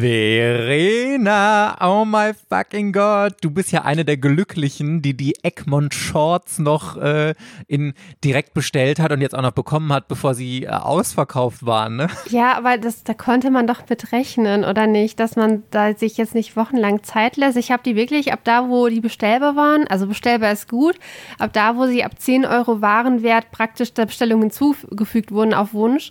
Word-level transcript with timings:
Verena, 0.00 1.76
oh 1.80 2.06
my 2.06 2.32
fucking 2.48 2.92
God, 2.92 3.34
du 3.42 3.50
bist 3.50 3.70
ja 3.70 3.82
eine 3.82 4.06
der 4.06 4.16
Glücklichen, 4.16 5.02
die 5.02 5.14
die 5.14 5.34
Egmont 5.42 5.92
Shorts 5.92 6.58
noch 6.58 6.96
äh, 6.96 7.34
in 7.68 7.92
direkt 8.24 8.54
bestellt 8.54 8.98
hat 8.98 9.12
und 9.12 9.20
jetzt 9.20 9.34
auch 9.34 9.42
noch 9.42 9.52
bekommen 9.52 9.92
hat, 9.92 10.08
bevor 10.08 10.34
sie 10.34 10.64
äh, 10.64 10.68
ausverkauft 10.68 11.66
waren, 11.66 11.96
ne? 11.96 12.08
Ja, 12.30 12.56
aber 12.56 12.78
das, 12.78 13.04
da 13.04 13.12
konnte 13.12 13.50
man 13.50 13.66
doch 13.66 13.82
mit 13.90 14.12
rechnen, 14.12 14.64
oder 14.64 14.86
nicht? 14.86 15.20
Dass 15.20 15.36
man 15.36 15.64
da 15.70 15.94
sich 15.94 16.16
jetzt 16.16 16.34
nicht 16.34 16.56
wochenlang 16.56 17.02
Zeit 17.02 17.36
lässt. 17.36 17.58
Ich 17.58 17.70
habe 17.70 17.82
die 17.82 17.94
wirklich 17.94 18.32
ab 18.32 18.40
da, 18.44 18.70
wo 18.70 18.88
die 18.88 19.00
bestellbar 19.00 19.54
waren, 19.54 19.86
also 19.86 20.06
bestellbar 20.06 20.52
ist 20.52 20.68
gut, 20.68 20.96
ab 21.38 21.52
da, 21.52 21.76
wo 21.76 21.86
sie 21.86 22.04
ab 22.04 22.12
10 22.18 22.46
Euro 22.46 22.80
Warenwert 22.80 23.50
praktisch 23.50 23.92
der 23.92 24.06
Bestellung 24.06 24.40
hinzugefügt 24.40 25.30
wurden 25.30 25.52
auf 25.52 25.74
Wunsch, 25.74 26.10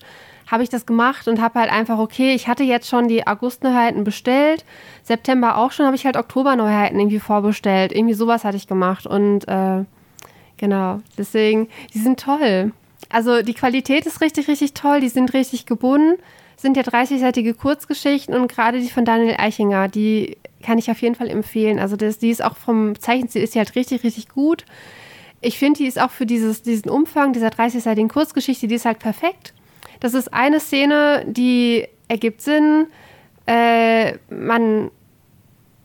habe 0.49 0.63
ich 0.63 0.69
das 0.69 0.85
gemacht 0.85 1.27
und 1.27 1.39
habe 1.39 1.59
halt 1.59 1.71
einfach, 1.71 1.99
okay, 1.99 2.33
ich 2.33 2.47
hatte 2.47 2.63
jetzt 2.63 2.89
schon 2.89 3.07
die 3.07 3.27
August-Neuheiten 3.27 4.03
bestellt, 4.03 4.65
September 5.03 5.57
auch 5.57 5.71
schon, 5.71 5.85
habe 5.85 5.95
ich 5.95 6.05
halt 6.05 6.17
Oktober-Neuheiten 6.17 6.99
irgendwie 6.99 7.19
vorbestellt. 7.19 7.91
Irgendwie 7.91 8.15
sowas 8.15 8.43
hatte 8.43 8.57
ich 8.57 8.67
gemacht 8.67 9.05
und 9.05 9.47
äh, 9.47 9.85
genau, 10.57 11.01
deswegen, 11.17 11.67
die 11.93 11.99
sind 11.99 12.19
toll. 12.19 12.71
Also 13.09 13.41
die 13.41 13.53
Qualität 13.53 14.05
ist 14.05 14.21
richtig, 14.21 14.47
richtig 14.47 14.73
toll, 14.73 14.99
die 15.01 15.09
sind 15.09 15.33
richtig 15.33 15.65
gebunden, 15.65 16.19
sind 16.57 16.75
ja 16.75 16.83
30-seitige 16.83 17.53
Kurzgeschichten 17.53 18.35
und 18.35 18.51
gerade 18.51 18.79
die 18.79 18.89
von 18.89 19.05
Daniel 19.05 19.35
Eichinger, 19.37 19.87
die 19.87 20.37
kann 20.63 20.77
ich 20.77 20.91
auf 20.91 21.01
jeden 21.01 21.15
Fall 21.15 21.29
empfehlen. 21.29 21.79
Also 21.79 21.95
das, 21.95 22.17
die 22.17 22.29
ist 22.29 22.43
auch 22.43 22.57
vom 22.57 22.99
Zeichenstil 22.99 23.43
ist 23.43 23.53
sie 23.53 23.59
halt 23.59 23.75
richtig, 23.75 24.03
richtig 24.03 24.29
gut. 24.29 24.65
Ich 25.41 25.57
finde, 25.57 25.77
die 25.77 25.87
ist 25.87 26.01
auch 26.01 26.11
für 26.11 26.25
dieses, 26.25 26.63
diesen 26.63 26.89
Umfang 26.89 27.31
dieser 27.31 27.47
30-seitigen 27.47 28.09
Kurzgeschichte, 28.09 28.67
die 28.67 28.75
ist 28.75 28.85
halt 28.85 28.99
perfekt. 28.99 29.53
Das 29.99 30.13
ist 30.13 30.33
eine 30.33 30.59
Szene, 30.59 31.25
die 31.27 31.87
ergibt 32.07 32.41
Sinn. 32.41 32.87
Äh, 33.45 34.13
man 34.29 34.91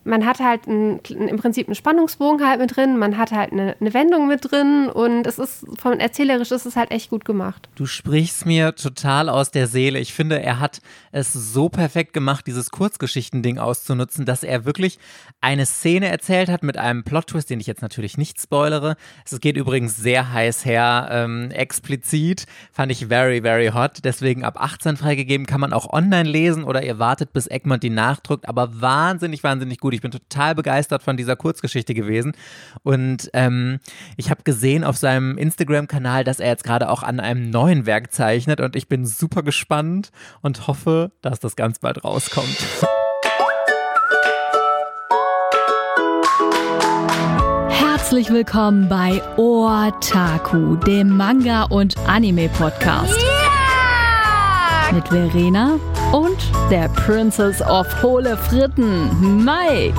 man 0.05 0.27
hat 0.27 0.39
halt 0.39 0.67
ein, 0.67 1.01
im 1.09 1.37
Prinzip 1.39 1.67
einen 1.67 1.75
Spannungsbogen 1.75 2.47
halt 2.47 2.61
mit 2.61 2.77
drin, 2.77 2.99
man 2.99 3.17
hat 3.17 3.33
halt 3.33 3.53
eine, 3.53 3.77
eine, 3.81 3.95
Wendung 3.95 4.29
mit 4.29 4.51
drin 4.51 4.89
und 4.89 5.27
es 5.27 5.39
ist 5.39 5.65
von 5.79 5.99
erzählerisch 5.99 6.51
ist 6.51 6.67
es 6.67 6.77
halt 6.77 6.91
echt 6.91 7.11
gut 7.11 7.25
gemacht. 7.25 7.69
Du 7.75 7.87
sprichst 7.87 8.45
mir 8.45 8.75
total 8.75 9.29
aus 9.29 9.51
der 9.51 9.67
Seele. 9.67 9.99
Ich 9.99 10.13
finde, 10.13 10.43
er 10.43 10.61
hat 10.61 10.81
es 11.13 11.33
so 11.33 11.69
perfekt 11.69 12.13
gemacht, 12.13 12.47
dieses 12.47 12.71
Kurzgeschichtending 12.71 13.59
auszunutzen, 13.59 14.27
dass 14.27 14.43
er 14.43 14.65
wirklich 14.65 14.99
eine 15.41 15.65
Szene 15.67 16.09
erzählt 16.09 16.49
hat 16.51 16.63
mit 16.63 16.77
einem 16.77 17.05
Plot-Twist, 17.05 17.49
den 17.49 17.61
ich 17.61 17.67
jetzt 17.67 17.83
natürlich 17.83 18.19
nicht 18.19 18.41
spoilere. 18.41 18.97
Es 19.25 19.41
geht 19.41 19.57
übrigens 19.57 19.97
sehr 19.97 20.33
heiß 20.33 20.65
her, 20.65 21.09
ähm, 21.11 21.51
explizit. 21.51 22.45
Fand 22.73 22.93
ich 22.93 23.07
very, 23.07 23.41
very 23.41 23.69
hot. 23.69 24.01
Deswegen 24.05 24.45
ab 24.45 24.61
18 24.61 24.97
freigegeben, 24.97 25.47
kann 25.47 25.61
man 25.61 25.73
auch 25.73 25.93
online 25.93 26.29
lesen 26.29 26.65
oder 26.65 26.83
ihr 26.83 26.99
wartet, 26.99 27.33
bis 27.33 27.47
Egmont 27.47 27.83
die 27.83 27.91
nachdrückt. 27.91 28.49
Aber 28.49 28.81
wahnsinnig, 28.81 29.43
wahnsinnig 29.43 29.79
gut. 29.79 29.94
Ich 29.95 30.03
bin 30.03 30.11
total 30.11 30.55
begeistert 30.55 31.03
von 31.03 31.17
dieser 31.17 31.37
Kurzgeschichte 31.37 31.95
gewesen. 31.95 32.33
Und 32.83 33.31
ähm, 33.33 33.79
ich 34.17 34.31
habe 34.31 34.43
gesehen 34.43 34.85
auf 34.85 34.97
seinem 34.97 35.39
Instagram-Kanal, 35.39 36.25
dass 36.25 36.41
er 36.41 36.49
jetzt 36.49 36.65
gerade 36.65 36.91
auch 36.91 37.03
an 37.03 37.21
einem 37.21 37.51
neuen 37.51 37.87
Werk 37.87 38.13
zeichnet. 38.13 38.61
Und 38.61 38.77
ich 38.77 38.89
bin 38.89 39.07
super 39.07 39.43
gespannt 39.43 40.11
und 40.43 40.67
hoffe, 40.67 41.13
dass 41.23 41.41
das 41.41 41.57
ganz 41.57 41.79
bald 41.79 42.05
rauskommt. 42.05 42.57
Herzlich 47.69 48.31
willkommen 48.31 48.89
bei 48.89 49.23
Otaku, 49.37 50.77
dem 50.77 51.17
Manga- 51.17 51.65
und 51.65 51.97
Anime-Podcast. 52.07 53.17
Yeah! 53.17 53.55
Mit 54.93 55.09
Verena 55.09 55.81
und 56.15 56.39
der 56.71 56.89
Princess 56.91 57.61
of 57.63 57.87
Hohle 58.01 58.37
Fritten, 58.37 59.45
Mike. 59.45 59.99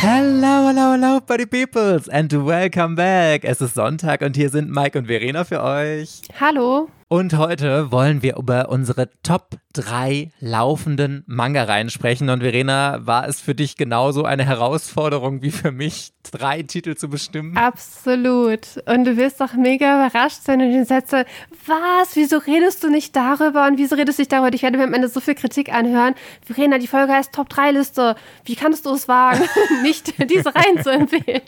Hello, 0.00 0.68
hello, 0.68 0.92
hello, 0.92 1.20
Buddy 1.20 1.44
Peoples 1.44 2.08
and 2.08 2.32
welcome 2.32 2.94
back. 2.96 3.44
Es 3.44 3.60
ist 3.60 3.74
Sonntag 3.74 4.22
und 4.22 4.36
hier 4.36 4.48
sind 4.48 4.70
Mike 4.70 4.98
und 4.98 5.06
Verena 5.06 5.44
für 5.44 5.62
euch. 5.62 6.22
Hallo. 6.40 6.88
Und 7.14 7.38
heute 7.38 7.92
wollen 7.92 8.22
wir 8.22 8.38
über 8.38 8.70
unsere 8.70 9.08
Top 9.22 9.50
3 9.74 10.32
laufenden 10.40 11.22
Manga-Reihen 11.28 11.88
sprechen. 11.88 12.28
Und 12.28 12.40
Verena, 12.40 13.06
war 13.06 13.28
es 13.28 13.40
für 13.40 13.54
dich 13.54 13.76
genauso 13.76 14.24
eine 14.24 14.44
Herausforderung 14.44 15.40
wie 15.40 15.52
für 15.52 15.70
mich, 15.70 16.10
drei 16.30 16.62
Titel 16.62 16.96
zu 16.96 17.08
bestimmen? 17.08 17.56
Absolut. 17.56 18.82
Und 18.86 19.04
du 19.04 19.16
wirst 19.16 19.40
doch 19.40 19.54
mega 19.54 20.06
überrascht 20.06 20.42
sein 20.42 20.60
und 20.60 20.72
den 20.72 20.86
Sätze, 20.86 21.24
was, 21.66 22.16
wieso 22.16 22.38
redest 22.38 22.82
du 22.82 22.90
nicht 22.90 23.14
darüber 23.14 23.66
und 23.66 23.78
wieso 23.78 23.94
redest 23.94 24.18
du 24.18 24.22
nicht 24.22 24.32
darüber? 24.32 24.52
Ich 24.52 24.62
werde 24.62 24.78
mir 24.78 24.84
am 24.84 24.94
Ende 24.94 25.08
so 25.08 25.20
viel 25.20 25.34
Kritik 25.34 25.72
anhören. 25.72 26.14
Verena, 26.44 26.78
die 26.78 26.86
Folge 26.86 27.12
heißt 27.12 27.32
Top 27.32 27.48
3 27.48 27.72
Liste. 27.72 28.16
Wie 28.44 28.56
kannst 28.56 28.86
du 28.86 28.94
es 28.94 29.06
wagen, 29.06 29.44
nicht 29.82 30.14
diese 30.30 30.54
Reihen 30.54 30.82
zu 30.82 30.90
empfehlen? 30.90 31.42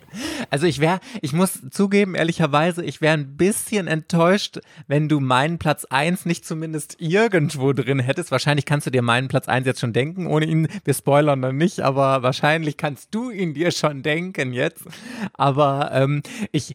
Also 0.51 0.67
ich 0.67 0.81
wäre, 0.81 1.01
ich 1.23 1.33
muss 1.33 1.61
zugeben, 1.71 2.15
ehrlicherweise, 2.15 2.85
ich 2.85 3.01
wäre 3.01 3.15
ein 3.15 3.37
bisschen 3.37 3.89
enttäuscht, 3.89 4.61
wenn 4.87 5.09
du 5.09 5.21
meinen 5.21 5.56
meinen 5.57 5.59
Platz 5.59 5.87
1 5.87 6.27
nicht 6.27 6.45
zumindest 6.45 6.97
irgendwo 6.99 7.73
drin 7.73 7.99
hättest. 7.99 8.31
Wahrscheinlich 8.31 8.67
kannst 8.67 8.87
du 8.87 8.91
dir 8.91 9.03
meinen 9.03 9.29
Platz 9.29 9.49
1 9.49 9.67
jetzt 9.67 9.81
schon 9.81 9.93
denken, 9.93 10.27
ohne 10.27 10.45
ihn, 10.45 10.69
wir 10.85 10.95
spoilern 10.95 11.41
dann 11.43 11.57
nicht, 11.57 11.81
aber 11.81 12.23
wahrscheinlich 12.23 12.77
kannst 12.77 13.15
du 13.15 13.31
ihn 13.31 13.55
dir 13.55 13.71
schon 13.71 14.03
denken 14.03 14.53
jetzt. 14.53 14.85
Aber 15.33 15.91
ähm, 15.93 16.23
ich 16.53 16.75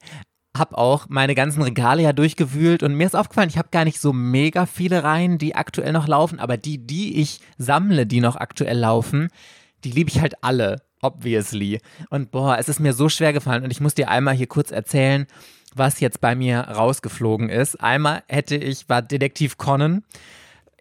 habe 0.58 0.78
auch 0.78 1.08
meine 1.10 1.36
ganzen 1.36 1.62
Regale 1.62 2.02
ja 2.02 2.12
durchgewühlt 2.12 2.84
und 2.84 2.96
mir 2.96 3.06
ist 3.06 3.16
aufgefallen, 3.16 3.50
ich 3.50 3.58
habe 3.58 3.70
gar 3.72 3.86
nicht 3.86 4.02
so 4.02 4.12
mega 4.12 4.66
viele 4.66 5.04
Reihen, 5.04 5.38
die 5.38 5.56
aktuell 5.56 5.94
noch 5.94 6.08
laufen, 6.08 6.40
aber 6.40 6.58
die, 6.58 6.86
die 6.86 7.22
ich 7.22 7.40
sammle, 7.58 8.06
die 8.06 8.20
noch 8.20 8.36
aktuell 8.36 8.78
laufen, 8.78 9.30
die 9.84 9.92
liebe 9.92 10.10
ich 10.10 10.20
halt 10.20 10.44
alle, 10.44 10.82
obviously. 11.02 11.80
Und 12.10 12.32
boah, 12.32 12.58
es 12.60 12.68
ist 12.68 12.80
mir 12.80 12.94
so 12.94 13.08
schwer 13.08 13.32
gefallen 13.32 13.64
und 13.64 13.72
ich 13.72 13.80
muss 13.80 13.94
dir 13.94 14.10
einmal 14.10 14.34
hier 14.34 14.48
kurz 14.48 14.72
erzählen, 14.72 15.26
was 15.76 16.00
jetzt 16.00 16.22
bei 16.22 16.36
mir 16.36 16.60
rausgeflogen 16.60 17.50
ist. 17.50 17.82
Einmal 17.82 18.24
hätte 18.28 18.56
ich, 18.56 18.90
war 18.90 19.02
Detektiv 19.02 19.58
Conan. 19.58 20.04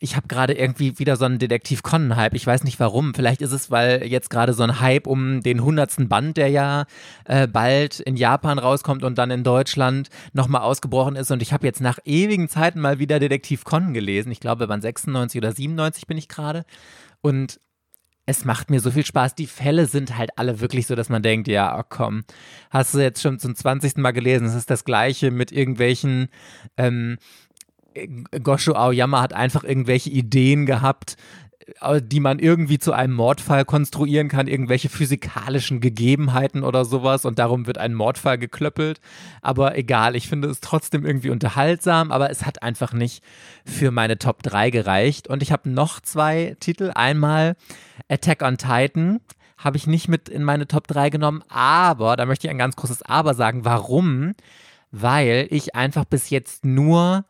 Ich 0.02 0.16
habe 0.16 0.28
gerade 0.28 0.54
irgendwie 0.54 0.98
wieder 0.98 1.16
so 1.16 1.26
einen 1.26 1.38
Detektiv 1.38 1.82
Conan-Hype. 1.82 2.34
Ich 2.34 2.46
weiß 2.46 2.64
nicht 2.64 2.80
warum. 2.80 3.12
Vielleicht 3.12 3.42
ist 3.42 3.52
es, 3.52 3.70
weil 3.70 4.06
jetzt 4.06 4.30
gerade 4.30 4.54
so 4.54 4.62
ein 4.62 4.80
Hype 4.80 5.06
um 5.06 5.42
den 5.42 5.62
hundertsten 5.62 6.08
Band, 6.08 6.38
der 6.38 6.48
ja 6.48 6.86
äh, 7.26 7.46
bald 7.46 8.00
in 8.00 8.16
Japan 8.16 8.58
rauskommt 8.58 9.04
und 9.04 9.18
dann 9.18 9.30
in 9.30 9.44
Deutschland 9.44 10.08
nochmal 10.32 10.62
ausgebrochen 10.62 11.16
ist. 11.16 11.30
Und 11.30 11.42
ich 11.42 11.52
habe 11.52 11.66
jetzt 11.66 11.82
nach 11.82 11.98
ewigen 12.06 12.48
Zeiten 12.48 12.80
mal 12.80 12.98
wieder 12.98 13.18
Detektiv 13.20 13.64
Conan 13.64 13.92
gelesen. 13.92 14.32
Ich 14.32 14.40
glaube, 14.40 14.66
beim 14.66 14.80
96 14.80 15.38
oder 15.38 15.52
97 15.52 16.06
bin 16.06 16.16
ich 16.16 16.28
gerade. 16.28 16.64
Und 17.20 17.60
es 18.26 18.44
macht 18.44 18.70
mir 18.70 18.80
so 18.80 18.90
viel 18.90 19.04
Spaß. 19.04 19.34
Die 19.34 19.46
Fälle 19.46 19.86
sind 19.86 20.16
halt 20.16 20.30
alle 20.36 20.60
wirklich 20.60 20.86
so, 20.86 20.94
dass 20.94 21.08
man 21.08 21.22
denkt, 21.22 21.48
ja, 21.48 21.78
oh 21.78 21.82
komm, 21.88 22.24
hast 22.70 22.94
du 22.94 22.98
jetzt 22.98 23.22
schon 23.22 23.38
zum 23.38 23.54
20. 23.54 23.96
Mal 23.96 24.12
gelesen. 24.12 24.46
Es 24.46 24.54
ist 24.54 24.70
das 24.70 24.84
gleiche 24.84 25.30
mit 25.30 25.52
irgendwelchen, 25.52 26.28
ähm, 26.76 27.18
Gosho 28.42 28.74
Aoyama 28.74 29.20
hat 29.20 29.32
einfach 29.32 29.64
irgendwelche 29.64 30.10
Ideen 30.10 30.64
gehabt, 30.64 31.16
die 32.02 32.20
man 32.20 32.38
irgendwie 32.38 32.78
zu 32.78 32.92
einem 32.92 33.14
Mordfall 33.14 33.64
konstruieren 33.64 34.28
kann, 34.28 34.46
irgendwelche 34.46 34.88
physikalischen 34.88 35.80
Gegebenheiten 35.80 36.62
oder 36.62 36.84
sowas 36.84 37.24
und 37.24 37.38
darum 37.38 37.66
wird 37.66 37.78
ein 37.78 37.94
Mordfall 37.94 38.38
geklöppelt. 38.38 39.00
Aber 39.42 39.76
egal, 39.76 40.16
ich 40.16 40.28
finde 40.28 40.48
es 40.48 40.60
trotzdem 40.60 41.06
irgendwie 41.06 41.30
unterhaltsam, 41.30 42.12
aber 42.12 42.30
es 42.30 42.46
hat 42.46 42.62
einfach 42.62 42.92
nicht 42.92 43.22
für 43.64 43.90
meine 43.90 44.18
Top 44.18 44.42
3 44.42 44.70
gereicht. 44.70 45.28
Und 45.28 45.42
ich 45.42 45.52
habe 45.52 45.70
noch 45.70 46.00
zwei 46.00 46.56
Titel. 46.60 46.92
Einmal 46.94 47.56
Attack 48.08 48.42
on 48.42 48.56
Titan 48.56 49.20
habe 49.58 49.76
ich 49.76 49.86
nicht 49.86 50.08
mit 50.08 50.28
in 50.28 50.42
meine 50.42 50.66
Top 50.66 50.88
3 50.88 51.10
genommen, 51.10 51.42
aber 51.48 52.16
da 52.16 52.26
möchte 52.26 52.46
ich 52.46 52.50
ein 52.50 52.58
ganz 52.58 52.76
großes 52.76 53.02
Aber 53.02 53.34
sagen. 53.34 53.64
Warum? 53.64 54.34
Weil 54.90 55.46
ich 55.50 55.74
einfach 55.74 56.04
bis 56.04 56.30
jetzt 56.30 56.64
nur 56.64 57.24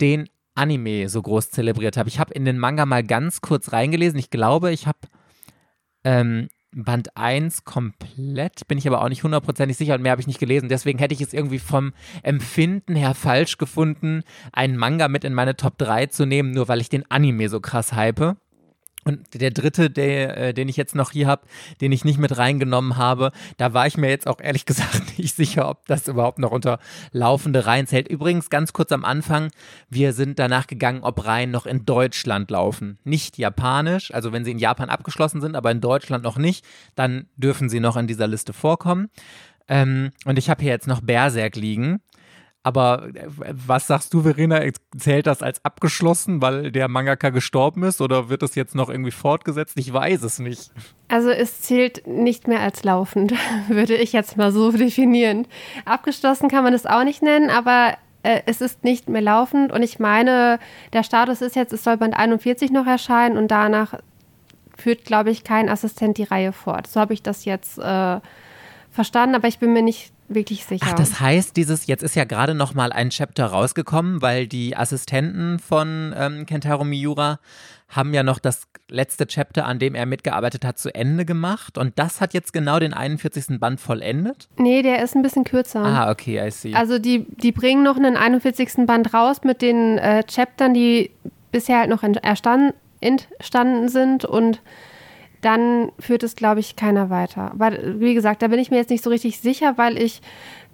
den 0.00 0.28
Anime 0.54 1.08
so 1.08 1.22
groß 1.22 1.50
zelebriert 1.50 1.96
habe. 1.96 2.08
Ich 2.08 2.18
habe 2.18 2.34
in 2.34 2.44
den 2.44 2.58
Manga 2.58 2.86
mal 2.86 3.02
ganz 3.02 3.40
kurz 3.40 3.72
reingelesen. 3.72 4.18
Ich 4.18 4.30
glaube, 4.30 4.72
ich 4.72 4.86
habe 4.86 4.98
ähm, 6.04 6.48
Band 6.74 7.16
1 7.16 7.64
komplett, 7.64 8.66
bin 8.66 8.78
ich 8.78 8.86
aber 8.86 9.02
auch 9.02 9.08
nicht 9.08 9.24
hundertprozentig 9.24 9.76
sicher 9.76 9.94
und 9.94 10.02
mehr 10.02 10.12
habe 10.12 10.22
ich 10.22 10.26
nicht 10.26 10.40
gelesen. 10.40 10.68
Deswegen 10.68 10.98
hätte 10.98 11.14
ich 11.14 11.20
es 11.20 11.34
irgendwie 11.34 11.58
vom 11.58 11.92
Empfinden 12.22 12.96
her 12.96 13.14
falsch 13.14 13.58
gefunden, 13.58 14.22
einen 14.52 14.76
Manga 14.76 15.08
mit 15.08 15.24
in 15.24 15.34
meine 15.34 15.56
Top 15.56 15.76
3 15.78 16.06
zu 16.06 16.24
nehmen, 16.24 16.52
nur 16.52 16.68
weil 16.68 16.80
ich 16.80 16.88
den 16.88 17.10
Anime 17.10 17.48
so 17.48 17.60
krass 17.60 17.92
hype. 17.92 18.36
Und 19.04 19.40
der 19.40 19.50
dritte, 19.50 19.90
der, 19.90 20.36
äh, 20.36 20.54
den 20.54 20.68
ich 20.68 20.76
jetzt 20.76 20.94
noch 20.94 21.10
hier 21.10 21.26
habe, 21.26 21.42
den 21.80 21.90
ich 21.90 22.04
nicht 22.04 22.18
mit 22.18 22.36
reingenommen 22.38 22.96
habe, 22.96 23.32
da 23.56 23.74
war 23.74 23.86
ich 23.86 23.96
mir 23.96 24.08
jetzt 24.08 24.26
auch 24.26 24.40
ehrlich 24.40 24.64
gesagt 24.66 25.18
nicht 25.18 25.34
sicher, 25.34 25.68
ob 25.68 25.86
das 25.86 26.08
überhaupt 26.08 26.38
noch 26.38 26.52
unter 26.52 26.78
laufende 27.10 27.66
Reihen 27.66 27.86
zählt. 27.86 28.08
Übrigens, 28.08 28.50
ganz 28.50 28.72
kurz 28.72 28.92
am 28.92 29.04
Anfang, 29.04 29.50
wir 29.90 30.12
sind 30.12 30.38
danach 30.38 30.66
gegangen, 30.66 31.02
ob 31.02 31.24
Reihen 31.24 31.50
noch 31.50 31.66
in 31.66 31.84
Deutschland 31.84 32.50
laufen. 32.50 32.98
Nicht 33.04 33.38
japanisch, 33.38 34.14
also 34.14 34.32
wenn 34.32 34.44
sie 34.44 34.52
in 34.52 34.58
Japan 34.58 34.88
abgeschlossen 34.88 35.40
sind, 35.40 35.56
aber 35.56 35.70
in 35.70 35.80
Deutschland 35.80 36.22
noch 36.22 36.38
nicht, 36.38 36.64
dann 36.94 37.26
dürfen 37.36 37.68
sie 37.68 37.80
noch 37.80 37.96
in 37.96 38.06
dieser 38.06 38.28
Liste 38.28 38.52
vorkommen. 38.52 39.08
Ähm, 39.68 40.10
und 40.24 40.38
ich 40.38 40.50
habe 40.50 40.62
hier 40.62 40.72
jetzt 40.72 40.86
noch 40.86 41.00
Berserk 41.00 41.56
liegen. 41.56 42.00
Aber 42.62 43.08
äh, 43.14 43.26
was 43.28 43.86
sagst 43.86 44.14
du, 44.14 44.22
Verena? 44.22 44.60
Zählt 44.96 45.26
das 45.26 45.42
als 45.42 45.64
abgeschlossen, 45.64 46.40
weil 46.40 46.70
der 46.70 46.88
Mangaka 46.88 47.30
gestorben 47.30 47.82
ist? 47.82 48.00
Oder 48.00 48.28
wird 48.28 48.42
es 48.42 48.54
jetzt 48.54 48.74
noch 48.74 48.88
irgendwie 48.88 49.10
fortgesetzt? 49.10 49.76
Ich 49.76 49.92
weiß 49.92 50.22
es 50.22 50.38
nicht. 50.38 50.70
Also 51.08 51.30
es 51.30 51.60
zählt 51.62 52.06
nicht 52.06 52.48
mehr 52.48 52.60
als 52.60 52.84
laufend, 52.84 53.34
würde 53.68 53.94
ich 53.94 54.12
jetzt 54.12 54.36
mal 54.36 54.52
so 54.52 54.70
definieren. 54.72 55.46
Abgeschlossen 55.84 56.48
kann 56.48 56.64
man 56.64 56.74
es 56.74 56.86
auch 56.86 57.04
nicht 57.04 57.22
nennen, 57.22 57.50
aber 57.50 57.96
äh, 58.22 58.42
es 58.46 58.60
ist 58.60 58.84
nicht 58.84 59.08
mehr 59.08 59.22
laufend. 59.22 59.72
Und 59.72 59.82
ich 59.82 59.98
meine, 59.98 60.58
der 60.92 61.02
Status 61.02 61.42
ist 61.42 61.56
jetzt, 61.56 61.72
es 61.72 61.82
soll 61.82 61.96
Band 61.96 62.16
41 62.16 62.70
noch 62.70 62.86
erscheinen 62.86 63.36
und 63.36 63.48
danach 63.50 63.94
führt, 64.76 65.04
glaube 65.04 65.30
ich, 65.30 65.44
kein 65.44 65.68
Assistent 65.68 66.18
die 66.18 66.24
Reihe 66.24 66.52
fort. 66.52 66.86
So 66.86 67.00
habe 67.00 67.14
ich 67.14 67.22
das 67.22 67.44
jetzt 67.44 67.78
äh, 67.78 68.20
verstanden, 68.92 69.34
aber 69.34 69.48
ich 69.48 69.58
bin 69.58 69.72
mir 69.72 69.82
nicht 69.82 70.12
wirklich 70.28 70.64
sicher. 70.64 70.86
Ach, 70.88 70.94
das 70.94 71.20
heißt, 71.20 71.56
dieses, 71.56 71.86
jetzt 71.86 72.02
ist 72.02 72.14
ja 72.14 72.24
gerade 72.24 72.54
noch 72.54 72.74
mal 72.74 72.92
ein 72.92 73.10
Chapter 73.10 73.46
rausgekommen, 73.46 74.22
weil 74.22 74.46
die 74.46 74.76
Assistenten 74.76 75.58
von 75.58 76.14
ähm, 76.16 76.46
Kentaro 76.46 76.84
Miura 76.84 77.40
haben 77.88 78.14
ja 78.14 78.22
noch 78.22 78.38
das 78.38 78.68
letzte 78.88 79.26
Chapter, 79.26 79.66
an 79.66 79.78
dem 79.78 79.94
er 79.94 80.06
mitgearbeitet 80.06 80.64
hat, 80.64 80.78
zu 80.78 80.94
Ende 80.94 81.24
gemacht. 81.24 81.76
Und 81.76 81.98
das 81.98 82.20
hat 82.20 82.32
jetzt 82.32 82.52
genau 82.52 82.78
den 82.78 82.94
41. 82.94 83.60
Band 83.60 83.80
vollendet? 83.80 84.48
Nee, 84.56 84.82
der 84.82 85.02
ist 85.02 85.14
ein 85.14 85.22
bisschen 85.22 85.44
kürzer. 85.44 85.84
Ah, 85.84 86.10
okay, 86.10 86.46
I 86.46 86.50
see. 86.50 86.74
Also 86.74 86.98
die, 86.98 87.26
die 87.28 87.52
bringen 87.52 87.82
noch 87.82 87.96
einen 87.96 88.16
41. 88.16 88.86
Band 88.86 89.12
raus 89.12 89.42
mit 89.44 89.60
den 89.60 89.98
äh, 89.98 90.22
Chaptern, 90.24 90.72
die 90.72 91.10
bisher 91.50 91.80
halt 91.80 91.90
noch 91.90 92.02
entstanden, 92.02 92.72
entstanden 93.00 93.88
sind 93.88 94.24
und 94.24 94.62
dann 95.42 95.92
führt 95.98 96.22
es, 96.22 96.36
glaube 96.36 96.60
ich, 96.60 96.76
keiner 96.76 97.10
weiter. 97.10 97.52
Weil, 97.54 98.00
wie 98.00 98.14
gesagt, 98.14 98.40
da 98.42 98.48
bin 98.48 98.58
ich 98.58 98.70
mir 98.70 98.78
jetzt 98.78 98.90
nicht 98.90 99.04
so 99.04 99.10
richtig 99.10 99.40
sicher, 99.40 99.74
weil 99.76 100.00
ich 100.00 100.22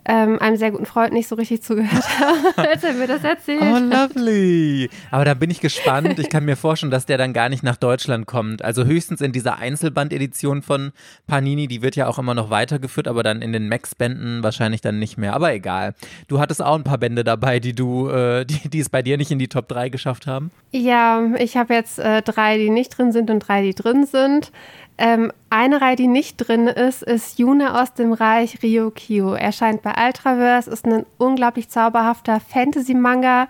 ähm, 0.08 0.38
einem 0.40 0.56
sehr 0.56 0.70
guten 0.70 0.86
Freund 0.86 1.12
nicht 1.12 1.28
so 1.28 1.34
richtig 1.34 1.62
zugehört 1.62 2.02
habe, 2.18 2.68
als 2.68 2.82
er 2.82 2.94
mir 2.94 3.06
das 3.06 3.22
erzählt. 3.22 3.62
Oh, 3.62 3.78
lovely. 3.78 4.88
Aber 5.10 5.26
da 5.26 5.34
bin 5.34 5.50
ich 5.50 5.60
gespannt. 5.60 6.18
Ich 6.18 6.30
kann 6.30 6.46
mir 6.46 6.56
vorstellen, 6.56 6.90
dass 6.90 7.04
der 7.04 7.18
dann 7.18 7.34
gar 7.34 7.50
nicht 7.50 7.62
nach 7.62 7.76
Deutschland 7.76 8.26
kommt. 8.26 8.64
Also 8.64 8.84
höchstens 8.84 9.20
in 9.20 9.32
dieser 9.32 9.58
Einzelband-Edition 9.58 10.62
von 10.62 10.92
Panini, 11.26 11.68
die 11.68 11.82
wird 11.82 11.94
ja 11.94 12.06
auch 12.06 12.18
immer 12.18 12.34
noch 12.34 12.48
weitergeführt, 12.48 13.06
aber 13.06 13.22
dann 13.22 13.42
in 13.42 13.52
den 13.52 13.68
Max-Bänden 13.68 14.42
wahrscheinlich 14.42 14.80
dann 14.80 14.98
nicht 14.98 15.18
mehr. 15.18 15.34
Aber 15.34 15.52
egal. 15.52 15.94
Du 16.26 16.40
hattest 16.40 16.62
auch 16.62 16.74
ein 16.74 16.84
paar 16.84 16.98
Bände 16.98 17.22
dabei, 17.22 17.60
die 17.60 17.74
du, 17.74 18.08
äh, 18.08 18.46
die, 18.46 18.70
die 18.70 18.80
es 18.80 18.88
bei 18.88 19.02
dir 19.02 19.18
nicht 19.18 19.30
in 19.30 19.38
die 19.38 19.48
Top 19.48 19.68
3 19.68 19.90
geschafft 19.90 20.26
haben. 20.26 20.50
Ja, 20.72 21.22
ich 21.38 21.58
habe 21.58 21.74
jetzt 21.74 21.98
äh, 21.98 22.22
drei, 22.22 22.56
die 22.56 22.70
nicht 22.70 22.96
drin 22.96 23.12
sind 23.12 23.30
und 23.30 23.40
drei, 23.40 23.60
die 23.62 23.74
drin 23.74 24.06
sind. 24.06 24.52
Ähm, 25.00 25.32
eine 25.48 25.80
Reihe, 25.80 25.94
die 25.94 26.08
nicht 26.08 26.36
drin 26.38 26.66
ist, 26.66 27.04
ist 27.04 27.38
Yuna 27.38 27.80
aus 27.80 27.94
dem 27.94 28.12
Reich 28.12 28.64
Ryukyu. 28.64 29.30
Erscheint 29.30 29.80
bei 29.80 29.94
Ultraverse, 29.96 30.68
ist 30.68 30.86
ein 30.86 31.06
unglaublich 31.18 31.68
zauberhafter 31.68 32.40
Fantasy-Manga, 32.40 33.46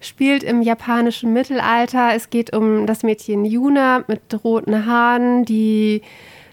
spielt 0.00 0.44
im 0.44 0.62
japanischen 0.62 1.32
Mittelalter. 1.32 2.14
Es 2.14 2.30
geht 2.30 2.54
um 2.56 2.86
das 2.86 3.02
Mädchen 3.02 3.44
Yuna 3.44 4.04
mit 4.06 4.22
roten 4.44 4.86
Haaren, 4.86 5.44
die 5.44 6.02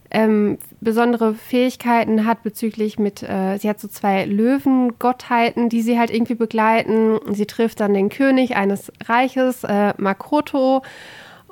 ähm, 0.09 0.57
besondere 0.81 1.35
Fähigkeiten 1.35 2.25
hat 2.25 2.41
bezüglich 2.41 2.97
mit, 2.97 3.21
äh, 3.21 3.57
sie 3.57 3.69
hat 3.69 3.79
so 3.79 3.87
zwei 3.87 4.25
Löwengottheiten, 4.25 5.69
die 5.69 5.83
sie 5.83 5.99
halt 5.99 6.09
irgendwie 6.09 6.33
begleiten. 6.33 7.19
Sie 7.31 7.45
trifft 7.45 7.79
dann 7.79 7.93
den 7.93 8.09
König 8.09 8.55
eines 8.55 8.91
Reiches, 9.05 9.63
äh, 9.63 9.93
Makoto, 9.97 10.81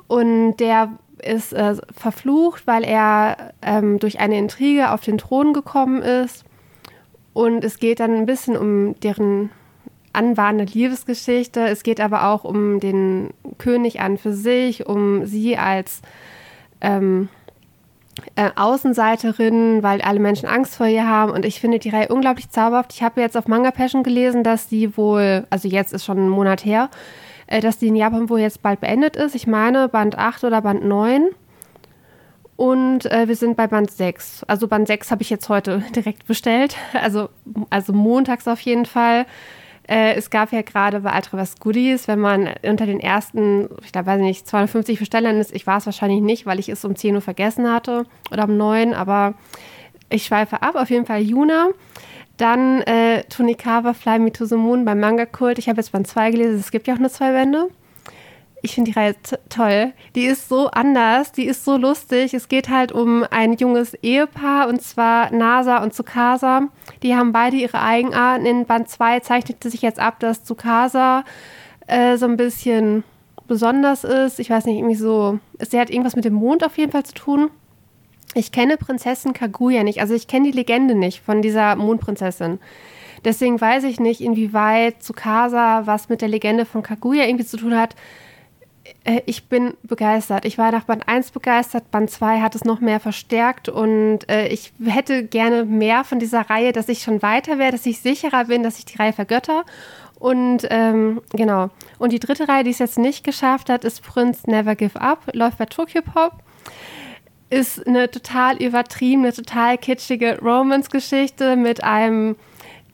und 0.08 0.56
der 0.56 0.90
ist 1.22 1.52
äh, 1.52 1.76
verflucht, 1.96 2.66
weil 2.66 2.84
er 2.84 3.52
ähm, 3.62 3.98
durch 3.98 4.20
eine 4.20 4.38
Intrige 4.38 4.90
auf 4.92 5.00
den 5.00 5.18
Thron 5.18 5.52
gekommen 5.52 6.02
ist. 6.02 6.44
Und 7.32 7.64
es 7.64 7.78
geht 7.78 8.00
dann 8.00 8.14
ein 8.14 8.26
bisschen 8.26 8.56
um 8.56 8.98
deren 9.00 9.50
anbahnende 10.12 10.72
Liebesgeschichte. 10.72 11.60
Es 11.60 11.82
geht 11.82 12.00
aber 12.00 12.28
auch 12.28 12.44
um 12.44 12.80
den 12.80 13.30
König 13.58 14.00
an 14.00 14.18
für 14.18 14.32
sich, 14.32 14.86
um 14.86 15.26
sie 15.26 15.56
als 15.56 16.02
ähm, 16.80 17.28
äh, 18.34 18.50
Außenseiterin, 18.56 19.82
weil 19.82 20.00
alle 20.00 20.18
Menschen 20.18 20.48
Angst 20.48 20.76
vor 20.76 20.86
ihr 20.86 21.06
haben. 21.06 21.32
Und 21.32 21.44
ich 21.44 21.60
finde 21.60 21.78
die 21.78 21.90
Reihe 21.90 22.08
unglaublich 22.08 22.50
zauberhaft. 22.50 22.92
Ich 22.92 23.02
habe 23.02 23.20
jetzt 23.20 23.36
auf 23.36 23.46
Manga 23.46 23.70
Passion 23.70 24.02
gelesen, 24.02 24.42
dass 24.42 24.68
sie 24.68 24.96
wohl, 24.96 25.46
also 25.50 25.68
jetzt 25.68 25.92
ist 25.92 26.04
schon 26.04 26.18
ein 26.18 26.28
Monat 26.28 26.64
her, 26.64 26.90
dass 27.48 27.78
die 27.78 27.88
in 27.88 27.96
Japan 27.96 28.28
wohl 28.28 28.40
jetzt 28.40 28.62
bald 28.62 28.80
beendet 28.80 29.16
ist. 29.16 29.34
Ich 29.34 29.46
meine 29.46 29.88
Band 29.88 30.18
8 30.18 30.44
oder 30.44 30.60
Band 30.60 30.84
9. 30.84 31.28
Und 32.56 33.06
äh, 33.06 33.28
wir 33.28 33.36
sind 33.36 33.56
bei 33.56 33.68
Band 33.68 33.90
6. 33.90 34.44
Also 34.48 34.66
Band 34.66 34.88
6 34.88 35.10
habe 35.10 35.22
ich 35.22 35.30
jetzt 35.30 35.48
heute 35.48 35.78
direkt 35.94 36.26
bestellt. 36.26 36.76
Also, 36.92 37.28
also 37.70 37.92
montags 37.92 38.48
auf 38.48 38.60
jeden 38.60 38.84
Fall. 38.84 39.26
Äh, 39.88 40.14
es 40.16 40.28
gab 40.28 40.52
ja 40.52 40.62
gerade 40.62 41.00
bei 41.00 41.14
Ultraverse 41.14 41.54
Goodies, 41.60 42.08
wenn 42.08 42.18
man 42.18 42.50
unter 42.62 42.84
den 42.84 43.00
ersten, 43.00 43.68
ich 43.82 43.92
glaube, 43.92 44.08
weiß 44.08 44.20
nicht, 44.20 44.46
250 44.46 44.98
Bestellern 44.98 45.36
ist. 45.38 45.54
Ich 45.54 45.66
war 45.66 45.78
es 45.78 45.86
wahrscheinlich 45.86 46.20
nicht, 46.20 46.46
weil 46.46 46.58
ich 46.58 46.68
es 46.68 46.84
um 46.84 46.96
10 46.96 47.14
Uhr 47.14 47.20
vergessen 47.22 47.72
hatte 47.72 48.04
oder 48.30 48.44
um 48.44 48.56
9. 48.56 48.92
Aber 48.92 49.34
ich 50.10 50.24
schweife 50.24 50.60
ab. 50.60 50.74
Auf 50.74 50.90
jeden 50.90 51.06
Fall 51.06 51.22
Juna. 51.22 51.68
Dann 52.38 52.82
äh, 52.82 53.24
Tonikawa 53.24 53.92
Fly 53.92 54.18
Me 54.20 54.32
to 54.32 54.46
the 54.46 54.54
Moon 54.54 54.84
beim 54.84 55.00
Manga 55.00 55.26
Kult. 55.26 55.58
Ich 55.58 55.68
habe 55.68 55.80
jetzt 55.80 55.92
Band 55.92 56.06
2 56.06 56.30
gelesen, 56.30 56.58
es 56.58 56.70
gibt 56.70 56.86
ja 56.86 56.94
auch 56.94 56.98
nur 56.98 57.10
zwei 57.10 57.32
Bände. 57.32 57.68
Ich 58.62 58.74
finde 58.74 58.90
die 58.90 58.98
Reihe 58.98 59.14
toll. 59.48 59.92
Die 60.14 60.24
ist 60.24 60.48
so 60.48 60.68
anders, 60.68 61.32
die 61.32 61.44
ist 61.44 61.64
so 61.64 61.76
lustig. 61.76 62.34
Es 62.34 62.48
geht 62.48 62.68
halt 62.68 62.90
um 62.90 63.24
ein 63.30 63.54
junges 63.54 63.94
Ehepaar 63.94 64.68
und 64.68 64.82
zwar 64.82 65.32
Nasa 65.32 65.82
und 65.82 65.92
Tsukasa. 65.92 66.68
Die 67.02 67.14
haben 67.14 67.32
beide 67.32 67.56
ihre 67.56 67.80
Eigenarten. 67.80 68.46
In 68.46 68.66
Band 68.66 68.88
2 68.88 69.20
zeichnete 69.20 69.70
sich 69.70 69.82
jetzt 69.82 70.00
ab, 70.00 70.18
dass 70.20 70.44
Tsukasa 70.44 71.24
äh, 71.86 72.16
so 72.16 72.26
ein 72.26 72.36
bisschen 72.36 73.04
besonders 73.46 74.04
ist. 74.04 74.40
Ich 74.40 74.50
weiß 74.50 74.66
nicht, 74.66 74.78
irgendwie 74.78 74.96
so. 74.96 75.38
Sie 75.58 75.78
hat 75.78 75.90
irgendwas 75.90 76.16
mit 76.16 76.24
dem 76.24 76.34
Mond 76.34 76.64
auf 76.64 76.78
jeden 76.78 76.92
Fall 76.92 77.04
zu 77.04 77.14
tun. 77.14 77.50
Ich 78.34 78.52
kenne 78.52 78.76
Prinzessin 78.76 79.32
Kaguya 79.32 79.82
nicht, 79.82 80.00
also 80.00 80.14
ich 80.14 80.28
kenne 80.28 80.50
die 80.50 80.56
Legende 80.56 80.94
nicht 80.94 81.20
von 81.20 81.42
dieser 81.42 81.76
Mondprinzessin. 81.76 82.58
Deswegen 83.24 83.60
weiß 83.60 83.84
ich 83.84 83.98
nicht, 83.98 84.20
inwieweit 84.20 85.02
Tsukasa 85.02 85.82
was 85.86 86.08
mit 86.08 86.20
der 86.20 86.28
Legende 86.28 86.64
von 86.64 86.82
Kaguya 86.82 87.24
irgendwie 87.24 87.46
zu 87.46 87.56
tun 87.56 87.76
hat. 87.76 87.96
Äh, 89.04 89.22
ich 89.26 89.48
bin 89.48 89.74
begeistert. 89.82 90.44
Ich 90.44 90.58
war 90.58 90.70
nach 90.70 90.84
Band 90.84 91.08
1 91.08 91.30
begeistert, 91.32 91.90
Band 91.90 92.10
2 92.10 92.40
hat 92.40 92.54
es 92.54 92.64
noch 92.64 92.80
mehr 92.80 93.00
verstärkt 93.00 93.68
und 93.68 94.28
äh, 94.28 94.48
ich 94.48 94.72
hätte 94.84 95.24
gerne 95.24 95.64
mehr 95.64 96.04
von 96.04 96.18
dieser 96.18 96.42
Reihe, 96.48 96.72
dass 96.72 96.88
ich 96.88 97.02
schon 97.02 97.22
weiter 97.22 97.58
wäre, 97.58 97.72
dass 97.72 97.86
ich 97.86 98.00
sicherer 98.00 98.44
bin, 98.44 98.62
dass 98.62 98.78
ich 98.78 98.84
die 98.84 98.98
Reihe 98.98 99.12
vergötter. 99.12 99.64
Und 100.18 100.66
ähm, 100.70 101.22
genau. 101.32 101.70
Und 101.98 102.12
die 102.12 102.18
dritte 102.18 102.48
Reihe, 102.48 102.64
die 102.64 102.70
es 102.70 102.80
jetzt 102.80 102.98
nicht 102.98 103.24
geschafft 103.24 103.70
hat, 103.70 103.84
ist 103.84 104.02
Prince 104.02 104.50
Never 104.50 104.74
Give 104.74 105.00
Up, 105.00 105.30
läuft 105.32 105.58
bei 105.58 105.66
Tokyo 105.66 106.02
Pop 106.02 106.42
ist 107.50 107.86
eine 107.86 108.10
total 108.10 108.62
übertriebene, 108.62 109.32
total 109.32 109.78
kitschige 109.78 110.38
Romance-Geschichte 110.40 111.56
mit 111.56 111.82
einem 111.82 112.36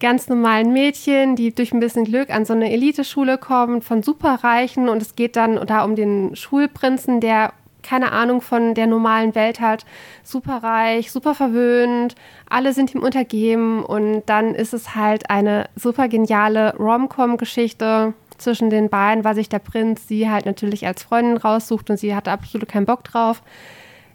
ganz 0.00 0.29
normalen 0.29 0.73
Mädchen, 0.73 1.37
die 1.37 1.55
durch 1.55 1.73
ein 1.73 1.81
bisschen 1.81 2.05
Glück 2.05 2.31
an 2.31 2.45
so 2.45 2.52
eine 2.52 2.71
Eliteschule 2.71 3.38
kommt 3.38 3.85
von 3.85 4.02
Superreichen. 4.02 4.88
Und 4.88 5.02
es 5.02 5.17
geht 5.17 5.37
dann 5.37 5.67
da 5.67 5.85
um 5.85 5.97
den 5.97 6.37
Schulprinzen, 6.37 7.21
der 7.21 7.52
keine 7.83 8.12
Ahnung 8.12 8.40
von 8.40 8.75
der 8.75 8.87
normalen 8.87 9.35
Welt 9.35 9.61
hat, 9.61 9.85
superreich, 10.23 11.12
super 11.12 11.35
verwöhnt, 11.35 12.14
alle 12.49 12.73
sind 12.73 12.95
ihm 12.95 13.02
untergeben. 13.02 13.85
Und 13.85 14.23
dann 14.26 14.55
ist 14.55 14.73
es 14.73 14.95
halt 14.95 15.29
eine 15.31 15.69
super 15.76 16.09
geniale 16.09 16.75
Rom-Com-Geschichte 16.79 18.14
zwischen 18.38 18.71
den 18.71 18.88
beiden, 18.88 19.23
weil 19.23 19.35
sich 19.35 19.49
der 19.49 19.59
Prinz 19.59 20.09
sie 20.09 20.31
halt 20.31 20.47
natürlich 20.47 20.87
als 20.87 21.02
Freundin 21.02 21.37
raussucht 21.37 21.90
und 21.90 21.99
sie 21.99 22.14
hatte 22.14 22.31
absolut 22.31 22.69
keinen 22.69 22.87
Bock 22.87 23.05
drauf 23.05 23.43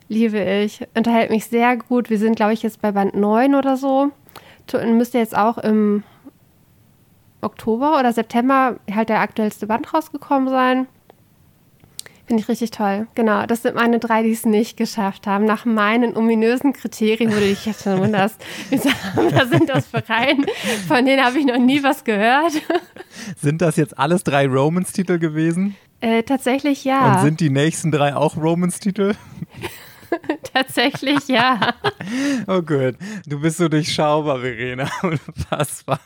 liebe 0.09 0.39
ich. 0.39 0.85
Unterhält 0.95 1.29
mich 1.29 1.45
sehr 1.45 1.77
gut. 1.77 2.09
Wir 2.09 2.17
sind, 2.17 2.35
glaube 2.35 2.53
ich, 2.53 2.63
jetzt 2.63 2.81
bei 2.81 2.91
Band 2.91 3.15
9 3.15 3.55
oder 3.55 3.77
so. 3.77 4.11
Müsste 4.85 5.17
jetzt 5.17 5.35
auch 5.37 5.57
im 5.57 6.03
Oktober 7.41 7.97
oder 7.97 8.11
September 8.11 8.77
halt 8.93 9.09
der 9.09 9.21
aktuellste 9.21 9.65
Band 9.67 9.93
rausgekommen 9.93 10.49
sein. 10.49 10.87
Finde 12.27 12.43
ich 12.43 12.49
richtig 12.49 12.69
toll. 12.69 13.07
Genau, 13.15 13.47
das 13.47 13.63
sind 13.63 13.75
meine 13.75 13.97
drei, 13.97 14.21
die 14.21 14.31
es 14.31 14.45
nicht 14.45 14.77
geschafft 14.77 15.25
haben. 15.25 15.45
Nach 15.45 15.65
meinen 15.65 16.15
ominösen 16.15 16.73
Kriterien, 16.73 17.31
wo 17.31 17.35
du 17.35 17.41
dich 17.41 17.65
jetzt 17.65 17.83
schon 17.83 17.97
wunderst, 17.97 18.39
was 18.69 19.49
sind 19.49 19.67
das 19.67 19.87
für 19.87 20.07
Reihen? 20.07 20.45
Von 20.87 21.05
denen 21.05 21.25
habe 21.25 21.39
ich 21.39 21.45
noch 21.45 21.57
nie 21.57 21.81
was 21.81 22.03
gehört. 22.03 22.51
Sind 23.41 23.63
das 23.63 23.77
jetzt 23.77 23.97
alles 23.97 24.23
drei 24.23 24.47
Romans-Titel 24.47 25.17
gewesen? 25.17 25.75
Äh, 26.01 26.21
tatsächlich 26.21 26.83
ja. 26.83 27.13
Und 27.13 27.21
sind 27.21 27.39
die 27.39 27.49
nächsten 27.49 27.91
drei 27.91 28.15
auch 28.15 28.37
Romans-Titel? 28.37 29.15
Tatsächlich, 30.53 31.27
ja. 31.27 31.73
oh 32.47 32.61
gut, 32.61 32.95
du 33.25 33.39
bist 33.39 33.57
so 33.57 33.67
durchschaubar, 33.67 34.39
Verena. 34.39 34.89
Unfassbar. 35.03 35.99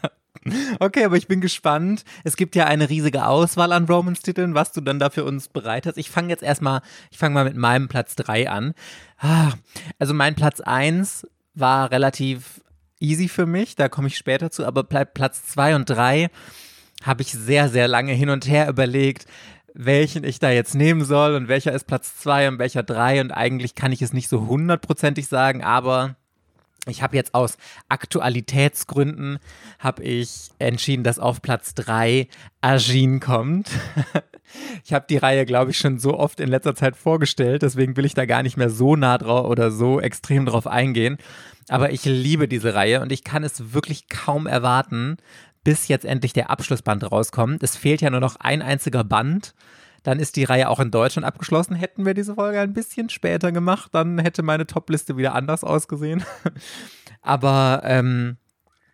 Okay, 0.79 1.05
aber 1.05 1.15
ich 1.15 1.27
bin 1.27 1.39
gespannt. 1.39 2.03
Es 2.23 2.35
gibt 2.35 2.55
ja 2.55 2.65
eine 2.65 2.89
riesige 2.89 3.25
Auswahl 3.25 3.71
an 3.71 3.85
Romans-Titeln, 3.85 4.55
was 4.55 4.73
du 4.73 4.81
dann 4.81 4.99
da 4.99 5.09
für 5.09 5.23
uns 5.23 5.47
bereit 5.47 5.85
hast. 5.85 5.97
Ich 5.97 6.09
fange 6.09 6.29
jetzt 6.29 6.43
erstmal, 6.43 6.81
ich 7.11 7.17
fange 7.17 7.33
mal 7.33 7.45
mit 7.45 7.55
meinem 7.55 7.87
Platz 7.87 8.15
3 8.15 8.49
an. 8.49 8.73
Ah, 9.19 9.53
also 9.99 10.13
mein 10.13 10.35
Platz 10.35 10.59
1 10.59 11.27
war 11.53 11.91
relativ 11.91 12.61
easy 13.03 13.27
für 13.27 13.45
mich, 13.45 13.75
da 13.75 13.89
komme 13.89 14.07
ich 14.07 14.17
später 14.17 14.49
zu, 14.49 14.65
aber 14.65 14.83
Platz 14.83 15.45
zwei 15.45 15.75
und 15.75 15.89
drei 15.89 16.29
habe 17.03 17.21
ich 17.21 17.31
sehr, 17.31 17.69
sehr 17.69 17.87
lange 17.87 18.13
hin 18.13 18.29
und 18.29 18.47
her 18.47 18.69
überlegt, 18.69 19.25
welchen 19.73 20.23
ich 20.23 20.39
da 20.39 20.51
jetzt 20.51 20.75
nehmen 20.75 21.03
soll 21.03 21.35
und 21.35 21.47
welcher 21.47 21.73
ist 21.73 21.85
Platz 21.85 22.17
zwei 22.19 22.47
und 22.47 22.59
welcher 22.59 22.83
drei 22.83 23.21
und 23.21 23.31
eigentlich 23.31 23.75
kann 23.75 23.91
ich 23.91 24.01
es 24.01 24.13
nicht 24.13 24.29
so 24.29 24.47
hundertprozentig 24.47 25.27
sagen, 25.27 25.63
aber 25.63 26.15
ich 26.85 27.01
habe 27.01 27.15
jetzt 27.15 27.33
aus 27.33 27.57
Aktualitätsgründen 27.87 29.39
habe 29.79 30.03
ich 30.03 30.49
entschieden, 30.59 31.03
dass 31.03 31.17
auf 31.17 31.41
Platz 31.41 31.75
3 31.75 32.27
Ajin 32.59 33.21
kommt. 33.21 33.69
ich 34.83 34.91
habe 34.91 35.05
die 35.09 35.15
Reihe, 35.15 35.45
glaube 35.45 35.71
ich, 35.71 35.77
schon 35.77 35.97
so 35.97 36.17
oft 36.17 36.41
in 36.41 36.49
letzter 36.49 36.75
Zeit 36.75 36.97
vorgestellt, 36.97 37.61
deswegen 37.61 37.95
will 37.95 38.03
ich 38.05 38.15
da 38.15 38.25
gar 38.25 38.43
nicht 38.43 38.57
mehr 38.57 38.69
so 38.69 38.97
nah 38.97 39.17
drauf 39.17 39.47
oder 39.47 39.71
so 39.71 40.01
extrem 40.01 40.45
drauf 40.45 40.67
eingehen. 40.67 41.17
Aber 41.69 41.93
ich 41.93 42.03
liebe 42.03 42.49
diese 42.49 42.73
Reihe 42.73 42.99
und 42.99 43.13
ich 43.13 43.23
kann 43.23 43.45
es 43.45 43.73
wirklich 43.73 44.09
kaum 44.09 44.45
erwarten, 44.45 45.15
bis 45.63 45.87
jetzt 45.87 46.05
endlich 46.05 46.33
der 46.33 46.49
Abschlussband 46.49 47.09
rauskommt. 47.11 47.63
Es 47.63 47.77
fehlt 47.77 48.01
ja 48.01 48.09
nur 48.09 48.19
noch 48.19 48.35
ein 48.37 48.61
einziger 48.61 49.03
Band 49.03 49.53
dann 50.03 50.19
ist 50.19 50.35
die 50.35 50.43
Reihe 50.43 50.69
auch 50.69 50.79
in 50.79 50.91
Deutschland 50.91 51.25
abgeschlossen. 51.25 51.75
Hätten 51.75 52.05
wir 52.05 52.13
diese 52.13 52.35
Folge 52.35 52.59
ein 52.59 52.73
bisschen 52.73 53.09
später 53.09 53.51
gemacht, 53.51 53.95
dann 53.95 54.19
hätte 54.19 54.43
meine 54.43 54.67
Topliste 54.67 55.17
wieder 55.17 55.33
anders 55.33 55.63
ausgesehen. 55.63 56.23
Aber 57.21 57.81
ähm, 57.85 58.37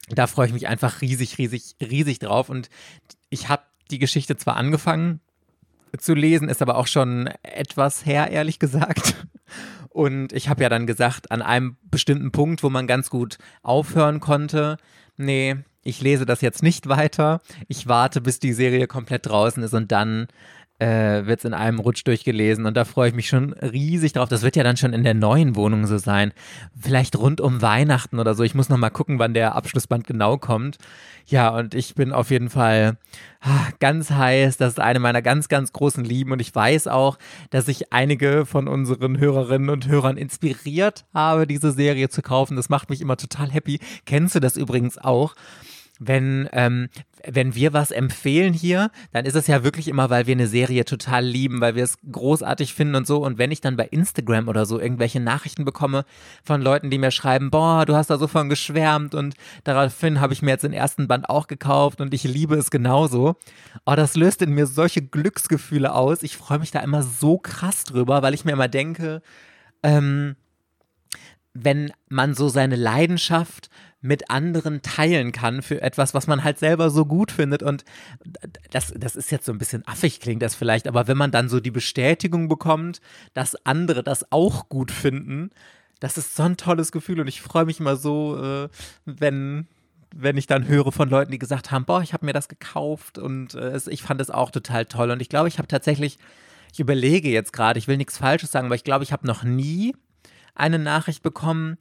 da 0.10 0.28
freue 0.28 0.48
ich 0.48 0.54
mich 0.54 0.68
einfach 0.68 1.02
riesig, 1.02 1.38
riesig, 1.40 1.76
riesig 1.82 2.20
drauf. 2.20 2.50
Und 2.50 2.70
ich 3.30 3.50
habe 3.50 3.64
die 3.90 4.00
Geschichte 4.00 4.38
zwar 4.38 4.56
angefangen 4.56 5.20
zu 5.98 6.14
lesen, 6.14 6.50
ist 6.50 6.62
aber 6.62 6.78
auch 6.78 6.86
schon 6.86 7.32
etwas 7.42 8.06
her, 8.06 8.30
ehrlich 8.30 8.60
gesagt. 8.60 9.16
Und 9.90 10.34
ich 10.34 10.48
habe 10.48 10.62
ja 10.62 10.70
dann 10.70 10.86
gesagt, 10.86 11.32
an 11.32 11.42
einem 11.42 11.78
bestimmten 11.82 12.32
Punkt, 12.32 12.62
wo 12.62 12.70
man 12.70 12.86
ganz 12.86 13.10
gut 13.10 13.40
aufhören 13.64 14.20
konnte, 14.20 14.78
nee, 15.18 15.58
ich 15.84 16.02
lese 16.02 16.26
das 16.26 16.42
jetzt 16.42 16.64
nicht 16.64 16.90
weiter. 16.90 17.42
Ich 17.68 17.88
warte, 17.88 18.22
bis 18.22 18.40
die 18.40 18.54
Serie 18.54 18.88
komplett 18.88 19.28
draußen 19.28 19.64
ist 19.64 19.74
und 19.74 19.92
dann 19.92 20.28
äh, 20.80 21.26
wird 21.26 21.40
es 21.40 21.46
in 21.46 21.54
einem 21.54 21.80
Rutsch 21.80 22.06
durchgelesen 22.06 22.66
und 22.66 22.76
da 22.76 22.86
freue 22.86 23.10
ich 23.10 23.16
mich 23.16 23.28
schon 23.28 23.54
riesig 23.54 24.14
drauf. 24.14 24.30
Das 24.30 24.42
wird 24.42 24.56
ja 24.56 24.64
dann 24.64 24.78
schon 24.78 24.94
in 24.94 25.04
der 25.04 25.14
neuen 25.14 25.56
Wohnung 25.56 25.86
so 25.86 25.98
sein. 25.98 26.34
Vielleicht 26.80 27.18
rund 27.18 27.42
um 27.42 27.62
Weihnachten 27.62 28.18
oder 28.18 28.34
so. 28.34 28.44
Ich 28.44 28.56
muss 28.56 28.70
noch 28.70 28.78
mal 28.78 28.90
gucken, 28.90 29.20
wann 29.20 29.34
der 29.34 29.56
Abschlussband 29.56 30.08
genau 30.08 30.38
kommt. 30.38 30.78
Ja, 31.26 31.50
und 31.50 31.76
ich 31.76 31.96
bin 31.96 32.14
auf 32.14 32.32
jeden 32.32 32.50
Fall 32.50 32.98
ah, 33.42 33.68
ganz 33.80 34.10
heiß. 34.10 34.58
Das 34.58 34.70
ist 34.74 34.80
eine 34.80 35.00
meiner 35.00 35.22
ganz, 35.22 35.50
ganz 35.50 35.74
großen 35.74 36.04
Lieben 36.04 36.32
und 36.32 36.40
ich 36.40 36.56
weiß 36.56 36.88
auch, 36.88 37.20
dass 37.50 37.68
ich 37.68 37.92
einige 37.92 38.46
von 38.46 38.68
unseren 38.68 39.20
Hörerinnen 39.20 39.70
und 39.70 39.88
Hörern 39.88 40.18
inspiriert 40.18 41.06
habe, 41.14 41.46
diese 41.46 41.72
Serie 41.72 42.10
zu 42.10 42.22
kaufen. 42.22 42.56
Das 42.56 42.70
macht 42.70 42.90
mich 42.90 43.02
immer 43.02 43.18
total 43.18 43.52
happy. 43.52 43.80
Kennst 44.06 44.34
du 44.36 44.40
das 44.40 44.56
übrigens 44.56 44.98
auch? 44.98 45.36
Wenn, 46.00 46.48
ähm, 46.54 46.88
wenn 47.28 47.54
wir 47.54 47.74
was 47.74 47.92
empfehlen 47.92 48.54
hier, 48.54 48.90
dann 49.12 49.26
ist 49.26 49.36
es 49.36 49.48
ja 49.48 49.64
wirklich 49.64 49.90
immer, 49.90 50.10
weil 50.10 50.28
wir 50.28 50.34
eine 50.34 50.48
Serie 50.48 50.86
total 50.86 51.26
lieben, 51.26 51.60
weil 51.60 51.76
wir 51.76 51.84
es 51.84 51.98
großartig 52.10 52.74
finden 52.74 52.96
und 52.96 53.06
so. 53.06 53.24
Und 53.24 53.38
wenn 53.38 53.52
ich 53.52 53.60
dann 53.60 53.76
bei 53.76 53.86
Instagram 53.86 54.48
oder 54.48 54.66
so 54.66 54.80
irgendwelche 54.80 55.20
Nachrichten 55.20 55.66
bekomme 55.66 56.06
von 56.44 56.62
Leuten, 56.62 56.90
die 56.90 56.98
mir 56.98 57.12
schreiben, 57.12 57.52
boah, 57.52 57.86
du 57.86 57.96
hast 57.96 58.10
da 58.10 58.18
so 58.18 58.28
von 58.28 58.48
geschwärmt 58.48 59.14
und 59.14 59.36
daraufhin 59.66 60.22
habe 60.22 60.32
ich 60.32 60.42
mir 60.42 60.52
jetzt 60.52 60.64
den 60.64 60.74
ersten 60.74 61.10
Band 61.10 61.30
auch 61.30 61.48
gekauft 61.48 62.00
und 62.00 62.14
ich 62.14 62.24
liebe 62.24 62.56
es 62.56 62.72
genauso. 62.72 63.36
Oh, 63.86 63.96
das 63.96 64.16
löst 64.16 64.42
in 64.42 64.54
mir 64.54 64.66
solche 64.66 65.02
Glücksgefühle 65.02 65.94
aus. 65.94 66.24
Ich 66.24 66.38
freue 66.38 66.60
mich 66.60 66.72
da 66.72 66.80
immer 66.80 67.04
so 67.04 67.38
krass 67.38 67.84
drüber, 67.84 68.22
weil 68.22 68.34
ich 68.34 68.46
mir 68.46 68.54
immer 68.54 68.70
denke, 68.70 69.22
ähm, 69.84 70.38
wenn 71.54 71.92
man 72.08 72.36
so 72.36 72.48
seine 72.48 72.76
Leidenschaft 72.76 73.70
mit 74.02 74.30
anderen 74.30 74.82
teilen 74.82 75.32
kann 75.32 75.62
für 75.62 75.82
etwas, 75.82 76.14
was 76.14 76.28
man 76.28 76.44
halt 76.44 76.58
selber 76.58 76.90
so 76.90 77.06
gut 77.06 77.32
findet. 77.32 77.64
Und 77.64 77.84
das, 78.72 78.94
das 78.96 79.16
ist 79.16 79.32
jetzt 79.32 79.46
so 79.46 79.52
ein 79.52 79.58
bisschen 79.58 79.86
affig, 79.88 80.20
klingt 80.20 80.42
das 80.42 80.56
vielleicht, 80.56 80.88
aber 80.88 81.08
wenn 81.08 81.18
man 81.18 81.32
dann 81.32 81.50
so 81.50 81.60
die 81.60 81.72
Bestätigung 81.72 82.48
bekommt, 82.48 83.02
dass 83.34 83.56
andere 83.66 84.04
das 84.04 84.32
auch 84.32 84.70
gut 84.70 84.92
finden, 84.92 85.52
das 86.00 86.18
ist 86.18 86.36
so 86.36 86.44
ein 86.44 86.56
tolles 86.56 86.92
Gefühl 86.92 87.20
und 87.20 87.28
ich 87.28 87.42
freue 87.42 87.66
mich 87.66 87.82
immer 87.82 87.98
so, 87.98 88.42
äh, 88.42 88.70
wenn, 89.06 89.68
wenn 90.16 90.38
ich 90.38 90.48
dann 90.48 90.68
höre 90.68 90.94
von 90.94 91.10
Leuten, 91.10 91.32
die 91.32 91.40
gesagt 91.40 91.72
haben, 91.72 91.84
boah, 91.84 92.02
ich 92.02 92.14
habe 92.14 92.26
mir 92.26 92.34
das 92.34 92.48
gekauft 92.48 93.18
und 93.18 93.54
äh, 93.56 93.78
ich 93.90 94.02
fand 94.02 94.22
es 94.22 94.30
auch 94.30 94.52
total 94.52 94.86
toll. 94.86 95.12
Und 95.12 95.22
ich 95.22 95.28
glaube, 95.28 95.50
ich 95.50 95.58
habe 95.58 95.68
tatsächlich, 95.68 96.18
ich 96.72 96.80
überlege 96.80 97.30
jetzt 97.30 97.52
gerade, 97.52 97.78
ich 97.80 97.90
will 97.90 97.98
nichts 97.98 98.18
Falsches 98.18 98.52
sagen, 98.52 98.68
aber 98.68 98.76
ich 98.76 98.86
glaube, 98.86 99.04
ich 99.04 99.12
habe 99.12 99.28
noch 99.28 99.44
nie 99.44 99.94
eine 100.56 100.80
Nachricht 100.80 101.22
bekommen, 101.22 101.78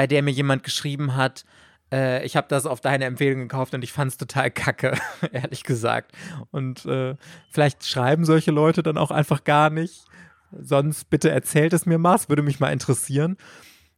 bei 0.00 0.06
der 0.06 0.22
mir 0.22 0.30
jemand 0.30 0.62
geschrieben 0.62 1.14
hat, 1.14 1.44
äh, 1.92 2.24
ich 2.24 2.34
habe 2.34 2.46
das 2.48 2.64
auf 2.64 2.80
deine 2.80 3.04
Empfehlung 3.04 3.40
gekauft 3.40 3.74
und 3.74 3.84
ich 3.84 3.92
fand 3.92 4.10
es 4.10 4.16
total 4.16 4.50
kacke, 4.50 4.96
ehrlich 5.32 5.62
gesagt. 5.62 6.12
Und 6.50 6.86
äh, 6.86 7.16
vielleicht 7.50 7.84
schreiben 7.84 8.24
solche 8.24 8.50
Leute 8.50 8.82
dann 8.82 8.96
auch 8.96 9.10
einfach 9.10 9.44
gar 9.44 9.68
nicht. 9.68 10.06
Sonst 10.58 11.10
bitte 11.10 11.28
erzählt 11.28 11.74
es 11.74 11.84
mir 11.84 11.98
mal, 11.98 12.14
es 12.14 12.30
würde 12.30 12.40
mich 12.40 12.60
mal 12.60 12.72
interessieren. 12.72 13.36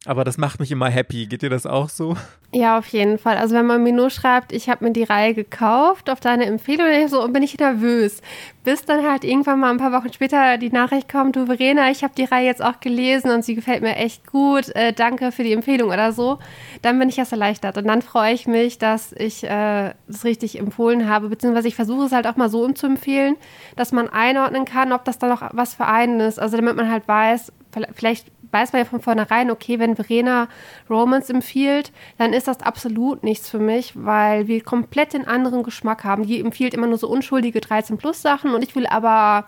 Aber 0.05 0.25
das 0.25 0.37
macht 0.37 0.59
mich 0.59 0.69
immer 0.71 0.89
happy. 0.89 1.27
Geht 1.27 1.43
dir 1.43 1.49
das 1.49 1.65
auch 1.65 1.87
so? 1.87 2.17
Ja, 2.51 2.77
auf 2.77 2.87
jeden 2.87 3.17
Fall. 3.17 3.37
Also 3.37 3.55
wenn 3.55 3.65
man 3.65 3.81
mir 3.83 3.93
nur 3.93 4.09
schreibt, 4.09 4.51
ich 4.51 4.69
habe 4.69 4.83
mir 4.83 4.91
die 4.91 5.03
Reihe 5.03 5.33
gekauft 5.33 6.09
auf 6.09 6.19
deine 6.19 6.45
Empfehlung, 6.45 7.07
so 7.07 7.25
bin 7.29 7.41
ich 7.41 7.57
nervös. 7.57 8.21
Bis 8.65 8.83
dann 8.83 9.09
halt 9.09 9.23
irgendwann 9.23 9.61
mal 9.61 9.71
ein 9.71 9.77
paar 9.77 9.93
Wochen 9.93 10.11
später 10.11 10.57
die 10.57 10.71
Nachricht 10.71 11.09
kommt, 11.09 11.37
du 11.37 11.45
Verena, 11.45 11.89
ich 11.89 12.03
habe 12.03 12.13
die 12.15 12.25
Reihe 12.25 12.45
jetzt 12.45 12.63
auch 12.63 12.81
gelesen 12.81 13.31
und 13.31 13.45
sie 13.45 13.55
gefällt 13.55 13.81
mir 13.81 13.95
echt 13.95 14.27
gut. 14.27 14.69
Äh, 14.75 14.91
danke 14.91 15.31
für 15.31 15.43
die 15.43 15.53
Empfehlung 15.53 15.89
oder 15.89 16.11
so. 16.11 16.37
Dann 16.81 16.99
bin 16.99 17.07
ich 17.07 17.17
erst 17.17 17.31
erleichtert 17.31 17.77
und 17.77 17.87
dann 17.87 18.01
freue 18.01 18.33
ich 18.33 18.45
mich, 18.45 18.77
dass 18.77 19.13
ich 19.13 19.45
äh, 19.45 19.93
das 20.07 20.25
richtig 20.25 20.59
empfohlen 20.59 21.07
habe, 21.07 21.29
beziehungsweise 21.29 21.69
ich 21.69 21.75
versuche 21.75 22.05
es 22.05 22.11
halt 22.11 22.27
auch 22.27 22.35
mal 22.35 22.49
so 22.49 22.69
zu 22.73 22.87
empfehlen, 22.87 23.37
dass 23.77 23.93
man 23.93 24.09
einordnen 24.09 24.65
kann, 24.65 24.91
ob 24.91 25.05
das 25.05 25.17
da 25.17 25.27
noch 25.27 25.41
was 25.53 25.75
für 25.75 25.85
einen 25.85 26.19
ist. 26.19 26.39
Also 26.39 26.57
damit 26.57 26.75
man 26.75 26.91
halt 26.91 27.07
weiß, 27.07 27.53
vielleicht 27.93 28.27
weiß 28.53 28.71
man 28.71 28.83
ja 28.83 28.85
von 28.85 29.01
vornherein, 29.01 29.51
okay, 29.51 29.79
wenn 29.79 29.95
Verena 29.95 30.47
Romans 30.89 31.29
empfiehlt, 31.29 31.91
dann 32.17 32.33
ist 32.33 32.47
das 32.47 32.61
absolut 32.61 33.23
nichts 33.23 33.49
für 33.49 33.59
mich, 33.59 33.93
weil 33.95 34.47
wir 34.47 34.63
komplett 34.63 35.13
den 35.13 35.27
anderen 35.27 35.63
Geschmack 35.63 36.03
haben. 36.03 36.25
Die 36.25 36.39
empfiehlt 36.39 36.73
immer 36.73 36.87
nur 36.87 36.97
so 36.97 37.09
unschuldige 37.09 37.59
13-Plus-Sachen 37.59 38.53
und 38.53 38.63
ich 38.63 38.75
will 38.75 38.85
aber, 38.87 39.45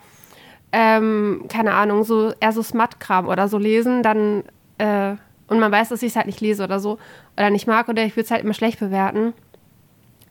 ähm, 0.71 1.45
keine 1.47 1.73
Ahnung, 1.73 2.03
so 2.03 2.33
eher 2.39 2.51
so 2.51 2.63
Smut-Kram 2.63 3.27
oder 3.27 3.47
so 3.47 3.57
lesen, 3.57 4.03
dann, 4.03 4.43
äh, 4.77 5.15
und 5.47 5.59
man 5.59 5.71
weiß, 5.71 5.89
dass 5.89 6.01
ich 6.01 6.09
es 6.09 6.15
halt 6.15 6.25
nicht 6.25 6.41
lese 6.41 6.63
oder 6.63 6.79
so, 6.79 6.97
oder 7.37 7.49
nicht 7.51 7.67
mag 7.67 7.87
oder 7.87 8.03
ich 8.03 8.15
würde 8.15 8.25
es 8.25 8.31
halt 8.31 8.43
immer 8.43 8.53
schlecht 8.53 8.79
bewerten. 8.79 9.33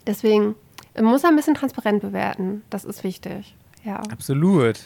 Deswegen, 0.07 0.55
man 0.97 1.07
muss 1.07 1.25
ein 1.25 1.37
bisschen 1.37 1.55
transparent 1.55 2.03
bewerten. 2.03 2.63
Das 2.71 2.85
ist 2.85 3.05
wichtig. 3.05 3.55
Ja. 3.85 4.01
Absolut. 4.11 4.81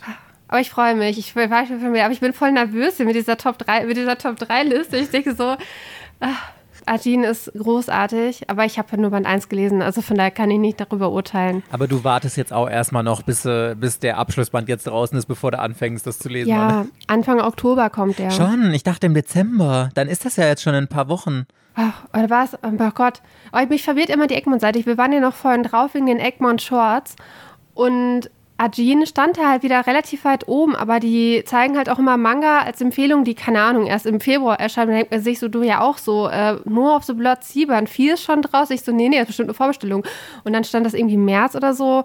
Aber 0.48 0.60
ich 0.60 0.70
freue 0.70 0.94
mich. 0.94 1.18
Ich 1.18 1.36
weiß 1.36 1.68
von 1.68 1.92
mir, 1.92 2.04
aber 2.04 2.12
ich 2.12 2.20
bin 2.20 2.32
voll 2.32 2.52
nervös 2.52 2.98
mit 2.98 3.14
dieser 3.14 3.36
Top 3.36 3.58
3, 3.58 3.86
mit 3.86 3.96
dieser 3.96 4.18
Top 4.18 4.36
3 4.36 4.64
Liste. 4.64 4.96
Ich 4.96 5.10
denke 5.10 5.34
so, 5.34 5.56
ach, 6.20 6.52
Arjin 6.88 7.22
ist 7.22 7.52
großartig, 7.52 8.48
aber 8.48 8.64
ich 8.64 8.78
habe 8.78 8.98
nur 8.98 9.10
Band 9.10 9.26
1 9.26 9.48
gelesen, 9.48 9.82
also 9.82 10.00
von 10.00 10.16
daher 10.16 10.30
kann 10.30 10.50
ich 10.50 10.58
nicht 10.58 10.80
darüber 10.80 11.10
urteilen. 11.10 11.62
Aber 11.70 11.86
du 11.86 12.02
wartest 12.02 12.36
jetzt 12.36 12.52
auch 12.52 12.68
erstmal 12.68 13.02
noch, 13.02 13.22
bis, 13.22 13.44
äh, 13.44 13.76
bis 13.78 13.98
der 13.98 14.18
Abschlussband 14.18 14.68
jetzt 14.68 14.86
draußen 14.86 15.16
ist, 15.18 15.26
bevor 15.26 15.50
du 15.50 15.58
anfängst, 15.58 16.06
das 16.06 16.18
zu 16.18 16.28
lesen. 16.28 16.48
Ja, 16.48 16.66
oder? 16.66 16.86
Anfang 17.06 17.40
Oktober 17.40 17.90
kommt 17.90 18.18
der. 18.18 18.30
Schon, 18.30 18.72
ich 18.72 18.82
dachte 18.82 19.06
im 19.06 19.14
Dezember. 19.14 19.90
Dann 19.94 20.08
ist 20.08 20.24
das 20.24 20.36
ja 20.36 20.46
jetzt 20.46 20.62
schon 20.62 20.74
in 20.74 20.84
ein 20.84 20.88
paar 20.88 21.08
Wochen. 21.08 21.46
Ach, 21.74 22.04
oder 22.12 22.30
was? 22.30 22.54
Oh 22.62 22.90
Gott. 22.94 23.20
Oh, 23.52 23.64
mich 23.68 23.84
verwirrt 23.84 24.08
immer 24.08 24.26
die 24.26 24.34
Egmont-Seite. 24.34 24.84
Wir 24.84 24.98
waren 24.98 25.12
ja 25.12 25.20
noch 25.20 25.34
vorhin 25.34 25.62
drauf 25.62 25.94
wegen 25.94 26.06
den 26.06 26.18
Egmont-Shorts. 26.18 27.14
Und 27.74 28.30
Ajin 28.58 29.06
stand 29.06 29.38
da 29.38 29.48
halt 29.48 29.62
wieder 29.62 29.86
relativ 29.86 30.24
weit 30.24 30.48
oben, 30.48 30.74
aber 30.74 30.98
die 30.98 31.44
zeigen 31.46 31.76
halt 31.76 31.88
auch 31.88 32.00
immer 32.00 32.16
Manga 32.16 32.58
als 32.58 32.80
Empfehlung, 32.80 33.22
die, 33.22 33.36
keine 33.36 33.62
Ahnung, 33.62 33.86
erst 33.86 34.04
im 34.04 34.20
Februar 34.20 34.58
erscheinen. 34.58 34.90
Da 34.90 34.96
denkt 34.96 35.12
man 35.12 35.22
sich 35.22 35.38
so, 35.38 35.46
du 35.46 35.62
ja 35.62 35.80
auch 35.80 35.96
so, 35.96 36.28
äh, 36.28 36.56
nur 36.64 36.96
auf 36.96 37.04
so 37.04 37.14
Blood 37.14 37.44
Siebern, 37.44 37.86
viel 37.86 38.14
ist 38.14 38.24
schon 38.24 38.42
draus. 38.42 38.70
Ich 38.70 38.82
so, 38.82 38.90
nee, 38.90 39.08
nee, 39.08 39.16
das 39.16 39.22
ist 39.22 39.28
bestimmt 39.28 39.50
eine 39.50 39.54
Vorbestellung. 39.54 40.04
Und 40.42 40.52
dann 40.52 40.64
stand 40.64 40.84
das 40.84 40.94
irgendwie 40.94 41.16
März 41.16 41.54
oder 41.54 41.72
so, 41.72 42.02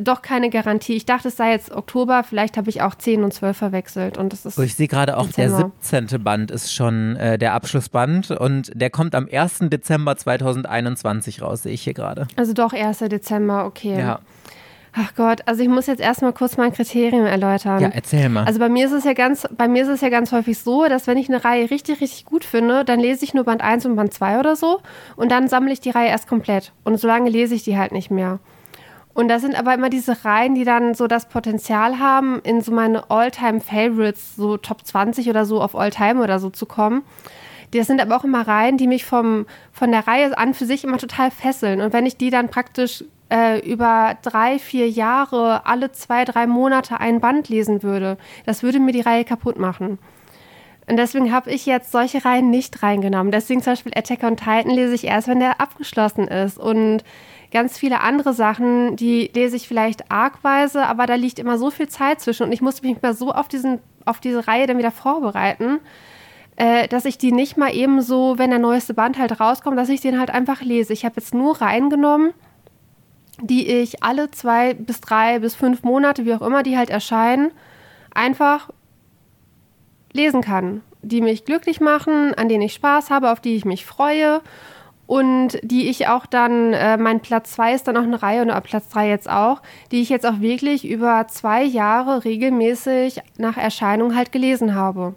doch 0.00 0.22
keine 0.22 0.48
Garantie. 0.48 0.94
Ich 0.94 1.06
dachte, 1.06 1.26
es 1.26 1.36
sei 1.36 1.50
jetzt 1.50 1.72
Oktober, 1.72 2.22
vielleicht 2.22 2.56
habe 2.56 2.70
ich 2.70 2.82
auch 2.82 2.94
10 2.94 3.24
und 3.24 3.34
12 3.34 3.56
verwechselt. 3.56 4.16
Und 4.16 4.32
das 4.32 4.46
ist 4.46 4.54
so, 4.54 4.62
ich 4.62 4.76
sehe 4.76 4.86
gerade 4.86 5.16
auch, 5.16 5.26
Dezember. 5.26 5.72
der 5.90 6.00
17. 6.00 6.22
Band 6.22 6.50
ist 6.52 6.72
schon 6.72 7.16
äh, 7.16 7.36
der 7.36 7.54
Abschlussband 7.54 8.30
und 8.30 8.70
der 8.74 8.90
kommt 8.90 9.16
am 9.16 9.28
1. 9.30 9.58
Dezember 9.62 10.16
2021 10.16 11.42
raus, 11.42 11.64
sehe 11.64 11.72
ich 11.72 11.82
hier 11.82 11.94
gerade. 11.94 12.28
Also 12.36 12.52
doch 12.52 12.72
1. 12.72 12.98
Dezember, 12.98 13.66
okay. 13.66 13.98
Ja. 13.98 14.20
Ach 14.98 15.14
Gott, 15.14 15.40
also 15.44 15.62
ich 15.62 15.68
muss 15.68 15.86
jetzt 15.86 16.00
erstmal 16.00 16.32
kurz 16.32 16.56
mein 16.56 16.72
Kriterium 16.72 17.26
erläutern. 17.26 17.82
Ja, 17.82 17.90
erzähl 17.92 18.30
mal. 18.30 18.44
Also 18.44 18.58
bei 18.58 18.70
mir 18.70 18.86
ist 18.86 18.92
es 18.92 19.04
ja 19.04 19.12
ganz, 19.12 19.46
bei 19.54 19.68
mir 19.68 19.82
ist 19.82 19.90
es 19.90 20.00
ja 20.00 20.08
ganz 20.08 20.32
häufig 20.32 20.58
so, 20.58 20.88
dass 20.88 21.06
wenn 21.06 21.18
ich 21.18 21.28
eine 21.28 21.44
Reihe 21.44 21.70
richtig, 21.70 22.00
richtig 22.00 22.24
gut 22.24 22.44
finde, 22.44 22.82
dann 22.82 22.98
lese 22.98 23.22
ich 23.22 23.34
nur 23.34 23.44
Band 23.44 23.60
1 23.60 23.84
und 23.84 23.96
Band 23.96 24.14
2 24.14 24.38
oder 24.38 24.56
so 24.56 24.80
und 25.16 25.30
dann 25.30 25.48
sammle 25.48 25.72
ich 25.72 25.80
die 25.80 25.90
Reihe 25.90 26.08
erst 26.08 26.28
komplett. 26.28 26.72
Und 26.82 26.98
so 26.98 27.06
lange 27.06 27.28
lese 27.28 27.54
ich 27.54 27.62
die 27.62 27.76
halt 27.76 27.92
nicht 27.92 28.10
mehr. 28.10 28.38
Und 29.12 29.28
das 29.28 29.42
sind 29.42 29.58
aber 29.58 29.74
immer 29.74 29.90
diese 29.90 30.24
Reihen, 30.24 30.54
die 30.54 30.64
dann 30.64 30.94
so 30.94 31.06
das 31.06 31.28
Potenzial 31.28 31.98
haben, 31.98 32.40
in 32.42 32.62
so 32.62 32.72
meine 32.72 33.10
All-Time-Favorites, 33.10 34.36
so 34.36 34.56
Top 34.56 34.86
20 34.86 35.28
oder 35.28 35.44
so 35.44 35.60
auf 35.60 35.76
All-Time 35.76 36.22
oder 36.22 36.38
so 36.38 36.48
zu 36.48 36.64
kommen 36.64 37.02
Das 37.70 37.86
sind 37.86 38.00
aber 38.00 38.16
auch 38.16 38.24
immer 38.24 38.46
Reihen, 38.46 38.78
die 38.78 38.86
mich 38.86 39.04
vom, 39.04 39.46
von 39.72 39.90
der 39.90 40.06
Reihe 40.06 40.36
an 40.38 40.54
für 40.54 40.64
sich 40.64 40.84
immer 40.84 40.98
total 40.98 41.30
fesseln. 41.30 41.82
Und 41.82 41.92
wenn 41.92 42.06
ich 42.06 42.16
die 42.16 42.30
dann 42.30 42.48
praktisch 42.48 43.04
äh, 43.30 43.58
über 43.68 44.16
drei, 44.22 44.58
vier 44.58 44.88
Jahre, 44.88 45.66
alle 45.66 45.92
zwei, 45.92 46.24
drei 46.24 46.46
Monate 46.46 47.00
ein 47.00 47.20
Band 47.20 47.48
lesen 47.48 47.82
würde, 47.82 48.18
das 48.44 48.62
würde 48.62 48.80
mir 48.80 48.92
die 48.92 49.00
Reihe 49.00 49.24
kaputt 49.24 49.58
machen. 49.58 49.98
Und 50.88 50.98
deswegen 50.98 51.32
habe 51.32 51.50
ich 51.50 51.66
jetzt 51.66 51.90
solche 51.90 52.24
Reihen 52.24 52.50
nicht 52.50 52.82
reingenommen. 52.82 53.32
Deswegen 53.32 53.60
zum 53.60 53.72
Beispiel 53.72 53.92
Attack 53.96 54.22
on 54.22 54.36
Titan 54.36 54.70
lese 54.70 54.94
ich 54.94 55.04
erst, 55.04 55.26
wenn 55.26 55.40
der 55.40 55.60
abgeschlossen 55.60 56.28
ist. 56.28 56.58
Und 56.58 57.02
ganz 57.50 57.76
viele 57.76 58.00
andere 58.00 58.32
Sachen, 58.34 58.94
die 58.94 59.30
lese 59.34 59.56
ich 59.56 59.66
vielleicht 59.66 60.10
argweise, 60.12 60.86
aber 60.86 61.06
da 61.06 61.14
liegt 61.14 61.38
immer 61.38 61.58
so 61.58 61.70
viel 61.70 61.88
Zeit 61.88 62.20
zwischen 62.20 62.44
und 62.44 62.52
ich 62.52 62.60
muss 62.60 62.82
mich 62.82 63.00
mal 63.02 63.14
so 63.14 63.32
auf, 63.32 63.48
diesen, 63.48 63.80
auf 64.04 64.20
diese 64.20 64.46
Reihe 64.46 64.66
dann 64.66 64.78
wieder 64.78 64.90
vorbereiten, 64.92 65.80
äh, 66.56 66.86
dass 66.88 67.04
ich 67.04 67.18
die 67.18 67.32
nicht 67.32 67.56
mal 67.56 67.74
eben 67.74 68.00
so, 68.00 68.38
wenn 68.38 68.50
der 68.50 68.58
neueste 68.58 68.94
Band 68.94 69.18
halt 69.18 69.40
rauskommt, 69.40 69.78
dass 69.78 69.88
ich 69.88 70.00
den 70.00 70.18
halt 70.18 70.30
einfach 70.30 70.62
lese. 70.62 70.92
Ich 70.92 71.04
habe 71.04 71.16
jetzt 71.16 71.34
nur 71.34 71.60
reingenommen, 71.60 72.32
die 73.40 73.68
ich 73.68 74.02
alle 74.02 74.30
zwei 74.30 74.74
bis 74.74 75.00
drei 75.00 75.38
bis 75.38 75.54
fünf 75.54 75.82
Monate, 75.82 76.24
wie 76.24 76.34
auch 76.34 76.42
immer 76.42 76.62
die 76.62 76.76
halt 76.76 76.90
erscheinen, 76.90 77.50
einfach 78.14 78.70
lesen 80.12 80.40
kann. 80.40 80.82
Die 81.02 81.20
mich 81.20 81.44
glücklich 81.44 81.80
machen, 81.80 82.34
an 82.34 82.48
denen 82.48 82.62
ich 82.62 82.74
Spaß 82.74 83.10
habe, 83.10 83.30
auf 83.30 83.40
die 83.40 83.54
ich 83.54 83.64
mich 83.64 83.86
freue 83.86 84.40
und 85.06 85.58
die 85.62 85.88
ich 85.88 86.08
auch 86.08 86.26
dann, 86.26 86.72
äh, 86.72 86.96
mein 86.96 87.20
Platz 87.20 87.52
2 87.52 87.74
ist 87.74 87.86
dann 87.86 87.96
auch 87.96 88.02
eine 88.02 88.22
Reihe 88.22 88.42
und 88.42 88.62
Platz 88.64 88.88
3 88.88 89.08
jetzt 89.08 89.30
auch, 89.30 89.62
die 89.92 90.02
ich 90.02 90.08
jetzt 90.08 90.26
auch 90.26 90.40
wirklich 90.40 90.88
über 90.88 91.28
zwei 91.28 91.62
Jahre 91.62 92.24
regelmäßig 92.24 93.20
nach 93.38 93.56
Erscheinung 93.56 94.16
halt 94.16 94.32
gelesen 94.32 94.74
habe. 94.74 95.14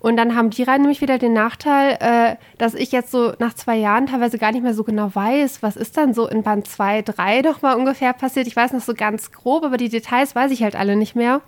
Und 0.00 0.16
dann 0.16 0.34
haben 0.34 0.48
die 0.48 0.62
Reihen 0.62 0.80
nämlich 0.80 1.02
wieder 1.02 1.18
den 1.18 1.34
Nachteil, 1.34 1.98
äh, 2.00 2.36
dass 2.56 2.74
ich 2.74 2.90
jetzt 2.90 3.10
so 3.10 3.34
nach 3.38 3.52
zwei 3.52 3.76
Jahren 3.76 4.06
teilweise 4.06 4.38
gar 4.38 4.50
nicht 4.50 4.62
mehr 4.62 4.72
so 4.72 4.82
genau 4.82 5.14
weiß, 5.14 5.62
was 5.62 5.76
ist 5.76 5.98
dann 5.98 6.14
so 6.14 6.26
in 6.26 6.42
Band 6.42 6.66
2, 6.66 7.02
3 7.02 7.42
doch 7.42 7.60
mal 7.60 7.76
ungefähr 7.76 8.14
passiert. 8.14 8.46
Ich 8.46 8.56
weiß 8.56 8.72
noch 8.72 8.80
so 8.80 8.94
ganz 8.94 9.30
grob, 9.30 9.62
aber 9.62 9.76
die 9.76 9.90
Details 9.90 10.34
weiß 10.34 10.52
ich 10.52 10.62
halt 10.62 10.74
alle 10.74 10.96
nicht 10.96 11.16
mehr. 11.16 11.42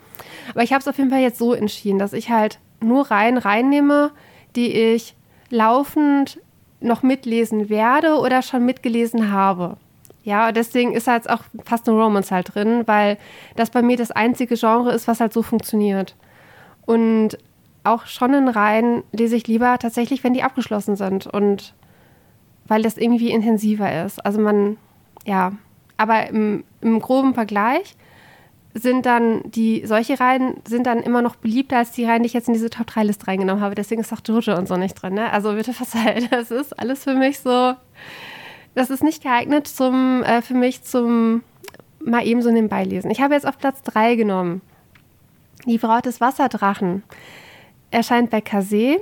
Aber 0.50 0.62
ich 0.62 0.72
habe 0.72 0.80
es 0.80 0.88
auf 0.88 0.98
jeden 0.98 1.08
Fall 1.08 1.20
jetzt 1.20 1.38
so 1.38 1.54
entschieden, 1.54 1.98
dass 1.98 2.12
ich 2.12 2.28
halt 2.28 2.58
nur 2.80 3.10
Reihen 3.10 3.38
reinnehme, 3.38 4.10
die 4.54 4.70
ich 4.70 5.16
laufend 5.48 6.38
noch 6.80 7.02
mitlesen 7.02 7.70
werde 7.70 8.18
oder 8.18 8.42
schon 8.42 8.66
mitgelesen 8.66 9.32
habe. 9.32 9.78
Ja, 10.24 10.52
deswegen 10.52 10.92
ist 10.92 11.08
halt 11.08 11.28
auch 11.30 11.42
fast 11.64 11.88
ein 11.88 11.94
Romance 11.94 12.30
halt 12.30 12.54
drin, 12.54 12.82
weil 12.86 13.16
das 13.56 13.70
bei 13.70 13.80
mir 13.80 13.96
das 13.96 14.10
einzige 14.10 14.56
Genre 14.56 14.92
ist, 14.92 15.08
was 15.08 15.20
halt 15.20 15.32
so 15.32 15.42
funktioniert. 15.42 16.16
Und 16.84 17.38
auch 17.84 18.06
schon 18.06 18.34
in 18.34 18.48
Reihen 18.48 19.02
lese 19.12 19.36
ich 19.36 19.46
lieber 19.46 19.78
tatsächlich, 19.78 20.22
wenn 20.24 20.34
die 20.34 20.42
abgeschlossen 20.42 20.96
sind 20.96 21.26
und 21.26 21.74
weil 22.66 22.82
das 22.82 22.96
irgendwie 22.96 23.30
intensiver 23.30 24.04
ist. 24.04 24.24
Also 24.24 24.40
man, 24.40 24.76
ja, 25.24 25.52
aber 25.96 26.28
im, 26.28 26.64
im 26.80 27.00
groben 27.00 27.34
Vergleich 27.34 27.96
sind 28.74 29.04
dann 29.04 29.42
die, 29.44 29.84
solche 29.84 30.18
Reihen 30.18 30.54
sind 30.66 30.86
dann 30.86 31.00
immer 31.00 31.20
noch 31.20 31.36
beliebter 31.36 31.78
als 31.78 31.92
die 31.92 32.04
Reihen, 32.04 32.22
die 32.22 32.28
ich 32.28 32.32
jetzt 32.32 32.48
in 32.48 32.54
diese 32.54 32.70
Top 32.70 32.86
3 32.86 33.04
Liste 33.04 33.26
reingenommen 33.26 33.62
habe. 33.62 33.74
Deswegen 33.74 34.00
ist 34.00 34.12
auch 34.12 34.20
Jojo 34.24 34.56
und 34.56 34.66
so 34.66 34.76
nicht 34.76 34.94
drin. 34.94 35.14
Ne? 35.14 35.30
Also 35.30 35.52
bitte 35.52 35.72
verzeiht, 35.74 36.32
das 36.32 36.50
ist 36.50 36.78
alles 36.78 37.04
für 37.04 37.14
mich 37.14 37.40
so, 37.40 37.74
das 38.74 38.90
ist 38.90 39.02
nicht 39.02 39.22
geeignet 39.22 39.66
zum, 39.66 40.22
äh, 40.22 40.40
für 40.40 40.54
mich 40.54 40.82
zum 40.82 41.42
mal 42.00 42.26
eben 42.26 42.42
so 42.42 42.50
nebenbei 42.50 42.84
lesen. 42.84 43.10
Ich 43.10 43.20
habe 43.20 43.34
jetzt 43.34 43.46
auf 43.46 43.58
Platz 43.58 43.82
3 43.82 44.16
genommen. 44.16 44.60
Die 45.66 45.78
Braut 45.78 46.06
des 46.06 46.20
Wasserdrachen 46.20 47.04
erscheint 47.92 48.30
bei 48.30 48.40
Kase, 48.40 49.00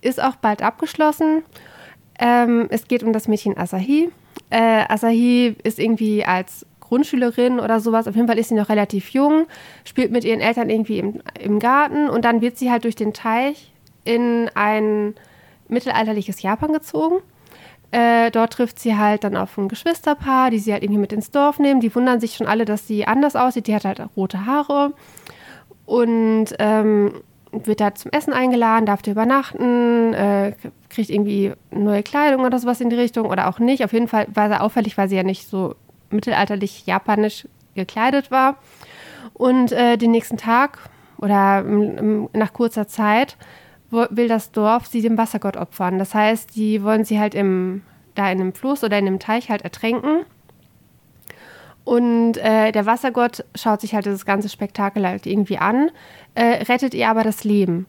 ist 0.00 0.22
auch 0.22 0.36
bald 0.36 0.62
abgeschlossen. 0.62 1.42
Ähm, 2.18 2.66
es 2.70 2.88
geht 2.88 3.02
um 3.02 3.12
das 3.12 3.28
Mädchen 3.28 3.56
Asahi. 3.56 4.10
Äh, 4.50 4.84
Asahi 4.88 5.56
ist 5.62 5.78
irgendwie 5.78 6.24
als 6.24 6.66
Grundschülerin 6.80 7.60
oder 7.60 7.80
sowas, 7.80 8.08
auf 8.08 8.16
jeden 8.16 8.28
Fall 8.28 8.38
ist 8.38 8.48
sie 8.48 8.54
noch 8.54 8.70
relativ 8.70 9.10
jung, 9.10 9.46
spielt 9.84 10.10
mit 10.10 10.24
ihren 10.24 10.40
Eltern 10.40 10.70
irgendwie 10.70 10.98
im, 10.98 11.20
im 11.38 11.58
Garten 11.58 12.08
und 12.08 12.24
dann 12.24 12.40
wird 12.40 12.56
sie 12.56 12.70
halt 12.70 12.84
durch 12.84 12.96
den 12.96 13.12
Teich 13.12 13.72
in 14.04 14.50
ein 14.54 15.14
mittelalterliches 15.68 16.40
Japan 16.40 16.72
gezogen. 16.72 17.16
Äh, 17.90 18.30
dort 18.30 18.54
trifft 18.54 18.78
sie 18.78 18.96
halt 18.96 19.24
dann 19.24 19.36
auf 19.36 19.56
ein 19.56 19.68
Geschwisterpaar, 19.68 20.50
die 20.50 20.58
sie 20.58 20.72
halt 20.72 20.82
irgendwie 20.82 21.00
mit 21.00 21.12
ins 21.12 21.30
Dorf 21.30 21.58
nehmen. 21.58 21.80
Die 21.80 21.94
wundern 21.94 22.20
sich 22.20 22.34
schon 22.34 22.46
alle, 22.46 22.64
dass 22.64 22.86
sie 22.86 23.06
anders 23.06 23.34
aussieht. 23.34 23.66
Die 23.66 23.74
hat 23.74 23.84
halt 23.84 24.02
rote 24.14 24.44
Haare. 24.44 24.92
Und 25.86 26.48
ähm, 26.58 27.22
wird 27.52 27.80
da 27.80 27.94
zum 27.94 28.10
Essen 28.12 28.32
eingeladen, 28.32 28.86
darf 28.86 29.02
da 29.02 29.10
übernachten, 29.10 30.12
äh, 30.14 30.52
kriegt 30.90 31.10
irgendwie 31.10 31.52
neue 31.70 32.02
Kleidung 32.02 32.44
oder 32.44 32.58
sowas 32.58 32.80
in 32.80 32.90
die 32.90 32.96
Richtung 32.96 33.26
oder 33.26 33.48
auch 33.48 33.58
nicht. 33.58 33.84
Auf 33.84 33.92
jeden 33.92 34.08
Fall 34.08 34.26
war 34.32 34.48
sie 34.48 34.60
auffällig, 34.60 34.98
weil 34.98 35.08
sie 35.08 35.16
ja 35.16 35.22
nicht 35.22 35.48
so 35.48 35.74
mittelalterlich 36.10 36.86
japanisch 36.86 37.46
gekleidet 37.74 38.30
war. 38.30 38.56
Und 39.34 39.72
äh, 39.72 39.96
den 39.96 40.10
nächsten 40.10 40.36
Tag 40.36 40.78
oder 41.18 41.62
nach 41.62 42.52
kurzer 42.52 42.86
Zeit 42.86 43.36
will 43.90 44.28
das 44.28 44.52
Dorf 44.52 44.86
sie 44.86 45.00
dem 45.00 45.18
Wassergott 45.18 45.56
opfern. 45.56 45.98
Das 45.98 46.14
heißt, 46.14 46.54
die 46.56 46.82
wollen 46.82 47.04
sie 47.04 47.18
halt 47.18 47.34
im, 47.34 47.82
da 48.14 48.30
in 48.30 48.40
einem 48.40 48.52
Fluss 48.52 48.84
oder 48.84 48.98
in 48.98 49.06
einem 49.06 49.18
Teich 49.18 49.50
halt 49.50 49.62
ertränken. 49.62 50.24
Und 51.88 52.36
äh, 52.36 52.70
der 52.70 52.84
Wassergott 52.84 53.46
schaut 53.54 53.80
sich 53.80 53.94
halt 53.94 54.04
das 54.04 54.26
ganze 54.26 54.50
Spektakel 54.50 55.06
halt 55.06 55.24
irgendwie 55.24 55.56
an, 55.56 55.90
äh, 56.34 56.62
rettet 56.64 56.92
ihr 56.92 57.08
aber 57.08 57.24
das 57.24 57.44
Leben. 57.44 57.86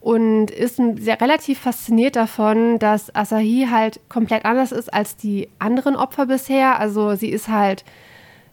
Und 0.00 0.50
ist 0.50 0.80
sehr 0.96 1.20
relativ 1.20 1.58
fasziniert 1.58 2.16
davon, 2.16 2.78
dass 2.78 3.14
Asahi 3.14 3.66
halt 3.70 4.00
komplett 4.08 4.46
anders 4.46 4.72
ist 4.72 4.94
als 4.94 5.14
die 5.14 5.50
anderen 5.58 5.94
Opfer 5.94 6.24
bisher. 6.24 6.80
Also 6.80 7.16
sie 7.16 7.28
ist 7.28 7.48
halt 7.48 7.84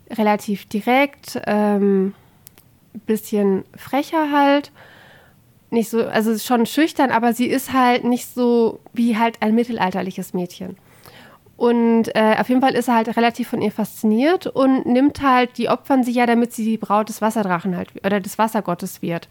relativ 0.10 0.66
direkt, 0.66 1.40
ähm, 1.48 2.14
bisschen 3.06 3.64
frecher 3.78 4.30
halt. 4.30 4.74
Nicht 5.70 5.90
so, 5.90 6.06
also 6.06 6.38
schon 6.38 6.66
schüchtern, 6.66 7.12
aber 7.12 7.32
sie 7.32 7.48
ist 7.48 7.72
halt 7.72 8.04
nicht 8.04 8.28
so 8.28 8.82
wie 8.92 9.18
halt 9.18 9.42
ein 9.42 9.56
mittelalterliches 9.56 10.34
Mädchen. 10.34 10.76
Und 11.58 12.13
äh, 12.15 12.36
auf 12.38 12.50
jeden 12.50 12.62
Fall 12.62 12.76
ist 12.76 12.89
er 12.89 12.96
halt 12.96 13.15
relativ 13.15 13.48
von 13.48 13.62
ihr 13.62 13.72
fasziniert 13.72 14.48
und 14.48 14.86
nimmt 14.86 15.22
halt, 15.22 15.58
die 15.58 15.70
opfern 15.70 16.04
sich 16.04 16.15
ja, 16.15 16.26
damit 16.26 16.52
sie 16.52 16.65
die 16.65 16.78
Braut 16.78 17.08
des 17.08 17.22
Wasserdrachen 17.22 17.78
halt, 17.78 17.89
oder 18.06 18.20
des 18.20 18.38
Wassergottes 18.38 19.02
wird. 19.02 19.30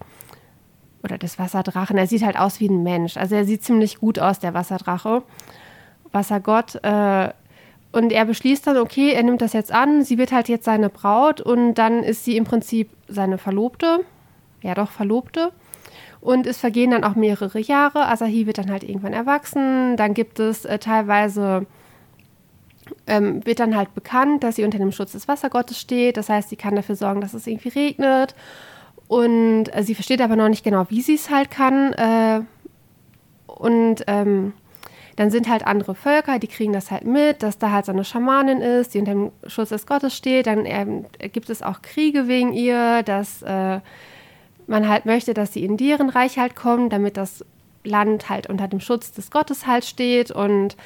Oder 1.02 1.18
des 1.18 1.38
Wasserdrachen. 1.38 1.98
Er 1.98 2.06
sieht 2.06 2.24
halt 2.24 2.38
aus 2.38 2.60
wie 2.60 2.68
ein 2.68 2.82
Mensch. 2.82 3.18
Also 3.18 3.34
er 3.34 3.44
sieht 3.44 3.62
ziemlich 3.62 3.98
gut 3.98 4.18
aus, 4.18 4.38
der 4.38 4.54
Wasserdrache. 4.54 5.22
Wassergott. 6.12 6.76
Äh, 6.82 7.28
und 7.92 8.10
er 8.10 8.24
beschließt 8.24 8.66
dann, 8.66 8.78
okay, 8.78 9.12
er 9.12 9.22
nimmt 9.22 9.42
das 9.42 9.52
jetzt 9.52 9.70
an, 9.70 10.02
sie 10.02 10.16
wird 10.18 10.32
halt 10.32 10.48
jetzt 10.48 10.64
seine 10.64 10.88
Braut 10.88 11.40
und 11.40 11.74
dann 11.74 12.02
ist 12.02 12.24
sie 12.24 12.36
im 12.36 12.44
Prinzip 12.44 12.90
seine 13.06 13.38
Verlobte. 13.38 14.00
Ja, 14.62 14.74
doch, 14.74 14.90
Verlobte. 14.90 15.52
Und 16.20 16.46
es 16.46 16.56
vergehen 16.56 16.90
dann 16.90 17.04
auch 17.04 17.16
mehrere 17.16 17.60
Jahre. 17.60 18.08
Asahi 18.08 18.46
wird 18.46 18.56
dann 18.56 18.70
halt 18.70 18.82
irgendwann 18.82 19.12
erwachsen. 19.12 19.98
Dann 19.98 20.14
gibt 20.14 20.40
es 20.40 20.64
äh, 20.64 20.78
teilweise 20.78 21.66
ähm, 23.06 23.44
wird 23.46 23.60
dann 23.60 23.76
halt 23.76 23.94
bekannt, 23.94 24.42
dass 24.42 24.56
sie 24.56 24.64
unter 24.64 24.78
dem 24.78 24.92
Schutz 24.92 25.12
des 25.12 25.28
Wassergottes 25.28 25.78
steht. 25.80 26.16
Das 26.16 26.28
heißt, 26.28 26.48
sie 26.48 26.56
kann 26.56 26.76
dafür 26.76 26.96
sorgen, 26.96 27.20
dass 27.20 27.34
es 27.34 27.46
irgendwie 27.46 27.68
regnet. 27.68 28.34
Und 29.08 29.64
äh, 29.74 29.82
sie 29.82 29.94
versteht 29.94 30.20
aber 30.20 30.36
noch 30.36 30.48
nicht 30.48 30.64
genau, 30.64 30.86
wie 30.88 31.02
sie 31.02 31.14
es 31.14 31.30
halt 31.30 31.50
kann. 31.50 31.92
Äh, 31.92 32.40
und 33.46 34.04
ähm, 34.06 34.52
dann 35.16 35.30
sind 35.30 35.48
halt 35.48 35.66
andere 35.66 35.94
Völker, 35.94 36.38
die 36.38 36.48
kriegen 36.48 36.72
das 36.72 36.90
halt 36.90 37.04
mit, 37.04 37.42
dass 37.42 37.58
da 37.58 37.70
halt 37.70 37.86
so 37.86 37.92
eine 37.92 38.04
Schamanin 38.04 38.60
ist, 38.60 38.94
die 38.94 38.98
unter 38.98 39.12
dem 39.12 39.32
Schutz 39.46 39.68
des 39.68 39.86
Gottes 39.86 40.16
steht. 40.16 40.46
Dann 40.46 40.66
ähm, 40.66 41.06
gibt 41.32 41.50
es 41.50 41.62
auch 41.62 41.82
Kriege 41.82 42.26
wegen 42.26 42.52
ihr, 42.52 43.02
dass 43.04 43.42
äh, 43.42 43.80
man 44.66 44.88
halt 44.88 45.06
möchte, 45.06 45.34
dass 45.34 45.52
sie 45.52 45.64
in 45.64 45.76
deren 45.76 46.08
Reich 46.08 46.38
halt 46.38 46.56
kommt, 46.56 46.92
damit 46.92 47.16
das 47.16 47.44
Land 47.84 48.28
halt 48.28 48.48
unter 48.48 48.66
dem 48.66 48.80
Schutz 48.80 49.12
des 49.12 49.30
Gottes 49.30 49.66
halt 49.66 49.84
steht. 49.84 50.30
Und 50.30 50.76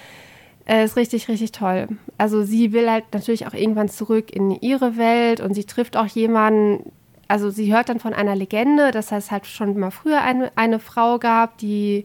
äh, 0.68 0.84
ist 0.84 0.96
richtig, 0.96 1.28
richtig 1.28 1.52
toll. 1.52 1.88
Also 2.18 2.42
sie 2.42 2.72
will 2.72 2.90
halt 2.90 3.04
natürlich 3.12 3.46
auch 3.46 3.54
irgendwann 3.54 3.88
zurück 3.88 4.30
in 4.30 4.50
ihre 4.50 4.96
Welt 4.96 5.40
und 5.40 5.54
sie 5.54 5.64
trifft 5.64 5.96
auch 5.96 6.06
jemanden, 6.06 6.92
also 7.26 7.50
sie 7.50 7.72
hört 7.74 7.88
dann 7.88 7.98
von 7.98 8.14
einer 8.14 8.36
Legende, 8.36 8.90
dass 8.90 9.10
es 9.10 9.30
halt 9.30 9.46
schon 9.46 9.78
mal 9.78 9.90
früher 9.90 10.20
eine, 10.20 10.52
eine 10.56 10.78
Frau 10.78 11.18
gab, 11.18 11.58
die 11.58 12.04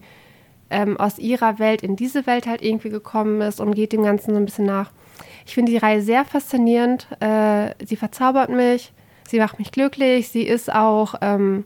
ähm, 0.70 0.98
aus 0.98 1.20
ihrer 1.20 1.60
Welt 1.60 1.84
in 1.84 1.96
diese 1.96 2.26
Welt 2.26 2.48
halt 2.48 2.62
irgendwie 2.62 2.90
gekommen 2.90 3.42
ist 3.42 3.60
und 3.60 3.76
geht 3.76 3.92
dem 3.92 4.04
Ganzen 4.04 4.32
so 4.32 4.38
ein 4.38 4.46
bisschen 4.46 4.66
nach. 4.66 4.92
Ich 5.46 5.54
finde 5.54 5.72
die 5.72 5.78
Reihe 5.78 6.02
sehr 6.02 6.24
faszinierend. 6.24 7.08
Äh, 7.20 7.76
sie 7.86 7.98
verzaubert 7.98 8.50
mich, 8.50 8.94
sie 9.28 9.40
macht 9.40 9.60
mich 9.60 9.72
glücklich, 9.72 10.30
sie 10.30 10.44
ist 10.44 10.74
auch 10.74 11.16
ähm, 11.22 11.66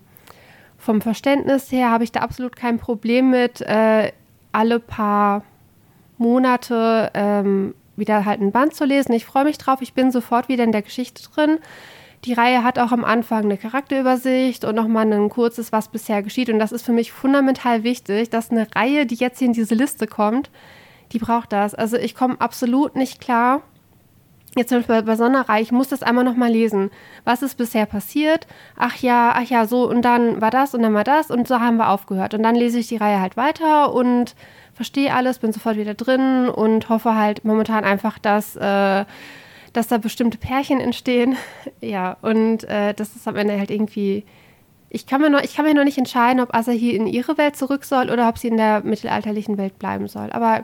vom 0.79 1.01
Verständnis 1.01 1.71
her, 1.71 1.91
habe 1.91 2.03
ich 2.03 2.12
da 2.12 2.21
absolut 2.21 2.55
kein 2.55 2.79
Problem 2.79 3.29
mit. 3.29 3.62
Äh, 3.62 4.12
alle 4.51 4.79
paar 4.79 5.43
Monate 6.17 7.12
ähm, 7.13 7.73
wieder 7.95 8.25
halt 8.25 8.41
ein 8.41 8.51
Band 8.51 8.75
zu 8.75 8.86
lesen. 8.86 9.13
Ich 9.13 9.25
freue 9.25 9.43
mich 9.43 9.58
drauf, 9.58 9.82
ich 9.82 9.93
bin 9.93 10.12
sofort 10.12 10.47
wieder 10.49 10.63
in 10.63 10.71
der 10.71 10.84
Geschichte 10.84 11.23
drin. 11.23 11.60
die 12.25 12.34
Reihe 12.34 12.63
hat 12.63 12.80
auch 12.80 12.91
am 12.91 13.06
Anfang 13.06 13.43
eine 13.45 13.58
Charakterübersicht 13.58 14.65
und 14.65 14.75
nochmal 14.75 15.12
ein 15.12 15.30
kurzes, 15.30 15.71
was 15.71 15.89
bisher 15.89 16.23
geschieht. 16.23 16.49
Und 16.49 16.60
das 16.60 16.71
ist 16.71 16.86
für 16.86 16.91
mich 16.91 17.12
fundamental 17.12 17.84
wichtig, 17.84 18.30
dass 18.30 18.51
eine 18.51 18.67
Reihe, 18.75 19.06
die 19.06 19.15
jetzt 19.15 19.39
hier 19.39 19.47
in 19.47 19.53
diese 19.53 19.75
Liste 19.75 20.08
kommt, 20.08 20.49
die 21.12 21.19
braucht 21.19 21.53
das. 21.53 21.75
Also 21.75 21.97
ich 21.97 22.15
komme 22.15 22.39
absolut 22.39 22.95
nicht 22.95 23.21
klar. 23.21 23.62
Jetzt 24.56 24.69
zum 24.69 24.80
Beispiel 24.80 25.03
bei 25.03 25.15
Sonderreich, 25.15 25.62
ich 25.63 25.71
muss 25.71 25.89
das 25.89 26.01
einmal 26.01 26.23
nochmal 26.23 26.49
lesen. 26.49 26.89
Was 27.25 27.43
ist 27.43 27.56
bisher 27.56 27.86
passiert? 27.86 28.47
Ach 28.75 28.95
ja, 28.97 29.34
ach 29.36 29.43
ja, 29.43 29.67
so 29.67 29.88
und 29.88 30.01
dann 30.01 30.41
war 30.41 30.49
das 30.49 30.73
und 30.73 30.82
dann 30.82 30.95
war 30.95 31.03
das 31.03 31.30
und 31.30 31.47
so 31.47 31.60
haben 31.60 31.77
wir 31.77 31.89
aufgehört. 31.89 32.34
Und 32.34 32.41
dann 32.41 32.56
lese 32.56 32.80
ich 32.80 32.88
die 32.88 32.97
Reihe 32.97 33.21
halt 33.21 33.38
weiter 33.38 33.93
und 33.93 34.36
verstehe 34.77 35.13
alles, 35.13 35.39
bin 35.39 35.51
sofort 35.51 35.75
wieder 35.75 35.95
drin 35.95 36.47
und 36.47 36.87
hoffe 36.87 37.15
halt 37.15 37.43
momentan 37.43 37.83
einfach, 37.83 38.19
dass, 38.19 38.55
äh, 38.55 39.05
dass 39.73 39.87
da 39.87 39.97
bestimmte 39.97 40.37
Pärchen 40.37 40.79
entstehen. 40.79 41.35
ja, 41.81 42.15
und 42.21 42.63
äh, 42.65 42.93
das 42.93 43.15
ist 43.15 43.27
am 43.27 43.35
Ende 43.35 43.57
halt 43.57 43.71
irgendwie. 43.71 44.23
Ich 44.89 45.05
kann, 45.05 45.19
mir 45.19 45.29
noch, 45.29 45.41
ich 45.41 45.53
kann 45.55 45.65
mir 45.65 45.73
noch 45.73 45.83
nicht 45.83 45.97
entscheiden, 45.97 46.39
ob 46.41 46.55
Asahi 46.55 46.91
in 46.91 47.07
ihre 47.07 47.37
Welt 47.37 47.57
zurück 47.57 47.83
soll 47.83 48.09
oder 48.09 48.29
ob 48.29 48.37
sie 48.37 48.47
in 48.47 48.55
der 48.55 48.81
mittelalterlichen 48.81 49.57
Welt 49.57 49.77
bleiben 49.79 50.07
soll. 50.07 50.31
Aber 50.31 50.63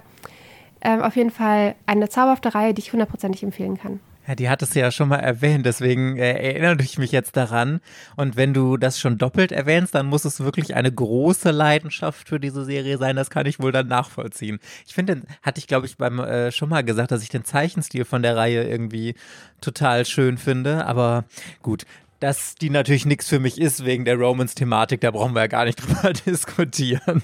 ähm, 0.81 1.01
auf 1.01 1.17
jeden 1.17 1.31
Fall 1.31 1.75
eine 1.87 2.07
zauberhafte 2.07 2.55
Reihe, 2.55 2.73
die 2.73 2.79
ich 2.81 2.93
hundertprozentig 2.93 3.43
empfehlen 3.43 3.77
kann. 3.77 3.99
Ja, 4.27 4.35
die 4.35 4.49
hattest 4.49 4.73
du 4.73 4.79
ja 4.79 4.89
schon 4.89 5.09
mal 5.09 5.17
erwähnt, 5.17 5.65
deswegen 5.65 6.17
äh, 6.17 6.31
erinnere 6.31 6.81
ich 6.81 6.97
mich 6.97 7.11
jetzt 7.11 7.35
daran. 7.35 7.81
Und 8.15 8.37
wenn 8.37 8.53
du 8.53 8.77
das 8.77 8.99
schon 8.99 9.17
doppelt 9.17 9.51
erwähnst, 9.51 9.93
dann 9.95 10.05
muss 10.05 10.23
es 10.23 10.39
wirklich 10.39 10.75
eine 10.75 10.91
große 10.91 11.51
Leidenschaft 11.51 12.29
für 12.29 12.39
diese 12.39 12.63
Serie 12.63 12.97
sein. 12.97 13.17
Das 13.17 13.29
kann 13.29 13.45
ich 13.45 13.59
wohl 13.59 13.73
dann 13.73 13.87
nachvollziehen. 13.87 14.59
Ich 14.87 14.93
finde, 14.93 15.23
hatte 15.41 15.59
ich 15.59 15.67
glaube 15.67 15.87
ich 15.87 15.97
beim 15.97 16.19
äh, 16.19 16.51
schon 16.51 16.69
mal 16.69 16.83
gesagt, 16.83 17.11
dass 17.11 17.23
ich 17.23 17.29
den 17.29 17.43
Zeichenstil 17.43 18.05
von 18.05 18.21
der 18.21 18.37
Reihe 18.37 18.63
irgendwie 18.63 19.15
total 19.59 20.05
schön 20.05 20.37
finde. 20.37 20.85
Aber 20.85 21.25
gut, 21.61 21.85
dass 22.23 22.55
die 22.55 22.69
natürlich 22.69 23.05
nichts 23.05 23.27
für 23.27 23.39
mich 23.39 23.59
ist 23.59 23.83
wegen 23.83 24.05
der 24.05 24.15
Romans-Thematik, 24.15 25.01
da 25.01 25.11
brauchen 25.11 25.35
wir 25.35 25.41
ja 25.41 25.47
gar 25.47 25.65
nicht 25.65 25.79
drüber 25.85 26.13
diskutieren. 26.13 27.21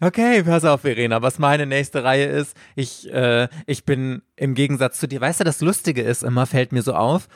Okay, 0.00 0.42
pass 0.42 0.64
auf, 0.64 0.82
Verena, 0.82 1.22
was 1.22 1.38
meine 1.38 1.66
nächste 1.66 2.04
Reihe 2.04 2.26
ist. 2.26 2.56
Ich, 2.74 3.12
äh, 3.12 3.48
ich 3.66 3.84
bin 3.84 4.22
im 4.36 4.54
Gegensatz 4.54 4.98
zu 4.98 5.06
dir, 5.06 5.20
weißt 5.20 5.40
du, 5.40 5.44
das 5.44 5.60
Lustige 5.60 6.02
ist, 6.02 6.22
immer 6.22 6.46
fällt 6.46 6.72
mir 6.72 6.82
so 6.82 6.94
auf, 6.94 7.28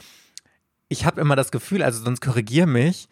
ich 0.89 1.05
habe 1.05 1.21
immer 1.21 1.37
das 1.37 1.53
Gefühl, 1.53 1.83
also 1.83 2.03
sonst 2.03 2.21
korrigier 2.21 2.67
mich, 2.67 3.09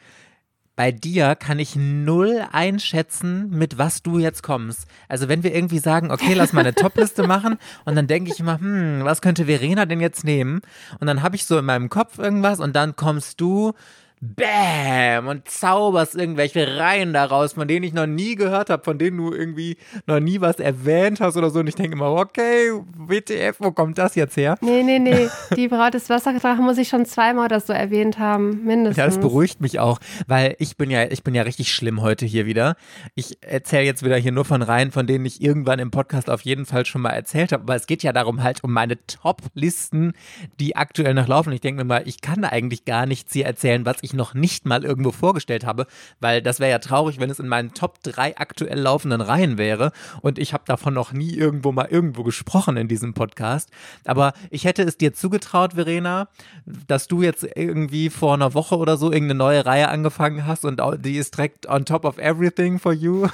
bei 0.78 0.92
dir 0.92 1.34
kann 1.34 1.58
ich 1.58 1.74
null 1.74 2.44
einschätzen, 2.52 3.50
mit 3.50 3.78
was 3.78 4.04
du 4.04 4.20
jetzt 4.20 4.44
kommst. 4.44 4.86
Also 5.08 5.28
wenn 5.28 5.42
wir 5.42 5.52
irgendwie 5.52 5.80
sagen, 5.80 6.12
okay, 6.12 6.34
lass 6.34 6.52
mal 6.52 6.60
eine 6.60 6.72
Topliste 6.72 7.26
machen 7.26 7.58
und 7.84 7.96
dann 7.96 8.06
denke 8.06 8.30
ich 8.30 8.38
immer, 8.38 8.60
hm, 8.60 9.00
was 9.02 9.20
könnte 9.20 9.46
Verena 9.46 9.86
denn 9.86 10.00
jetzt 10.00 10.22
nehmen? 10.22 10.60
Und 11.00 11.08
dann 11.08 11.22
habe 11.22 11.34
ich 11.34 11.46
so 11.46 11.58
in 11.58 11.64
meinem 11.64 11.88
Kopf 11.88 12.18
irgendwas 12.18 12.60
und 12.60 12.76
dann 12.76 12.94
kommst 12.94 13.40
du 13.40 13.72
Bäm 14.20 15.26
und 15.28 15.48
zauberst 15.48 16.14
irgendwelche 16.14 16.78
Reihen 16.78 17.12
daraus, 17.12 17.52
von 17.54 17.68
denen 17.68 17.84
ich 17.84 17.92
noch 17.92 18.06
nie 18.06 18.34
gehört 18.34 18.70
habe, 18.70 18.82
von 18.84 18.98
denen 18.98 19.16
du 19.16 19.32
irgendwie 19.32 19.76
noch 20.06 20.20
nie 20.20 20.40
was 20.40 20.58
erwähnt 20.58 21.20
hast 21.20 21.36
oder 21.36 21.50
so. 21.50 21.60
Und 21.60 21.68
ich 21.68 21.74
denke 21.74 21.92
immer, 21.96 22.12
okay, 22.12 22.72
WTF, 22.96 23.56
wo 23.60 23.70
kommt 23.72 23.98
das 23.98 24.14
jetzt 24.14 24.36
her? 24.36 24.56
Nee, 24.60 24.82
nee, 24.82 24.98
nee. 24.98 25.28
Die 25.56 25.68
Braut 25.68 25.94
des 25.94 26.10
Wasserdrachen 26.10 26.64
muss 26.64 26.78
ich 26.78 26.88
schon 26.88 27.06
zweimal 27.06 27.46
oder 27.46 27.60
so 27.60 27.72
erwähnt 27.72 28.18
haben, 28.18 28.64
mindestens. 28.64 28.96
Ja, 28.96 29.06
das 29.06 29.18
beruhigt 29.18 29.60
mich 29.60 29.78
auch, 29.78 29.98
weil 30.26 30.56
ich 30.58 30.76
bin 30.76 30.90
ja, 30.90 31.04
ich 31.04 31.22
bin 31.22 31.34
ja 31.34 31.42
richtig 31.42 31.72
schlimm 31.72 32.02
heute 32.02 32.26
hier 32.26 32.46
wieder. 32.46 32.76
Ich 33.14 33.38
erzähle 33.42 33.84
jetzt 33.84 34.04
wieder 34.04 34.16
hier 34.16 34.32
nur 34.32 34.44
von 34.44 34.62
Reihen, 34.62 34.90
von 34.90 35.06
denen 35.06 35.24
ich 35.26 35.42
irgendwann 35.42 35.78
im 35.78 35.90
Podcast 35.90 36.30
auf 36.30 36.42
jeden 36.42 36.66
Fall 36.66 36.86
schon 36.86 37.02
mal 37.02 37.10
erzählt 37.10 37.52
habe. 37.52 37.62
Aber 37.62 37.74
es 37.76 37.86
geht 37.86 38.02
ja 38.02 38.12
darum 38.12 38.42
halt 38.42 38.64
um 38.64 38.72
meine 38.72 38.98
Top-Listen, 39.06 40.12
die 40.58 40.76
aktuell 40.76 41.14
noch 41.14 41.28
laufen. 41.28 41.52
Ich 41.52 41.60
denke 41.60 41.84
mir 41.84 41.88
mal, 41.88 42.02
ich 42.06 42.20
kann 42.20 42.44
eigentlich 42.44 42.84
gar 42.84 43.06
nichts 43.06 43.32
hier 43.32 43.46
erzählen, 43.46 43.86
was 43.86 43.98
ich 44.02 44.07
ich 44.08 44.14
noch 44.14 44.34
nicht 44.34 44.66
mal 44.66 44.84
irgendwo 44.84 45.12
vorgestellt 45.12 45.64
habe, 45.64 45.86
weil 46.20 46.42
das 46.42 46.60
wäre 46.60 46.70
ja 46.70 46.78
traurig, 46.78 47.20
wenn 47.20 47.30
es 47.30 47.38
in 47.38 47.48
meinen 47.48 47.74
Top 47.74 48.02
3 48.02 48.38
aktuell 48.38 48.78
laufenden 48.78 49.20
Reihen 49.20 49.58
wäre 49.58 49.92
und 50.22 50.38
ich 50.38 50.52
habe 50.52 50.64
davon 50.66 50.94
noch 50.94 51.12
nie 51.12 51.34
irgendwo 51.34 51.72
mal 51.72 51.86
irgendwo 51.90 52.22
gesprochen 52.22 52.76
in 52.76 52.88
diesem 52.88 53.14
Podcast. 53.14 53.70
Aber 54.04 54.32
ich 54.50 54.64
hätte 54.64 54.82
es 54.82 54.96
dir 54.96 55.14
zugetraut, 55.14 55.74
Verena, 55.74 56.28
dass 56.64 57.08
du 57.08 57.22
jetzt 57.22 57.46
irgendwie 57.54 58.10
vor 58.10 58.34
einer 58.34 58.54
Woche 58.54 58.76
oder 58.76 58.96
so 58.96 59.12
irgendeine 59.12 59.38
neue 59.38 59.66
Reihe 59.66 59.88
angefangen 59.88 60.46
hast 60.46 60.64
und 60.64 60.80
die 61.04 61.16
ist 61.16 61.36
direkt 61.36 61.68
on 61.68 61.84
top 61.84 62.04
of 62.04 62.18
everything 62.18 62.78
for 62.78 62.92
you. 62.92 63.26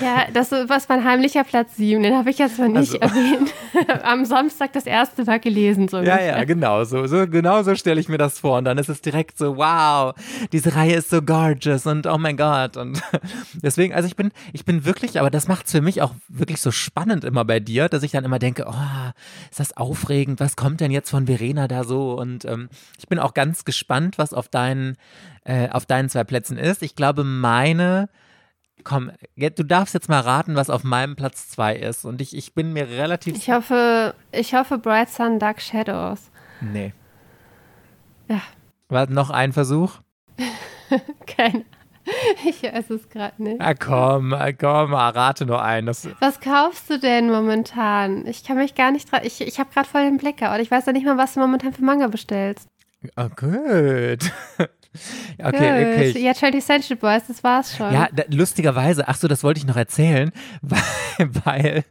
Ja, 0.00 0.26
das 0.32 0.50
was 0.50 0.88
mein 0.88 1.04
heimlicher 1.04 1.44
Platz 1.44 1.76
7, 1.76 2.02
den 2.02 2.16
habe 2.16 2.30
ich 2.30 2.38
jetzt 2.38 2.58
noch 2.58 2.68
nicht 2.68 3.00
also. 3.00 3.14
erwähnt. 3.16 3.52
Am 4.02 4.24
Samstag 4.24 4.72
das 4.72 4.86
erste 4.86 5.24
Mal 5.24 5.40
gelesen. 5.40 5.88
So 5.88 5.98
ja, 5.98 6.20
ja, 6.20 6.44
genau 6.44 6.84
so. 6.84 7.06
so 7.06 7.26
genau 7.26 7.62
so 7.62 7.74
stelle 7.74 8.00
ich 8.00 8.08
mir 8.08 8.18
das 8.18 8.38
vor. 8.38 8.58
Und 8.58 8.64
dann 8.64 8.78
ist 8.78 8.88
es 8.88 9.00
direkt 9.00 9.38
so, 9.38 9.56
wow, 9.56 9.64
wow, 9.84 10.14
diese 10.52 10.74
Reihe 10.74 10.94
ist 10.96 11.10
so 11.10 11.22
gorgeous 11.22 11.86
und 11.86 12.06
oh 12.06 12.18
mein 12.18 12.36
Gott. 12.36 12.76
Und 12.76 13.02
deswegen, 13.54 13.94
also 13.94 14.06
ich 14.06 14.16
bin, 14.16 14.32
ich 14.52 14.64
bin 14.64 14.84
wirklich, 14.84 15.18
aber 15.20 15.30
das 15.30 15.48
macht 15.48 15.66
es 15.66 15.72
für 15.72 15.80
mich 15.80 16.02
auch 16.02 16.14
wirklich 16.28 16.60
so 16.60 16.70
spannend 16.70 17.24
immer 17.24 17.44
bei 17.44 17.60
dir, 17.60 17.88
dass 17.88 18.02
ich 18.02 18.12
dann 18.12 18.24
immer 18.24 18.38
denke, 18.38 18.66
oh, 18.66 19.10
ist 19.50 19.60
das 19.60 19.76
aufregend, 19.76 20.40
was 20.40 20.56
kommt 20.56 20.80
denn 20.80 20.90
jetzt 20.90 21.10
von 21.10 21.26
Verena 21.26 21.68
da 21.68 21.84
so? 21.84 22.14
Und 22.14 22.44
ähm, 22.44 22.68
ich 22.98 23.08
bin 23.08 23.18
auch 23.18 23.34
ganz 23.34 23.64
gespannt, 23.64 24.18
was 24.18 24.32
auf 24.32 24.48
deinen, 24.48 24.96
äh, 25.44 25.68
auf 25.70 25.86
deinen 25.86 26.08
zwei 26.08 26.24
Plätzen 26.24 26.58
ist. 26.58 26.82
Ich 26.82 26.96
glaube, 26.96 27.24
meine 27.24 28.08
Komm, 28.82 29.12
du 29.36 29.62
darfst 29.62 29.94
jetzt 29.94 30.10
mal 30.10 30.20
raten, 30.20 30.56
was 30.56 30.68
auf 30.68 30.84
meinem 30.84 31.16
Platz 31.16 31.48
zwei 31.48 31.74
ist. 31.74 32.04
Und 32.04 32.20
ich, 32.20 32.36
ich 32.36 32.52
bin 32.52 32.74
mir 32.74 32.86
relativ. 32.86 33.34
Ich 33.34 33.50
hoffe, 33.50 34.14
ich 34.30 34.52
hoffe 34.52 34.76
Bright 34.76 35.08
Sun 35.08 35.38
Dark 35.38 35.62
Shadows. 35.62 36.30
Nee. 36.60 36.92
Ja, 38.28 38.42
war 38.94 39.10
noch 39.10 39.28
ein 39.28 39.52
Versuch? 39.52 39.98
Keine 41.26 41.64
ich 42.44 42.62
weiß 42.62 42.90
es 42.90 43.08
gerade 43.08 43.42
nicht. 43.42 43.60
Ah, 43.60 43.74
komm, 43.74 44.32
ah, 44.34 44.52
komm, 44.52 44.94
rate 44.94 45.46
nur 45.46 45.62
ein. 45.62 45.86
Was 45.86 46.40
kaufst 46.40 46.90
du 46.90 46.98
denn 46.98 47.30
momentan? 47.30 48.26
Ich 48.26 48.44
kann 48.44 48.56
mich 48.56 48.74
gar 48.74 48.90
nicht 48.90 49.10
dran. 49.10 49.22
Ich, 49.24 49.40
ich 49.40 49.58
habe 49.58 49.70
gerade 49.72 49.88
voll 49.88 50.02
den 50.02 50.18
Blackout. 50.18 50.60
Ich 50.60 50.70
weiß 50.70 50.86
ja 50.86 50.92
nicht 50.92 51.06
mal, 51.06 51.16
was 51.16 51.34
du 51.34 51.40
momentan 51.40 51.72
für 51.72 51.84
Manga 51.84 52.08
bestellst. 52.08 52.68
Oh, 53.16 53.28
gut. 53.28 54.32
Okay, 55.38 56.12
okay. 56.12 56.22
Ja, 56.22 56.32
20th 56.32 56.60
Century 56.60 56.94
Boys, 56.94 57.22
das 57.26 57.42
war's 57.42 57.76
schon. 57.76 57.92
Ja, 57.92 58.08
da, 58.14 58.22
lustigerweise, 58.30 59.08
ach 59.08 59.16
so, 59.16 59.26
das 59.26 59.42
wollte 59.42 59.58
ich 59.58 59.66
noch 59.66 59.76
erzählen, 59.76 60.30
weil, 60.62 61.30
weil 61.44 61.84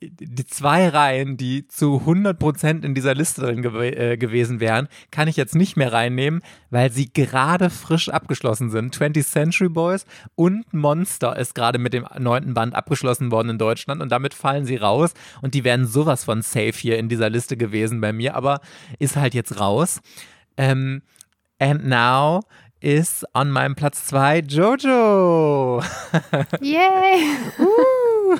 die 0.00 0.46
zwei 0.46 0.88
Reihen, 0.88 1.36
die 1.36 1.68
zu 1.68 2.02
100% 2.06 2.84
in 2.84 2.94
dieser 2.94 3.14
Liste 3.14 3.42
drin 3.42 3.62
gew 3.62 3.82
äh, 3.82 4.16
gewesen 4.16 4.60
wären, 4.60 4.88
kann 5.10 5.28
ich 5.28 5.36
jetzt 5.36 5.54
nicht 5.54 5.76
mehr 5.76 5.92
reinnehmen, 5.92 6.42
weil 6.70 6.90
sie 6.90 7.12
gerade 7.12 7.70
frisch 7.70 8.08
abgeschlossen 8.08 8.70
sind. 8.70 8.96
20th 8.96 9.30
Century 9.30 9.68
Boys 9.68 10.06
und 10.34 10.72
Monster 10.72 11.36
ist 11.36 11.54
gerade 11.54 11.78
mit 11.78 11.92
dem 11.92 12.06
neunten 12.18 12.54
Band 12.54 12.74
abgeschlossen 12.74 13.30
worden 13.30 13.50
in 13.50 13.58
Deutschland 13.58 14.00
und 14.00 14.10
damit 14.10 14.32
fallen 14.34 14.64
sie 14.64 14.76
raus 14.76 15.12
und 15.42 15.54
die 15.54 15.64
wären 15.64 15.86
sowas 15.86 16.24
von 16.24 16.42
safe 16.42 16.72
hier 16.72 16.98
in 16.98 17.08
dieser 17.08 17.28
Liste 17.28 17.56
gewesen 17.56 18.00
bei 18.00 18.12
mir, 18.12 18.34
aber 18.34 18.60
ist 18.98 19.16
halt 19.16 19.34
jetzt 19.34 19.60
raus. 19.60 20.00
Ähm, 20.56 21.02
And 21.58 21.86
now 21.86 22.42
ist 22.80 23.26
on 23.34 23.50
meinem 23.50 23.74
Platz 23.74 24.06
2 24.06 24.40
Jojo. 24.40 25.82
Yay! 26.60 27.36
uh, 27.58 28.36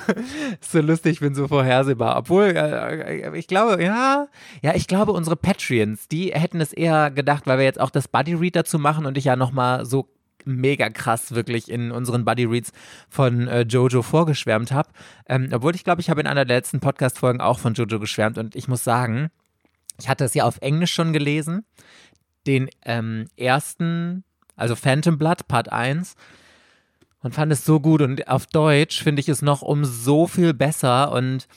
so 0.61 0.79
lustig, 0.79 1.13
ich 1.13 1.19
bin 1.19 1.35
so 1.35 1.47
vorhersehbar. 1.47 2.15
Obwohl, 2.17 2.53
äh, 2.55 3.37
ich 3.37 3.47
glaube, 3.47 3.83
ja, 3.83 4.27
ja, 4.61 4.75
ich 4.75 4.87
glaube, 4.87 5.11
unsere 5.11 5.35
Patreons, 5.35 6.07
die 6.07 6.31
hätten 6.31 6.61
es 6.61 6.71
eher 6.71 7.11
gedacht, 7.11 7.47
weil 7.47 7.57
wir 7.57 7.65
jetzt 7.65 7.81
auch 7.81 7.89
das 7.89 8.07
Buddy 8.07 8.33
Read 8.35 8.55
dazu 8.55 8.79
machen 8.79 9.05
und 9.05 9.17
ich 9.17 9.25
ja 9.25 9.35
nochmal 9.35 9.85
so 9.85 10.07
mega 10.45 10.89
krass 10.89 11.35
wirklich 11.35 11.69
in 11.69 11.91
unseren 11.91 12.23
Buddy 12.23 12.45
Reads 12.45 12.71
von 13.09 13.49
äh, 13.49 13.61
Jojo 13.61 14.01
vorgeschwärmt 14.01 14.71
habe. 14.71 14.89
Ähm, 15.27 15.49
obwohl 15.51 15.75
ich 15.75 15.83
glaube, 15.83 15.99
ich 15.99 16.09
habe 16.09 16.21
in 16.21 16.27
einer 16.27 16.45
der 16.45 16.57
letzten 16.57 16.79
Podcast-Folgen 16.79 17.41
auch 17.41 17.59
von 17.59 17.73
Jojo 17.73 17.99
geschwärmt 17.99 18.37
und 18.37 18.55
ich 18.55 18.69
muss 18.69 18.85
sagen, 18.85 19.29
ich 19.99 20.07
hatte 20.07 20.23
es 20.23 20.33
ja 20.33 20.45
auf 20.45 20.59
Englisch 20.61 20.93
schon 20.93 21.11
gelesen 21.11 21.65
den 22.49 22.69
ähm, 22.83 23.27
ersten, 23.37 24.23
also 24.55 24.75
Phantom 24.75 25.19
Blood 25.19 25.47
Part 25.47 25.71
1 25.71 26.15
und 27.21 27.35
fand 27.35 27.51
es 27.51 27.63
so 27.63 27.79
gut 27.79 28.01
und 28.01 28.27
auf 28.27 28.47
Deutsch 28.47 29.03
finde 29.03 29.19
ich 29.19 29.29
es 29.29 29.43
noch 29.43 29.61
um 29.61 29.85
so 29.85 30.25
viel 30.25 30.55
besser 30.55 31.11
und 31.11 31.47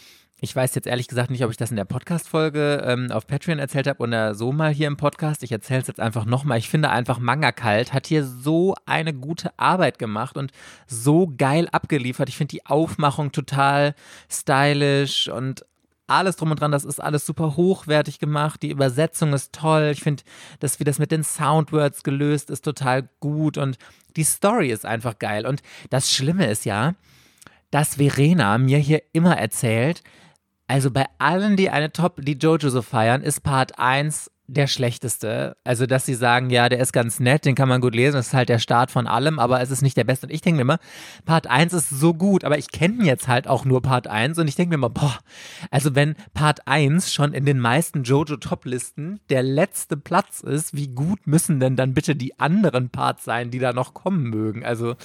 ich 0.44 0.54
weiß 0.54 0.74
jetzt 0.74 0.88
ehrlich 0.88 1.06
gesagt 1.06 1.30
nicht, 1.30 1.44
ob 1.44 1.52
ich 1.52 1.56
das 1.56 1.70
in 1.70 1.76
der 1.76 1.84
Podcast-Folge 1.84 2.82
ähm, 2.84 3.12
auf 3.12 3.28
Patreon 3.28 3.60
erzählt 3.60 3.86
habe 3.86 4.02
oder 4.02 4.34
so 4.34 4.50
mal 4.50 4.72
hier 4.72 4.88
im 4.88 4.96
Podcast. 4.96 5.44
Ich 5.44 5.52
erzähle 5.52 5.82
es 5.82 5.86
jetzt 5.86 6.00
einfach 6.00 6.24
nochmal. 6.24 6.58
Ich 6.58 6.68
finde 6.68 6.90
einfach 6.90 7.20
Manga 7.20 7.52
Kalt 7.52 7.92
hat 7.92 8.08
hier 8.08 8.24
so 8.24 8.74
eine 8.84 9.14
gute 9.14 9.56
Arbeit 9.56 10.00
gemacht 10.00 10.36
und 10.36 10.50
so 10.88 11.32
geil 11.38 11.68
abgeliefert. 11.70 12.28
Ich 12.28 12.36
finde 12.36 12.50
die 12.50 12.66
Aufmachung 12.66 13.30
total 13.30 13.94
stylisch 14.28 15.28
und 15.28 15.64
alles 16.12 16.36
drum 16.36 16.50
und 16.50 16.60
dran, 16.60 16.72
das 16.72 16.84
ist 16.84 17.00
alles 17.00 17.26
super 17.26 17.56
hochwertig 17.56 18.18
gemacht. 18.18 18.62
Die 18.62 18.70
Übersetzung 18.70 19.32
ist 19.32 19.52
toll. 19.52 19.90
Ich 19.92 20.02
finde, 20.02 20.22
dass 20.60 20.80
wie 20.80 20.84
das 20.84 20.98
mit 20.98 21.10
den 21.10 21.24
Soundwords 21.24 22.02
gelöst 22.02 22.50
ist, 22.50 22.64
total 22.64 23.08
gut. 23.20 23.58
Und 23.58 23.78
die 24.16 24.24
Story 24.24 24.70
ist 24.70 24.86
einfach 24.86 25.18
geil. 25.18 25.46
Und 25.46 25.62
das 25.90 26.12
Schlimme 26.12 26.46
ist 26.46 26.64
ja, 26.64 26.94
dass 27.70 27.96
Verena 27.96 28.58
mir 28.58 28.78
hier 28.78 29.02
immer 29.12 29.36
erzählt, 29.36 30.02
also 30.68 30.90
bei 30.90 31.06
allen, 31.18 31.56
die 31.56 31.70
eine 31.70 31.92
Top, 31.92 32.20
die 32.22 32.38
Jojo 32.38 32.70
so 32.70 32.82
feiern, 32.82 33.22
ist 33.22 33.42
Part 33.42 33.78
1 33.78 34.30
der 34.52 34.66
schlechteste. 34.66 35.56
Also, 35.64 35.86
dass 35.86 36.06
sie 36.06 36.14
sagen, 36.14 36.50
ja, 36.50 36.68
der 36.68 36.80
ist 36.80 36.92
ganz 36.92 37.20
nett, 37.20 37.44
den 37.44 37.54
kann 37.54 37.68
man 37.68 37.80
gut 37.80 37.94
lesen, 37.94 38.16
das 38.16 38.28
ist 38.28 38.34
halt 38.34 38.48
der 38.48 38.58
Start 38.58 38.90
von 38.90 39.06
allem, 39.06 39.38
aber 39.38 39.60
es 39.60 39.70
ist 39.70 39.82
nicht 39.82 39.96
der 39.96 40.04
beste. 40.04 40.26
Und 40.26 40.32
ich 40.32 40.40
denke 40.40 40.56
mir 40.56 40.62
immer, 40.62 40.78
Part 41.24 41.46
1 41.46 41.72
ist 41.72 41.90
so 41.90 42.14
gut, 42.14 42.44
aber 42.44 42.58
ich 42.58 42.70
kenne 42.70 43.04
jetzt 43.04 43.28
halt 43.28 43.48
auch 43.48 43.64
nur 43.64 43.82
Part 43.82 44.06
1 44.06 44.38
und 44.38 44.48
ich 44.48 44.56
denke 44.56 44.70
mir 44.70 44.74
immer, 44.76 44.90
boah, 44.90 45.18
also 45.70 45.94
wenn 45.94 46.14
Part 46.34 46.66
1 46.66 47.12
schon 47.12 47.32
in 47.32 47.44
den 47.44 47.58
meisten 47.58 48.02
Jojo-Top-Listen 48.02 49.20
der 49.30 49.42
letzte 49.42 49.96
Platz 49.96 50.40
ist, 50.40 50.76
wie 50.76 50.88
gut 50.88 51.26
müssen 51.26 51.60
denn 51.60 51.76
dann 51.76 51.94
bitte 51.94 52.14
die 52.14 52.38
anderen 52.38 52.90
Parts 52.90 53.24
sein, 53.24 53.50
die 53.50 53.58
da 53.58 53.72
noch 53.72 53.94
kommen 53.94 54.24
mögen? 54.24 54.64
Also. 54.64 54.96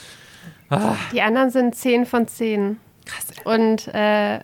Ah. 0.70 0.96
Die 1.14 1.22
anderen 1.22 1.50
sind 1.50 1.76
10 1.76 2.06
von 2.06 2.28
10. 2.28 2.78
Krass. 3.06 3.28
Und 3.46 3.88
äh, 3.94 4.40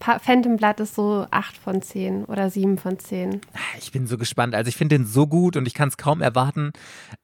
Phantom 0.00 0.56
Blood 0.56 0.80
ist 0.80 0.94
so 0.94 1.26
8 1.30 1.56
von 1.56 1.80
10 1.80 2.24
oder 2.24 2.50
7 2.50 2.78
von 2.78 2.98
10. 2.98 3.40
Ich 3.78 3.92
bin 3.92 4.06
so 4.06 4.18
gespannt. 4.18 4.54
Also 4.54 4.68
ich 4.68 4.76
finde 4.76 4.98
den 4.98 5.06
so 5.06 5.26
gut 5.26 5.56
und 5.56 5.66
ich 5.66 5.74
kann 5.74 5.88
es 5.88 5.96
kaum 5.96 6.20
erwarten. 6.20 6.72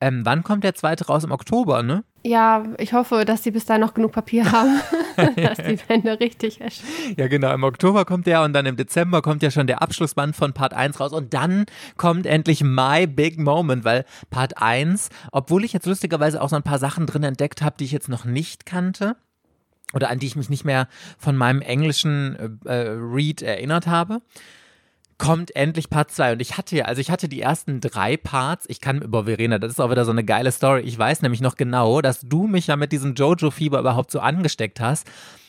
Ähm, 0.01 0.23
wann 0.25 0.43
kommt 0.43 0.65
der 0.65 0.75
zweite 0.75 1.07
raus? 1.07 1.25
Im 1.25 1.33
Oktober, 1.33 1.83
ne? 1.83 2.05
Ja, 2.23 2.65
ich 2.77 2.93
hoffe, 2.93 3.25
dass 3.25 3.43
sie 3.43 3.51
bis 3.51 3.65
dahin 3.65 3.81
noch 3.81 3.95
genug 3.95 4.13
Papier 4.13 4.51
haben, 4.53 4.81
dass 5.37 5.59
die 5.59 5.77
Bände 5.89 6.21
richtig 6.21 6.61
erscheinen. 6.61 7.17
Ja, 7.17 7.29
genau. 7.29 7.53
Im 7.53 7.65
Oktober 7.65 8.05
kommt 8.05 8.27
der 8.27 8.43
und 8.43 8.53
dann 8.53 8.67
im 8.67 8.77
Dezember 8.77 9.23
kommt 9.23 9.43
ja 9.43 9.51
schon 9.51 9.67
der 9.67 9.81
Abschlussband 9.83 10.37
von 10.37 10.53
Part 10.53 10.75
1 10.75 11.01
raus 11.01 11.13
und 11.13 11.33
dann 11.33 11.65
kommt 11.97 12.27
endlich 12.27 12.63
My 12.63 13.07
Big 13.07 13.39
Moment, 13.39 13.85
weil 13.85 14.05
Part 14.29 14.59
1, 14.59 15.09
obwohl 15.33 15.65
ich 15.65 15.73
jetzt 15.73 15.87
lustigerweise 15.87 16.43
auch 16.43 16.51
so 16.51 16.57
ein 16.57 16.63
paar 16.63 16.79
Sachen 16.79 17.07
drin 17.07 17.23
entdeckt 17.23 17.63
habe, 17.63 17.77
die 17.79 17.85
ich 17.85 17.93
jetzt 17.93 18.09
noch 18.09 18.27
nicht 18.27 18.67
kannte, 18.67 19.17
oder 19.93 20.11
an 20.11 20.19
die 20.19 20.27
ich 20.27 20.37
mich 20.37 20.51
nicht 20.51 20.65
mehr 20.65 20.89
von 21.19 21.37
meinem 21.37 21.63
englischen 21.63 22.61
äh, 22.65 22.69
äh 22.69 22.89
Read 22.91 23.43
erinnert 23.43 23.87
habe 23.87 24.21
kommt 25.21 25.55
endlich 25.55 25.91
Part 25.91 26.11
2. 26.11 26.33
Und 26.33 26.43
ich 26.43 26.57
hatte 26.57 26.75
ja, 26.75 26.87
also 26.87 27.01
ich 27.01 27.11
hatte 27.11 27.29
die 27.29 27.43
ersten 27.43 27.81
drei 27.81 28.17
Parts. 28.17 28.65
Ich 28.69 28.81
kann 28.81 29.03
über 29.03 29.25
Verena, 29.25 29.59
das 29.59 29.73
ist 29.73 29.81
auch 29.81 29.91
wieder 29.91 30.07
so 30.07 30.11
eine 30.11 30.25
geile 30.25 30.51
Story. 30.51 30.81
Ich 30.81 30.99
weiß 30.99 31.21
nämlich 31.21 31.43
noch 31.43 31.57
genau, 31.57 32.01
dass 32.01 32.23
du 32.23 32.47
mich 32.47 32.69
ja 32.69 32.77
mit 32.77 32.91
diesem 32.91 33.15
Jojo-Fieber 33.15 33.79
überhaupt 33.79 34.11
so 34.11 34.21
angesteckt 34.21 34.81
hast 34.81 35.07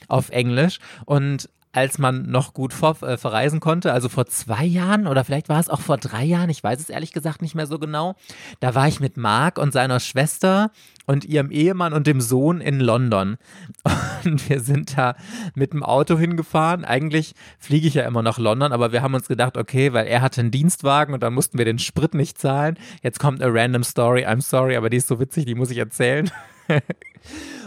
auf 0.09 0.29
Englisch. 0.29 0.79
Und 1.05 1.49
als 1.73 1.97
man 1.97 2.29
noch 2.29 2.53
gut 2.53 2.73
vor, 2.73 3.01
äh, 3.03 3.17
verreisen 3.17 3.59
konnte, 3.59 3.93
also 3.93 4.09
vor 4.09 4.25
zwei 4.25 4.65
Jahren 4.65 5.07
oder 5.07 5.23
vielleicht 5.23 5.49
war 5.49 5.59
es 5.59 5.69
auch 5.69 5.81
vor 5.81 5.97
drei 5.97 6.23
Jahren, 6.23 6.49
ich 6.49 6.63
weiß 6.63 6.79
es 6.79 6.89
ehrlich 6.89 7.13
gesagt 7.13 7.41
nicht 7.41 7.55
mehr 7.55 7.67
so 7.67 7.79
genau. 7.79 8.15
Da 8.59 8.75
war 8.75 8.87
ich 8.87 8.99
mit 8.99 9.17
Marc 9.17 9.57
und 9.57 9.71
seiner 9.71 9.99
Schwester 9.99 10.71
und 11.05 11.25
ihrem 11.25 11.51
Ehemann 11.51 11.93
und 11.93 12.07
dem 12.07 12.21
Sohn 12.21 12.61
in 12.61 12.79
London. 12.79 13.37
Und 14.23 14.49
wir 14.49 14.59
sind 14.59 14.97
da 14.97 15.15
mit 15.55 15.73
dem 15.73 15.81
Auto 15.81 16.15
hingefahren. 16.15 16.85
Eigentlich 16.85 17.33
fliege 17.57 17.87
ich 17.87 17.95
ja 17.95 18.05
immer 18.05 18.21
nach 18.21 18.37
London, 18.37 18.71
aber 18.71 18.91
wir 18.91 19.01
haben 19.01 19.15
uns 19.15 19.27
gedacht, 19.27 19.57
okay, 19.57 19.93
weil 19.93 20.05
er 20.05 20.21
hatte 20.21 20.41
einen 20.41 20.51
Dienstwagen 20.51 21.15
und 21.15 21.23
dann 21.23 21.33
mussten 21.33 21.57
wir 21.57 21.65
den 21.65 21.79
Sprit 21.79 22.13
nicht 22.13 22.37
zahlen. 22.37 22.77
Jetzt 23.01 23.19
kommt 23.19 23.41
eine 23.41 23.51
random 23.51 23.83
Story, 23.83 24.25
I'm 24.25 24.41
sorry, 24.41 24.75
aber 24.75 24.91
die 24.91 24.97
ist 24.97 25.07
so 25.07 25.19
witzig, 25.19 25.45
die 25.45 25.55
muss 25.55 25.71
ich 25.71 25.79
erzählen. 25.79 26.29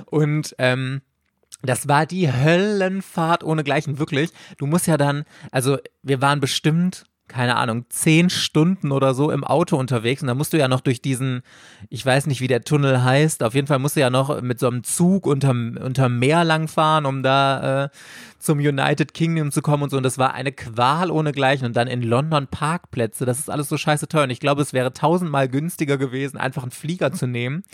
und 0.06 0.54
ähm, 0.58 1.02
das 1.64 1.88
war 1.88 2.06
die 2.06 2.32
Höllenfahrt 2.32 3.44
ohne 3.44 3.64
Gleichen, 3.64 3.98
wirklich. 3.98 4.30
Du 4.58 4.66
musst 4.66 4.86
ja 4.86 4.96
dann, 4.96 5.24
also 5.50 5.78
wir 6.02 6.20
waren 6.20 6.40
bestimmt, 6.40 7.04
keine 7.26 7.56
Ahnung, 7.56 7.86
zehn 7.88 8.28
Stunden 8.28 8.92
oder 8.92 9.14
so 9.14 9.30
im 9.30 9.44
Auto 9.44 9.78
unterwegs 9.78 10.20
und 10.20 10.28
dann 10.28 10.36
musst 10.36 10.52
du 10.52 10.58
ja 10.58 10.68
noch 10.68 10.80
durch 10.80 11.00
diesen, 11.00 11.42
ich 11.88 12.04
weiß 12.04 12.26
nicht, 12.26 12.42
wie 12.42 12.48
der 12.48 12.64
Tunnel 12.64 13.02
heißt, 13.02 13.42
auf 13.42 13.54
jeden 13.54 13.66
Fall 13.66 13.78
musst 13.78 13.96
du 13.96 14.00
ja 14.00 14.10
noch 14.10 14.42
mit 14.42 14.60
so 14.60 14.66
einem 14.66 14.84
Zug 14.84 15.26
unterm, 15.26 15.78
unterm 15.82 16.18
Meer 16.18 16.44
langfahren, 16.44 17.06
um 17.06 17.22
da 17.22 17.84
äh, 17.84 17.88
zum 18.38 18.58
United 18.58 19.14
Kingdom 19.14 19.52
zu 19.52 19.62
kommen 19.62 19.84
und 19.84 19.90
so. 19.90 19.96
Und 19.96 20.02
das 20.02 20.18
war 20.18 20.34
eine 20.34 20.52
Qual 20.52 21.10
ohne 21.10 21.32
Gleichen. 21.32 21.64
Und 21.64 21.76
dann 21.76 21.88
in 21.88 22.02
London 22.02 22.46
Parkplätze, 22.46 23.24
das 23.24 23.38
ist 23.38 23.48
alles 23.48 23.70
so 23.70 23.78
scheiße 23.78 24.06
teuer. 24.06 24.24
Und 24.24 24.30
ich 24.30 24.38
glaube, 24.38 24.60
es 24.60 24.74
wäre 24.74 24.92
tausendmal 24.92 25.48
günstiger 25.48 25.96
gewesen, 25.96 26.36
einfach 26.36 26.62
einen 26.62 26.70
Flieger 26.70 27.10
zu 27.10 27.26
nehmen 27.26 27.64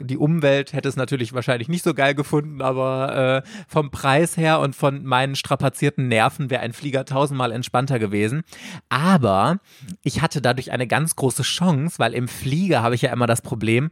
die 0.00 0.16
Umwelt 0.16 0.72
hätte 0.72 0.88
es 0.88 0.96
natürlich 0.96 1.32
wahrscheinlich 1.32 1.68
nicht 1.68 1.84
so 1.84 1.94
geil 1.94 2.14
gefunden, 2.14 2.62
aber 2.62 3.42
äh, 3.44 3.48
vom 3.68 3.90
Preis 3.90 4.36
her 4.36 4.60
und 4.60 4.76
von 4.76 5.04
meinen 5.04 5.34
strapazierten 5.34 6.08
Nerven 6.08 6.50
wäre 6.50 6.62
ein 6.62 6.72
Flieger 6.72 7.04
tausendmal 7.04 7.52
entspannter 7.52 7.98
gewesen. 7.98 8.42
Aber 8.88 9.58
ich 10.02 10.22
hatte 10.22 10.40
dadurch 10.40 10.72
eine 10.72 10.86
ganz 10.86 11.16
große 11.16 11.42
Chance, 11.42 11.98
weil 11.98 12.14
im 12.14 12.28
Flieger 12.28 12.82
habe 12.82 12.94
ich 12.94 13.02
ja 13.02 13.12
immer 13.12 13.26
das 13.26 13.42
Problem, 13.42 13.90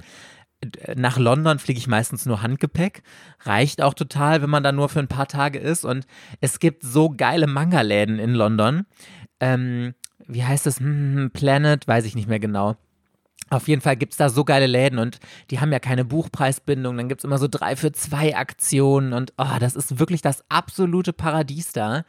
nach 0.95 1.19
London 1.19 1.59
fliege 1.59 1.79
ich 1.79 1.87
meistens 1.87 2.27
nur 2.27 2.43
Handgepäck. 2.43 3.03
Reicht 3.41 3.81
auch 3.81 3.95
total, 3.95 4.43
wenn 4.43 4.51
man 4.51 4.63
da 4.63 4.73
nur 4.73 4.89
für 4.89 4.99
ein 4.99 5.09
paar 5.09 5.27
Tage 5.27 5.59
ist. 5.59 5.85
Und 5.85 6.07
es 6.41 6.61
gibt 6.61 6.83
so 6.83 7.11
geile 7.11 7.47
Manga-Läden 7.47 8.19
in 8.19 8.35
London. 8.35 8.85
Ähm, 9.41 9.95
wie 10.27 10.45
heißt 10.45 10.67
das? 10.67 10.81
Hm, 10.81 11.31
Planet, 11.33 11.89
weiß 11.89 12.05
ich 12.05 12.15
nicht 12.15 12.29
mehr 12.29 12.41
genau. 12.41 12.77
Auf 13.51 13.67
jeden 13.67 13.83
Fall 13.83 13.97
gibt 13.97 14.13
es 14.13 14.17
da 14.17 14.29
so 14.29 14.45
geile 14.45 14.67
Läden 14.67 14.99
und 14.99 15.19
die 15.51 15.61
haben 15.61 15.73
ja 15.73 15.81
keine 15.81 16.05
Buchpreisbindung. 16.05 16.97
Dann 16.97 17.09
gibt 17.09 17.21
es 17.21 17.25
immer 17.25 17.39
so 17.39 17.49
drei 17.49 17.75
für 17.75 17.91
zwei 17.93 18.37
Aktionen 18.37 19.13
und 19.13 19.33
oh, 19.39 19.59
das 19.59 19.75
ist 19.75 19.99
wirklich 19.99 20.23
das 20.23 20.45
absolute 20.49 21.13
Paradies 21.13 21.73
da. 21.73 22.05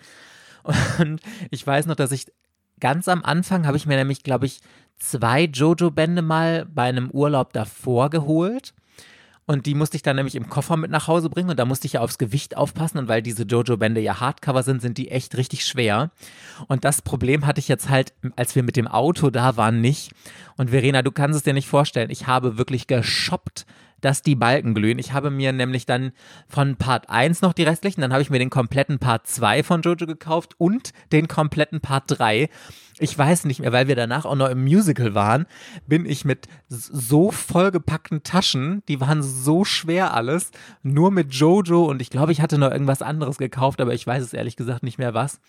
Und 0.99 1.21
ich 1.49 1.65
weiß 1.65 1.87
noch, 1.87 1.95
dass 1.95 2.11
ich 2.11 2.31
ganz 2.79 3.07
am 3.07 3.23
Anfang 3.23 3.65
habe 3.65 3.77
ich 3.77 3.87
mir 3.87 3.97
nämlich, 3.97 4.21
glaube 4.21 4.45
ich, 4.45 4.61
zwei 4.97 5.45
Jojo-Bände 5.45 6.21
mal 6.21 6.65
bei 6.65 6.83
einem 6.83 7.09
Urlaub 7.09 7.53
davor 7.53 8.11
geholt. 8.11 8.73
Und 9.51 9.65
die 9.65 9.75
musste 9.75 9.97
ich 9.97 10.01
dann 10.01 10.15
nämlich 10.15 10.35
im 10.35 10.47
Koffer 10.47 10.77
mit 10.77 10.91
nach 10.91 11.09
Hause 11.09 11.29
bringen 11.29 11.49
und 11.49 11.59
da 11.59 11.65
musste 11.65 11.85
ich 11.85 11.93
ja 11.93 11.99
aufs 11.99 12.17
Gewicht 12.17 12.55
aufpassen 12.55 12.97
und 12.99 13.09
weil 13.09 13.21
diese 13.21 13.43
Jojo-Bände 13.43 13.99
ja 13.99 14.21
Hardcover 14.21 14.63
sind, 14.63 14.81
sind 14.81 14.97
die 14.97 15.11
echt 15.11 15.35
richtig 15.35 15.65
schwer. 15.65 16.11
Und 16.69 16.85
das 16.85 17.01
Problem 17.01 17.45
hatte 17.45 17.59
ich 17.59 17.67
jetzt 17.67 17.89
halt, 17.89 18.13
als 18.37 18.55
wir 18.55 18.63
mit 18.63 18.77
dem 18.77 18.87
Auto 18.87 19.29
da 19.29 19.57
waren, 19.57 19.81
nicht. 19.81 20.13
Und 20.55 20.69
Verena, 20.69 21.01
du 21.01 21.11
kannst 21.11 21.35
es 21.35 21.43
dir 21.43 21.51
nicht 21.51 21.67
vorstellen, 21.67 22.11
ich 22.11 22.27
habe 22.27 22.57
wirklich 22.57 22.87
geshoppt 22.87 23.65
dass 23.99 24.23
die 24.23 24.35
Balken 24.35 24.73
glühen. 24.73 24.97
Ich 24.99 25.13
habe 25.13 25.29
mir 25.29 25.53
nämlich 25.53 25.85
dann 25.85 26.11
von 26.47 26.75
Part 26.75 27.09
1 27.09 27.41
noch 27.41 27.53
die 27.53 27.63
restlichen, 27.63 28.01
dann 28.01 28.11
habe 28.11 28.23
ich 28.23 28.31
mir 28.31 28.39
den 28.39 28.49
kompletten 28.49 28.97
Part 28.97 29.27
2 29.27 29.61
von 29.61 29.83
Jojo 29.83 30.07
gekauft 30.07 30.55
und 30.57 30.91
den 31.11 31.27
kompletten 31.27 31.81
Part 31.81 32.05
3. 32.07 32.49
Ich 33.01 33.17
weiß 33.17 33.45
nicht 33.45 33.61
mehr, 33.61 33.71
weil 33.71 33.87
wir 33.87 33.95
danach 33.95 34.25
auch 34.25 34.35
noch 34.35 34.49
im 34.49 34.61
Musical 34.61 35.15
waren, 35.15 35.47
bin 35.87 36.05
ich 36.05 36.23
mit 36.23 36.47
so 36.67 37.31
vollgepackten 37.31 38.21
Taschen, 38.21 38.83
die 38.87 39.01
waren 39.01 39.23
so 39.23 39.65
schwer 39.65 40.13
alles, 40.13 40.51
nur 40.83 41.09
mit 41.09 41.33
Jojo 41.33 41.85
und 41.85 41.99
ich 41.99 42.11
glaube, 42.11 42.31
ich 42.31 42.41
hatte 42.41 42.59
noch 42.59 42.69
irgendwas 42.69 43.01
anderes 43.01 43.39
gekauft, 43.39 43.81
aber 43.81 43.95
ich 43.95 44.05
weiß 44.05 44.21
es 44.21 44.33
ehrlich 44.33 44.55
gesagt 44.55 44.83
nicht 44.83 44.99
mehr 44.99 45.15
was 45.15 45.39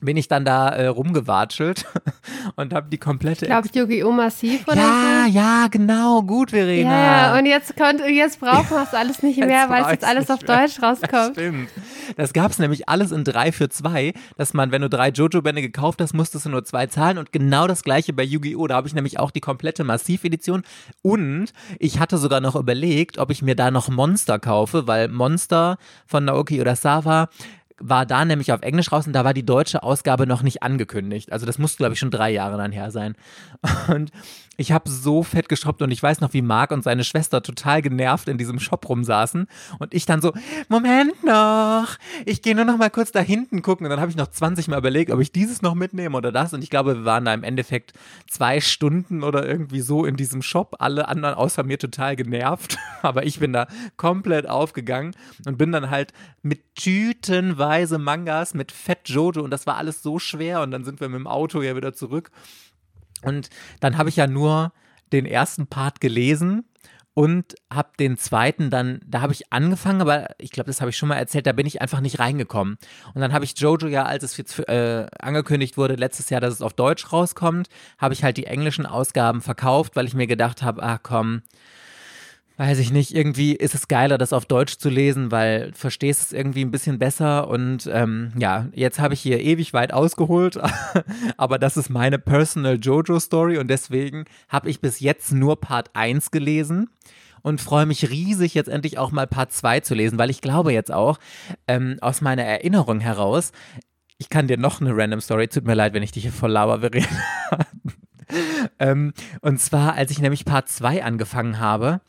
bin 0.00 0.16
ich 0.16 0.28
dann 0.28 0.44
da 0.44 0.68
äh, 0.70 0.86
rumgewatschelt 0.86 1.84
und 2.56 2.72
habe 2.74 2.88
die 2.90 2.98
komplette. 2.98 3.44
Ich 3.46 3.50
glaube, 3.50 3.68
Yu-Gi-Oh! 3.72 4.12
Massiv 4.12 4.66
oder 4.66 4.76
Ja, 4.76 5.24
so. 5.26 5.32
ja, 5.32 5.66
genau, 5.70 6.22
gut, 6.22 6.50
Verena. 6.50 6.90
Ja, 7.32 7.38
und 7.38 7.46
jetzt, 7.46 7.76
konnt, 7.76 8.00
jetzt 8.08 8.40
brauchen 8.40 8.70
wir 8.70 8.82
es 8.82 8.94
alles 8.94 9.22
nicht 9.22 9.38
mehr, 9.44 9.68
weil 9.68 9.84
es 9.84 9.90
jetzt 9.90 10.04
alles 10.04 10.30
auf 10.30 10.42
mehr. 10.46 10.58
Deutsch 10.62 10.82
rauskommt. 10.82 11.12
Das 11.12 11.30
stimmt. 11.32 11.68
Das 12.16 12.32
gab 12.32 12.50
es 12.50 12.58
nämlich 12.58 12.88
alles 12.88 13.12
in 13.12 13.24
3 13.24 13.52
für 13.52 13.68
2, 13.68 14.12
dass 14.36 14.52
man, 14.54 14.72
wenn 14.72 14.82
du 14.82 14.88
drei 14.88 15.10
Jojo-Bände 15.10 15.62
gekauft 15.62 16.00
hast, 16.00 16.12
musstest 16.14 16.46
du 16.46 16.50
nur 16.50 16.64
zwei 16.64 16.86
zahlen 16.86 17.18
und 17.18 17.32
genau 17.32 17.66
das 17.66 17.82
gleiche 17.84 18.12
bei 18.12 18.24
Yu-Gi-Oh! 18.24 18.66
Da 18.66 18.74
habe 18.76 18.88
ich 18.88 18.94
nämlich 18.94 19.18
auch 19.18 19.30
die 19.30 19.40
komplette 19.40 19.84
Massiv-Edition 19.84 20.62
und 21.02 21.52
ich 21.78 22.00
hatte 22.00 22.18
sogar 22.18 22.40
noch 22.40 22.56
überlegt, 22.56 23.18
ob 23.18 23.30
ich 23.30 23.42
mir 23.42 23.54
da 23.54 23.70
noch 23.70 23.88
Monster 23.88 24.38
kaufe, 24.38 24.86
weil 24.86 25.08
Monster 25.08 25.78
von 26.06 26.24
Naoki 26.24 26.60
Urasawa 26.60 27.28
war 27.80 28.06
da 28.06 28.24
nämlich 28.24 28.52
auf 28.52 28.62
Englisch 28.62 28.92
raus 28.92 29.06
und 29.06 29.12
da 29.12 29.24
war 29.24 29.34
die 29.34 29.44
deutsche 29.44 29.82
Ausgabe 29.82 30.26
noch 30.26 30.42
nicht 30.42 30.62
angekündigt. 30.62 31.32
Also 31.32 31.46
das 31.46 31.58
musste, 31.58 31.78
glaube 31.78 31.94
ich, 31.94 31.98
schon 31.98 32.10
drei 32.10 32.30
Jahre 32.30 32.56
dann 32.56 32.72
her 32.72 32.90
sein. 32.90 33.16
Und 33.88 34.10
ich 34.60 34.72
habe 34.72 34.90
so 34.90 35.22
fett 35.22 35.48
geshoppt 35.48 35.80
und 35.80 35.90
ich 35.90 36.02
weiß 36.02 36.20
noch, 36.20 36.34
wie 36.34 36.42
Marc 36.42 36.70
und 36.70 36.84
seine 36.84 37.02
Schwester 37.02 37.42
total 37.42 37.80
genervt 37.80 38.28
in 38.28 38.36
diesem 38.36 38.58
Shop 38.60 38.86
rumsaßen. 38.86 39.46
Und 39.78 39.94
ich 39.94 40.04
dann 40.04 40.20
so, 40.20 40.34
Moment 40.68 41.24
noch, 41.24 41.96
ich 42.26 42.42
gehe 42.42 42.54
nur 42.54 42.66
noch 42.66 42.76
mal 42.76 42.90
kurz 42.90 43.10
da 43.10 43.20
hinten 43.20 43.62
gucken. 43.62 43.86
Und 43.86 43.90
dann 43.90 44.00
habe 44.00 44.10
ich 44.10 44.18
noch 44.18 44.26
20 44.26 44.68
Mal 44.68 44.76
überlegt, 44.76 45.10
ob 45.10 45.20
ich 45.20 45.32
dieses 45.32 45.62
noch 45.62 45.74
mitnehme 45.74 46.14
oder 46.14 46.30
das. 46.30 46.52
Und 46.52 46.62
ich 46.62 46.68
glaube, 46.68 46.94
wir 46.94 47.04
waren 47.06 47.24
da 47.24 47.32
im 47.32 47.42
Endeffekt 47.42 47.94
zwei 48.28 48.60
Stunden 48.60 49.24
oder 49.24 49.48
irgendwie 49.48 49.80
so 49.80 50.04
in 50.04 50.16
diesem 50.16 50.42
Shop, 50.42 50.76
alle 50.78 51.08
anderen 51.08 51.36
außer 51.36 51.62
mir 51.62 51.78
total 51.78 52.14
genervt, 52.14 52.76
aber 53.02 53.24
ich 53.24 53.40
bin 53.40 53.54
da 53.54 53.66
komplett 53.96 54.46
aufgegangen 54.46 55.14
und 55.46 55.56
bin 55.56 55.72
dann 55.72 55.88
halt 55.88 56.12
mit 56.42 56.74
tütenweise 57.70 57.98
Mangas, 57.98 58.54
mit 58.54 58.72
Fett 58.72 59.08
Jojo 59.08 59.42
und 59.42 59.50
das 59.50 59.66
war 59.66 59.76
alles 59.76 60.02
so 60.02 60.18
schwer 60.18 60.62
und 60.62 60.70
dann 60.70 60.84
sind 60.84 61.00
wir 61.00 61.08
mit 61.08 61.18
dem 61.18 61.26
Auto 61.26 61.62
ja 61.62 61.76
wieder 61.76 61.92
zurück 61.92 62.30
und 63.22 63.48
dann 63.80 63.96
habe 63.96 64.08
ich 64.08 64.16
ja 64.16 64.26
nur 64.26 64.72
den 65.12 65.24
ersten 65.24 65.66
Part 65.66 66.00
gelesen 66.00 66.64
und 67.14 67.54
habe 67.72 67.90
den 67.98 68.16
zweiten 68.16 68.70
dann, 68.70 69.00
da 69.06 69.20
habe 69.20 69.32
ich 69.32 69.52
angefangen, 69.52 70.00
aber 70.00 70.28
ich 70.38 70.50
glaube, 70.50 70.68
das 70.68 70.80
habe 70.80 70.90
ich 70.90 70.96
schon 70.96 71.08
mal 71.08 71.16
erzählt, 71.16 71.46
da 71.46 71.52
bin 71.52 71.66
ich 71.66 71.80
einfach 71.80 72.00
nicht 72.00 72.18
reingekommen. 72.18 72.78
Und 73.14 73.20
dann 73.20 73.32
habe 73.32 73.44
ich 73.44 73.58
Jojo 73.58 73.88
ja, 73.88 74.04
als 74.04 74.22
es 74.24 74.36
jetzt 74.36 74.58
äh, 74.68 75.06
angekündigt 75.18 75.76
wurde, 75.76 75.96
letztes 75.96 76.30
Jahr, 76.30 76.40
dass 76.40 76.54
es 76.54 76.62
auf 76.62 76.72
Deutsch 76.72 77.12
rauskommt, 77.12 77.68
habe 77.98 78.14
ich 78.14 78.24
halt 78.24 78.36
die 78.36 78.46
englischen 78.46 78.86
Ausgaben 78.86 79.42
verkauft, 79.42 79.96
weil 79.96 80.06
ich 80.06 80.14
mir 80.14 80.28
gedacht 80.28 80.62
habe, 80.62 80.82
ach 80.82 81.00
komm, 81.02 81.42
weiß 82.60 82.78
ich 82.78 82.92
nicht, 82.92 83.14
irgendwie 83.14 83.56
ist 83.56 83.74
es 83.74 83.88
geiler, 83.88 84.18
das 84.18 84.34
auf 84.34 84.44
Deutsch 84.44 84.76
zu 84.76 84.90
lesen, 84.90 85.30
weil 85.30 85.72
verstehst 85.72 86.24
es 86.24 86.32
irgendwie 86.32 86.62
ein 86.62 86.70
bisschen 86.70 86.98
besser 86.98 87.48
und 87.48 87.88
ähm, 87.90 88.32
ja, 88.36 88.68
jetzt 88.74 88.98
habe 88.98 89.14
ich 89.14 89.20
hier 89.20 89.40
ewig 89.40 89.72
weit 89.72 89.94
ausgeholt, 89.94 90.60
aber 91.38 91.58
das 91.58 91.78
ist 91.78 91.88
meine 91.88 92.18
Personal 92.18 92.76
Jojo-Story 92.78 93.56
und 93.56 93.68
deswegen 93.68 94.26
habe 94.50 94.68
ich 94.68 94.82
bis 94.82 95.00
jetzt 95.00 95.32
nur 95.32 95.58
Part 95.58 95.88
1 95.94 96.32
gelesen 96.32 96.90
und 97.40 97.62
freue 97.62 97.86
mich 97.86 98.10
riesig, 98.10 98.52
jetzt 98.52 98.68
endlich 98.68 98.98
auch 98.98 99.10
mal 99.10 99.26
Part 99.26 99.54
2 99.54 99.80
zu 99.80 99.94
lesen, 99.94 100.18
weil 100.18 100.28
ich 100.28 100.42
glaube 100.42 100.74
jetzt 100.74 100.92
auch 100.92 101.18
ähm, 101.66 101.96
aus 102.02 102.20
meiner 102.20 102.44
Erinnerung 102.44 103.00
heraus, 103.00 103.52
ich 104.18 104.28
kann 104.28 104.48
dir 104.48 104.58
noch 104.58 104.82
eine 104.82 104.94
random 104.94 105.22
Story, 105.22 105.48
tut 105.48 105.64
mir 105.64 105.72
leid, 105.72 105.94
wenn 105.94 106.02
ich 106.02 106.12
dich 106.12 106.24
hier 106.24 106.32
voll 106.32 106.50
laber, 106.50 106.80
Verena. 106.80 107.06
ähm, 108.78 109.14
und 109.40 109.62
zwar, 109.62 109.94
als 109.94 110.10
ich 110.10 110.18
nämlich 110.18 110.44
Part 110.44 110.68
2 110.68 111.02
angefangen 111.02 111.58
habe, 111.58 112.02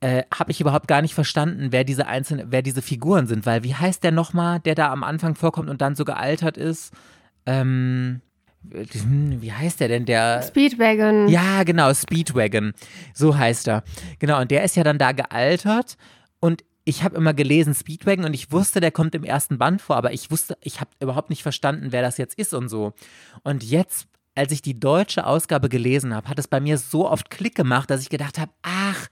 äh, 0.00 0.22
habe 0.32 0.50
ich 0.50 0.60
überhaupt 0.60 0.88
gar 0.88 1.02
nicht 1.02 1.14
verstanden, 1.14 1.68
wer 1.70 1.84
diese 1.84 2.06
einzelnen, 2.06 2.50
wer 2.50 2.62
diese 2.62 2.82
Figuren 2.82 3.26
sind, 3.26 3.46
weil 3.46 3.64
wie 3.64 3.74
heißt 3.74 4.04
der 4.04 4.12
nochmal, 4.12 4.60
der 4.60 4.74
da 4.74 4.92
am 4.92 5.02
Anfang 5.02 5.34
vorkommt 5.34 5.68
und 5.68 5.80
dann 5.80 5.96
so 5.96 6.04
gealtert 6.04 6.56
ist? 6.56 6.92
Ähm, 7.46 8.20
wie 8.62 9.52
heißt 9.52 9.80
der 9.80 9.88
denn? 9.88 10.04
Der 10.04 10.42
Speedwagon. 10.42 11.28
Ja, 11.28 11.62
genau, 11.62 11.92
Speedwagon. 11.92 12.74
So 13.14 13.36
heißt 13.36 13.68
er. 13.68 13.82
Genau, 14.18 14.40
und 14.40 14.50
der 14.50 14.64
ist 14.64 14.76
ja 14.76 14.84
dann 14.84 14.98
da 14.98 15.12
gealtert 15.12 15.96
und 16.40 16.64
ich 16.84 17.02
habe 17.02 17.16
immer 17.16 17.34
gelesen 17.34 17.74
Speedwagon 17.74 18.24
und 18.24 18.34
ich 18.34 18.50
wusste, 18.50 18.80
der 18.80 18.90
kommt 18.90 19.14
im 19.14 19.24
ersten 19.24 19.58
Band 19.58 19.82
vor, 19.82 19.96
aber 19.96 20.12
ich 20.12 20.30
wusste, 20.30 20.56
ich 20.62 20.80
habe 20.80 20.90
überhaupt 21.00 21.28
nicht 21.28 21.42
verstanden, 21.42 21.88
wer 21.90 22.02
das 22.02 22.16
jetzt 22.16 22.38
ist 22.38 22.54
und 22.54 22.68
so. 22.68 22.94
Und 23.42 23.62
jetzt, 23.62 24.08
als 24.34 24.52
ich 24.52 24.62
die 24.62 24.78
deutsche 24.78 25.26
Ausgabe 25.26 25.68
gelesen 25.68 26.14
habe, 26.14 26.28
hat 26.28 26.38
es 26.38 26.48
bei 26.48 26.60
mir 26.60 26.78
so 26.78 27.08
oft 27.08 27.28
Klick 27.30 27.54
gemacht, 27.54 27.90
dass 27.90 28.00
ich 28.00 28.08
gedacht 28.08 28.38
habe, 28.38 28.52
ach, 28.62 29.08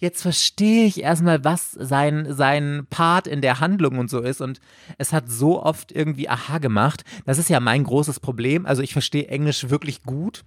jetzt 0.00 0.22
verstehe 0.22 0.86
ich 0.86 1.02
erstmal, 1.02 1.44
was 1.44 1.72
sein, 1.72 2.26
sein 2.30 2.86
Part 2.90 3.26
in 3.26 3.42
der 3.42 3.60
Handlung 3.60 3.98
und 3.98 4.10
so 4.10 4.20
ist. 4.20 4.40
Und 4.40 4.60
es 4.98 5.12
hat 5.12 5.30
so 5.30 5.62
oft 5.62 5.92
irgendwie 5.92 6.28
Aha 6.28 6.58
gemacht. 6.58 7.04
Das 7.26 7.38
ist 7.38 7.50
ja 7.50 7.60
mein 7.60 7.84
großes 7.84 8.18
Problem. 8.18 8.66
Also 8.66 8.82
ich 8.82 8.92
verstehe 8.92 9.28
Englisch 9.28 9.68
wirklich 9.68 10.02
gut 10.02 10.42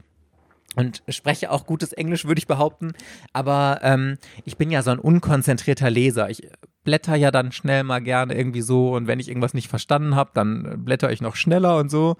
und 0.75 1.03
spreche 1.07 1.51
auch 1.51 1.65
gutes 1.65 1.93
Englisch, 1.93 2.25
würde 2.25 2.39
ich 2.39 2.47
behaupten. 2.47 2.93
Aber 3.31 3.79
ähm, 3.83 4.17
ich 4.43 4.57
bin 4.57 4.71
ja 4.71 4.81
so 4.81 4.91
ein 4.91 4.99
unkonzentrierter 4.99 5.89
Leser. 5.89 6.29
Ich 6.29 6.49
blätter 6.83 7.15
ja 7.15 7.31
dann 7.31 7.51
schnell 7.51 7.83
mal 7.83 8.01
gerne 8.01 8.35
irgendwie 8.35 8.61
so 8.61 8.93
und 8.93 9.07
wenn 9.07 9.19
ich 9.19 9.29
irgendwas 9.29 9.53
nicht 9.53 9.69
verstanden 9.69 10.15
habe, 10.15 10.31
dann 10.33 10.83
blätter 10.83 11.11
ich 11.11 11.21
noch 11.21 11.35
schneller 11.35 11.77
und 11.77 11.89
so. 11.89 12.17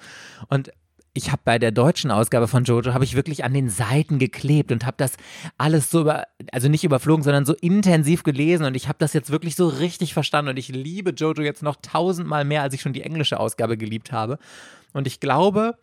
Und 0.50 0.72
ich 1.14 1.32
habe 1.32 1.42
bei 1.46 1.60
der 1.60 1.72
deutschen 1.72 2.10
Ausgabe 2.10 2.48
von 2.48 2.64
Jojo 2.64 2.94
habe 2.94 3.04
ich 3.04 3.16
wirklich 3.16 3.44
an 3.44 3.54
den 3.54 3.70
Seiten 3.70 4.18
geklebt 4.18 4.72
und 4.72 4.86
habe 4.86 4.98
das 4.98 5.14
alles 5.58 5.92
so 5.92 6.02
über, 6.02 6.24
also 6.52 6.70
nicht 6.70 6.84
überflogen, 6.84 7.24
sondern 7.24 7.46
so 7.46 7.54
intensiv 7.54 8.24
gelesen 8.24 8.66
und 8.66 8.76
ich 8.76 8.88
habe 8.88 8.98
das 9.00 9.14
jetzt 9.14 9.30
wirklich 9.30 9.56
so 9.56 9.68
richtig 9.68 10.14
verstanden 10.14 10.50
und 10.50 10.58
ich 10.58 10.70
liebe 10.70 11.12
Jojo 11.12 11.44
jetzt 11.44 11.62
noch 11.62 11.76
tausendmal 11.82 12.46
mehr, 12.46 12.64
als 12.64 12.74
ich 12.74 12.82
schon 12.82 12.94
die 12.94 13.04
englische 13.04 13.40
Ausgabe 13.40 13.78
geliebt 13.78 14.12
habe. 14.12 14.40
Und 14.94 15.06
ich 15.06 15.20
glaube, 15.20 15.78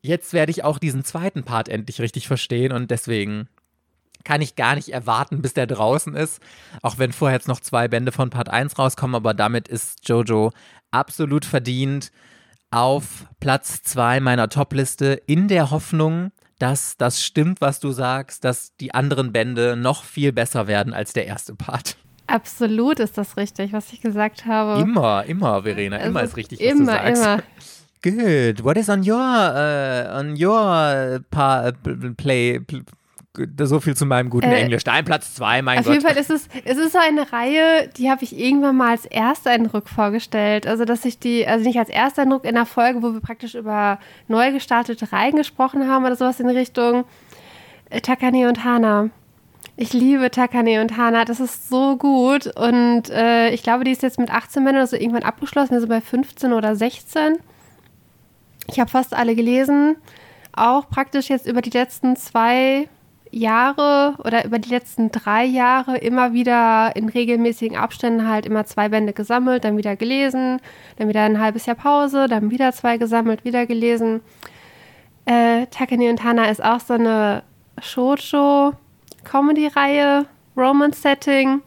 jetzt 0.00 0.32
werde 0.32 0.50
ich 0.50 0.62
auch 0.62 0.78
diesen 0.78 1.04
zweiten 1.04 1.42
Part 1.42 1.68
endlich 1.68 2.00
richtig 2.00 2.28
verstehen 2.28 2.70
und 2.70 2.92
deswegen 2.92 3.48
kann 4.22 4.42
ich 4.42 4.54
gar 4.54 4.76
nicht 4.76 4.90
erwarten, 4.90 5.42
bis 5.42 5.54
der 5.54 5.66
draußen 5.66 6.14
ist. 6.14 6.40
Auch 6.82 6.98
wenn 6.98 7.12
vorher 7.12 7.36
jetzt 7.36 7.48
noch 7.48 7.60
zwei 7.60 7.88
Bände 7.88 8.12
von 8.12 8.30
Part 8.30 8.48
1 8.48 8.78
rauskommen, 8.78 9.16
aber 9.16 9.34
damit 9.34 9.66
ist 9.66 10.08
Jojo 10.08 10.52
absolut 10.92 11.44
verdient 11.44 12.12
auf 12.70 13.26
Platz 13.40 13.82
2 13.82 14.20
meiner 14.20 14.48
Top-Liste 14.48 15.20
in 15.26 15.48
der 15.48 15.70
Hoffnung, 15.70 16.32
dass 16.58 16.96
das 16.96 17.22
stimmt, 17.22 17.60
was 17.60 17.80
du 17.80 17.92
sagst, 17.92 18.44
dass 18.44 18.76
die 18.76 18.94
anderen 18.94 19.32
Bände 19.32 19.76
noch 19.76 20.04
viel 20.04 20.32
besser 20.32 20.66
werden 20.66 20.94
als 20.94 21.12
der 21.12 21.26
erste 21.26 21.54
Part. 21.54 21.96
Absolut 22.26 22.98
ist 22.98 23.16
das 23.18 23.36
richtig, 23.36 23.72
was 23.72 23.92
ich 23.92 24.00
gesagt 24.00 24.46
habe. 24.46 24.80
Immer, 24.80 25.24
immer, 25.24 25.62
Verena, 25.62 25.98
immer 25.98 26.22
ist 26.22 26.36
richtig, 26.36 26.58
was 26.58 26.66
immer, 26.66 26.98
du 26.98 27.14
sagst. 27.14 27.22
Immer. 27.22 27.42
Good. 28.02 28.62
What 28.62 28.76
is 28.76 28.88
on 28.88 29.00
your 29.00 29.16
uh, 29.16 30.18
on 30.18 30.36
your 30.40 31.20
pa 31.30 31.72
play 32.16 32.60
so 33.58 33.80
viel 33.80 33.96
zu 33.96 34.06
meinem 34.06 34.30
guten 34.30 34.50
äh, 34.50 34.60
Englisch. 34.60 34.84
Dein 34.84 35.04
Platz 35.04 35.34
zwei, 35.34 35.62
mein 35.62 35.78
auf 35.78 35.84
Gott. 35.84 35.96
Auf 35.96 36.02
jeden 36.02 36.06
Fall 36.06 36.20
ist 36.20 36.30
es, 36.30 36.48
es 36.64 36.78
ist 36.78 36.92
so 36.92 36.98
eine 36.98 37.32
Reihe, 37.32 37.88
die 37.96 38.10
habe 38.10 38.24
ich 38.24 38.38
irgendwann 38.38 38.76
mal 38.76 38.90
als 38.90 39.06
Ersteindruck 39.06 39.88
vorgestellt. 39.88 40.66
Also, 40.66 40.84
dass 40.84 41.04
ich 41.04 41.18
die, 41.18 41.46
also 41.46 41.64
nicht 41.64 41.78
als 41.78 41.88
Ersteindruck 41.88 42.44
in 42.44 42.56
einer 42.56 42.66
Folge, 42.66 43.02
wo 43.02 43.12
wir 43.12 43.20
praktisch 43.20 43.54
über 43.54 43.98
neu 44.28 44.52
gestartete 44.52 45.12
Reihen 45.12 45.36
gesprochen 45.36 45.88
haben 45.88 46.04
oder 46.04 46.16
sowas 46.16 46.40
in 46.40 46.48
Richtung 46.48 47.04
äh, 47.90 48.00
Takane 48.00 48.48
und 48.48 48.64
Hana. 48.64 49.10
Ich 49.78 49.92
liebe 49.92 50.30
Takane 50.30 50.80
und 50.80 50.96
Hana, 50.96 51.26
das 51.26 51.38
ist 51.38 51.68
so 51.68 51.96
gut. 51.96 52.46
Und 52.56 53.10
äh, 53.10 53.50
ich 53.50 53.62
glaube, 53.62 53.84
die 53.84 53.90
ist 53.90 54.02
jetzt 54.02 54.18
mit 54.18 54.32
18 54.32 54.64
Männern 54.64 54.80
also 54.80 54.96
irgendwann 54.96 55.22
abgeschlossen, 55.22 55.74
also 55.74 55.86
bei 55.86 56.00
15 56.00 56.52
oder 56.54 56.74
16. 56.74 57.38
Ich 58.68 58.80
habe 58.80 58.90
fast 58.90 59.14
alle 59.14 59.34
gelesen. 59.34 59.96
Auch 60.52 60.88
praktisch 60.88 61.28
jetzt 61.28 61.46
über 61.46 61.60
die 61.60 61.70
letzten 61.70 62.16
zwei 62.16 62.88
Jahre 63.36 64.14
oder 64.24 64.44
über 64.44 64.58
die 64.58 64.70
letzten 64.70 65.12
drei 65.12 65.44
Jahre 65.44 65.98
immer 65.98 66.32
wieder 66.32 66.96
in 66.96 67.08
regelmäßigen 67.08 67.76
Abständen 67.76 68.28
halt 68.28 68.46
immer 68.46 68.64
zwei 68.64 68.88
Bände 68.88 69.12
gesammelt, 69.12 69.62
dann 69.64 69.76
wieder 69.76 69.94
gelesen, 69.96 70.60
dann 70.96 71.08
wieder 71.08 71.22
ein 71.22 71.40
halbes 71.40 71.66
Jahr 71.66 71.76
Pause, 71.76 72.26
dann 72.28 72.50
wieder 72.50 72.72
zwei 72.72 72.96
gesammelt, 72.96 73.44
wieder 73.44 73.66
gelesen. 73.66 74.22
Äh, 75.26 75.66
Takane 75.66 76.10
und 76.10 76.24
Hana 76.24 76.48
ist 76.48 76.64
auch 76.64 76.80
so 76.80 76.94
eine 76.94 77.42
Shoujo-Comedy-Reihe, 77.80 80.24
Romance-Setting 80.56 81.60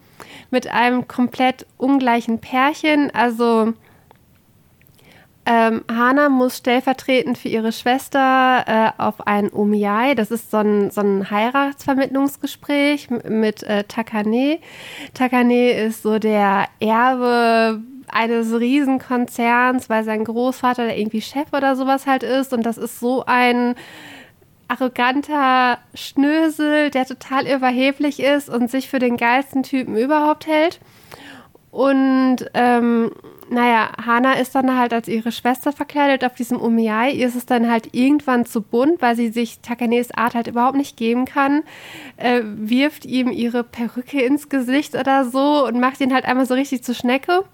mit 0.50 0.66
einem 0.68 1.06
komplett 1.06 1.66
ungleichen 1.76 2.40
Pärchen. 2.40 3.14
Also 3.14 3.74
ähm, 5.46 5.84
Hana 5.90 6.28
muss 6.28 6.58
stellvertretend 6.58 7.38
für 7.38 7.48
ihre 7.48 7.72
Schwester 7.72 8.64
äh, 8.66 9.02
auf 9.02 9.26
ein 9.26 9.50
Omiai, 9.52 10.14
das 10.14 10.30
ist 10.30 10.50
so 10.50 10.58
ein, 10.58 10.90
so 10.90 11.00
ein 11.00 11.30
Heiratsvermittlungsgespräch 11.30 13.08
mit 13.10 13.62
äh, 13.62 13.84
Takane. 13.84 14.58
Takane 15.14 15.72
ist 15.72 16.02
so 16.02 16.18
der 16.18 16.66
Erbe 16.78 17.80
eines 18.08 18.52
Riesenkonzerns, 18.52 19.88
weil 19.88 20.04
sein 20.04 20.24
Großvater 20.24 20.84
der 20.84 20.98
irgendwie 20.98 21.22
Chef 21.22 21.52
oder 21.52 21.74
sowas 21.76 22.06
halt 22.06 22.22
ist 22.22 22.52
und 22.52 22.64
das 22.64 22.76
ist 22.76 23.00
so 23.00 23.24
ein 23.24 23.76
arroganter 24.68 25.78
Schnösel, 25.94 26.90
der 26.90 27.06
total 27.06 27.46
überheblich 27.46 28.20
ist 28.20 28.48
und 28.48 28.70
sich 28.70 28.88
für 28.88 29.00
den 29.00 29.16
geilsten 29.16 29.62
Typen 29.62 29.96
überhaupt 29.96 30.46
hält. 30.46 30.80
Und 31.72 32.38
ähm, 32.54 33.10
naja, 33.50 33.90
Hana 34.06 34.34
ist 34.34 34.54
dann 34.54 34.78
halt 34.78 34.92
als 34.92 35.08
ihre 35.08 35.32
Schwester 35.32 35.72
verkleidet 35.72 36.24
auf 36.24 36.34
diesem 36.34 36.58
Umiai. 36.58 37.10
Ihr 37.12 37.26
ist 37.26 37.34
es 37.34 37.46
dann 37.46 37.68
halt 37.68 37.88
irgendwann 37.92 38.46
zu 38.46 38.62
bunt, 38.62 39.02
weil 39.02 39.16
sie 39.16 39.30
sich 39.30 39.58
Takanes 39.60 40.12
Art 40.12 40.34
halt 40.34 40.46
überhaupt 40.46 40.76
nicht 40.76 40.96
geben 40.96 41.24
kann. 41.24 41.64
Äh, 42.16 42.42
wirft 42.44 43.04
ihm 43.04 43.28
ihre 43.32 43.64
Perücke 43.64 44.22
ins 44.22 44.48
Gesicht 44.48 44.94
oder 44.94 45.24
so 45.24 45.66
und 45.66 45.80
macht 45.80 46.00
ihn 46.00 46.14
halt 46.14 46.26
einmal 46.26 46.46
so 46.46 46.54
richtig 46.54 46.84
zur 46.84 46.94
Schnecke. 46.94 47.44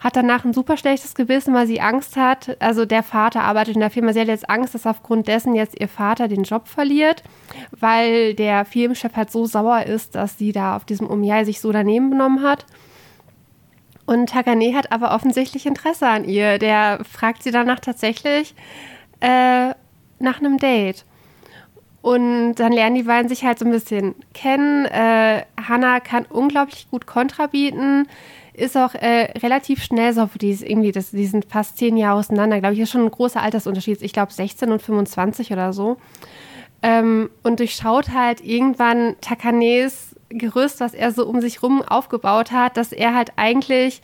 Hat 0.00 0.16
danach 0.16 0.46
ein 0.46 0.54
super 0.54 0.78
schlechtes 0.78 1.14
Gewissen, 1.14 1.52
weil 1.52 1.66
sie 1.66 1.80
Angst 1.80 2.16
hat. 2.16 2.56
Also 2.60 2.86
der 2.86 3.02
Vater 3.02 3.42
arbeitet 3.42 3.74
in 3.74 3.80
der 3.80 3.90
Firma. 3.90 4.14
Sie 4.14 4.20
hat 4.20 4.28
jetzt 4.28 4.48
Angst, 4.48 4.74
dass 4.74 4.86
aufgrund 4.86 5.28
dessen 5.28 5.54
jetzt 5.54 5.78
ihr 5.78 5.88
Vater 5.88 6.26
den 6.26 6.44
Job 6.44 6.68
verliert, 6.68 7.22
weil 7.70 8.34
der 8.34 8.64
Firmenchef 8.64 9.14
halt 9.14 9.30
so 9.30 9.44
sauer 9.44 9.82
ist, 9.84 10.14
dass 10.14 10.38
sie 10.38 10.52
da 10.52 10.76
auf 10.76 10.86
diesem 10.86 11.06
Umiai 11.06 11.44
sich 11.44 11.60
so 11.60 11.70
daneben 11.70 12.08
benommen 12.08 12.42
hat. 12.42 12.64
Und 14.06 14.28
Takane 14.28 14.74
hat 14.74 14.92
aber 14.92 15.14
offensichtlich 15.14 15.66
Interesse 15.66 16.06
an 16.06 16.24
ihr. 16.24 16.58
Der 16.58 17.00
fragt 17.10 17.42
sie 17.42 17.50
danach 17.50 17.80
tatsächlich 17.80 18.54
äh, 19.20 19.70
nach 20.18 20.38
einem 20.40 20.58
Date. 20.58 21.04
Und 22.02 22.56
dann 22.56 22.72
lernen 22.72 22.96
die 22.96 23.04
beiden 23.04 23.30
sich 23.30 23.44
halt 23.44 23.58
so 23.58 23.64
ein 23.64 23.70
bisschen 23.70 24.14
kennen. 24.34 24.84
Äh, 24.84 25.44
Hannah 25.58 26.00
kann 26.00 26.26
unglaublich 26.26 26.86
gut 26.90 27.06
Kontra 27.06 27.46
bieten, 27.46 28.06
ist 28.52 28.76
auch 28.76 28.94
äh, 28.94 29.32
relativ 29.38 29.82
schnell 29.82 30.12
so, 30.12 30.28
die 30.38 30.50
ist 30.50 30.62
irgendwie, 30.62 30.92
das, 30.92 31.10
die 31.10 31.26
sind 31.26 31.46
fast 31.46 31.78
zehn 31.78 31.96
Jahre 31.96 32.18
auseinander, 32.18 32.60
glaube 32.60 32.74
ich, 32.74 32.80
ist 32.80 32.90
schon 32.90 33.04
ein 33.04 33.10
großer 33.10 33.42
Altersunterschied. 33.42 34.02
Ich 34.02 34.12
glaube 34.12 34.32
16 34.32 34.70
und 34.70 34.82
25 34.82 35.50
oder 35.50 35.72
so. 35.72 35.96
Ähm, 36.82 37.30
und 37.42 37.58
durchschaut 37.58 38.10
halt 38.10 38.44
irgendwann 38.44 39.16
Takanes 39.22 40.14
Gerüst, 40.38 40.80
was 40.80 40.94
er 40.94 41.12
so 41.12 41.26
um 41.26 41.40
sich 41.40 41.62
rum 41.62 41.82
aufgebaut 41.82 42.52
hat, 42.52 42.76
dass 42.76 42.92
er 42.92 43.14
halt 43.14 43.32
eigentlich 43.36 44.02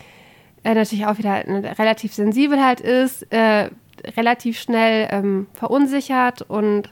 äh, 0.64 0.74
natürlich 0.74 1.06
auch 1.06 1.18
wieder 1.18 1.44
relativ 1.78 2.14
sensibel 2.14 2.62
halt 2.64 2.80
ist, 2.80 3.30
äh, 3.32 3.70
relativ 4.16 4.58
schnell 4.58 5.08
ähm, 5.10 5.46
verunsichert 5.54 6.42
und 6.42 6.90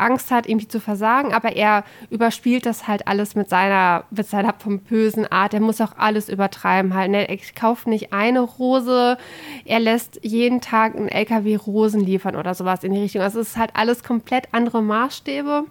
Angst 0.00 0.30
hat, 0.30 0.48
irgendwie 0.48 0.68
zu 0.68 0.80
versagen, 0.80 1.32
aber 1.32 1.54
er 1.54 1.84
überspielt 2.08 2.66
das 2.66 2.88
halt 2.88 3.06
alles 3.06 3.34
mit 3.34 3.48
seiner, 3.48 4.04
mit 4.10 4.26
seiner 4.26 4.52
pompösen 4.52 5.30
Art. 5.30 5.54
Er 5.54 5.60
muss 5.60 5.80
auch 5.80 5.96
alles 5.96 6.28
übertreiben 6.28 6.94
halt. 6.94 7.10
Ne? 7.10 7.28
Er 7.28 7.38
kauft 7.54 7.86
nicht 7.86 8.12
eine 8.12 8.40
Rose, 8.40 9.18
er 9.64 9.80
lässt 9.80 10.18
jeden 10.22 10.60
Tag 10.60 10.96
einen 10.96 11.08
LKW 11.08 11.56
Rosen 11.56 12.00
liefern 12.00 12.34
oder 12.34 12.54
sowas 12.54 12.82
in 12.82 12.92
die 12.92 13.02
Richtung. 13.02 13.22
Also 13.22 13.40
es 13.40 13.50
ist 13.50 13.56
halt 13.56 13.72
alles 13.74 14.02
komplett 14.02 14.48
andere 14.52 14.82
Maßstäbe 14.82 15.64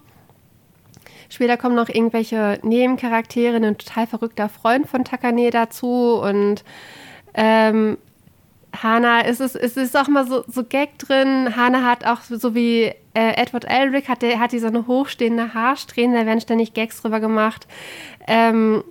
Später 1.30 1.57
kommen 1.57 1.75
noch 1.75 1.89
irgendwelche 1.89 2.59
Nebencharaktere, 2.63 3.57
ein 3.57 3.77
total 3.77 4.07
verrückter 4.07 4.49
Freund 4.49 4.88
von 4.88 5.05
Takane 5.05 5.51
dazu 5.51 6.19
und 6.21 6.63
ähm, 7.36 7.97
Hana, 8.75 9.21
es 9.25 9.39
ist, 9.39 9.55
es 9.55 9.77
ist 9.77 9.97
auch 9.97 10.07
mal 10.07 10.27
so, 10.27 10.43
so 10.47 10.63
Gag 10.63 10.99
drin. 10.99 11.55
Hana 11.55 11.84
hat 11.84 12.05
auch 12.05 12.21
so 12.21 12.53
wie 12.53 12.84
äh, 13.13 13.34
Edward 13.36 13.65
Elric, 13.65 14.07
hat, 14.07 14.21
der, 14.21 14.39
hat 14.39 14.51
die 14.51 14.59
so 14.59 14.67
eine 14.67 14.86
hochstehende 14.86 15.53
Haarsträhne, 15.53 16.19
da 16.19 16.25
werden 16.25 16.41
ständig 16.41 16.73
Gags 16.73 17.01
drüber 17.01 17.19
gemacht. 17.19 17.67
Ähm, 18.27 18.84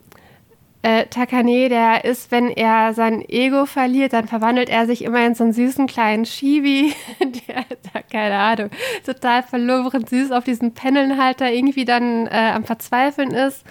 äh, 0.83 1.07
Takane, 1.07 1.68
der 1.68 2.05
ist, 2.05 2.31
wenn 2.31 2.51
er 2.51 2.95
sein 2.95 3.22
Ego 3.29 3.66
verliert, 3.66 4.12
dann 4.12 4.29
verwandelt 4.29 4.68
er 4.68 4.87
sich 4.87 5.03
immer 5.03 5.26
in 5.26 5.35
so 5.35 5.45
einen 5.45 5.53
süßen 5.53 5.87
kleinen 5.89 6.24
Chibi, 6.24 6.93
der, 7.20 7.64
der 7.93 8.03
keine 8.11 8.39
Ahnung, 8.39 8.70
total 9.05 9.43
verloren 9.43 10.07
süß 10.07 10.31
auf 10.31 10.45
diesen 10.45 10.74
Panelhalter 10.74 11.51
irgendwie 11.51 11.85
dann 11.85 12.29
äh, 12.29 12.53
am 12.55 12.64
Verzweifeln 12.64 13.33
ist. 13.33 13.64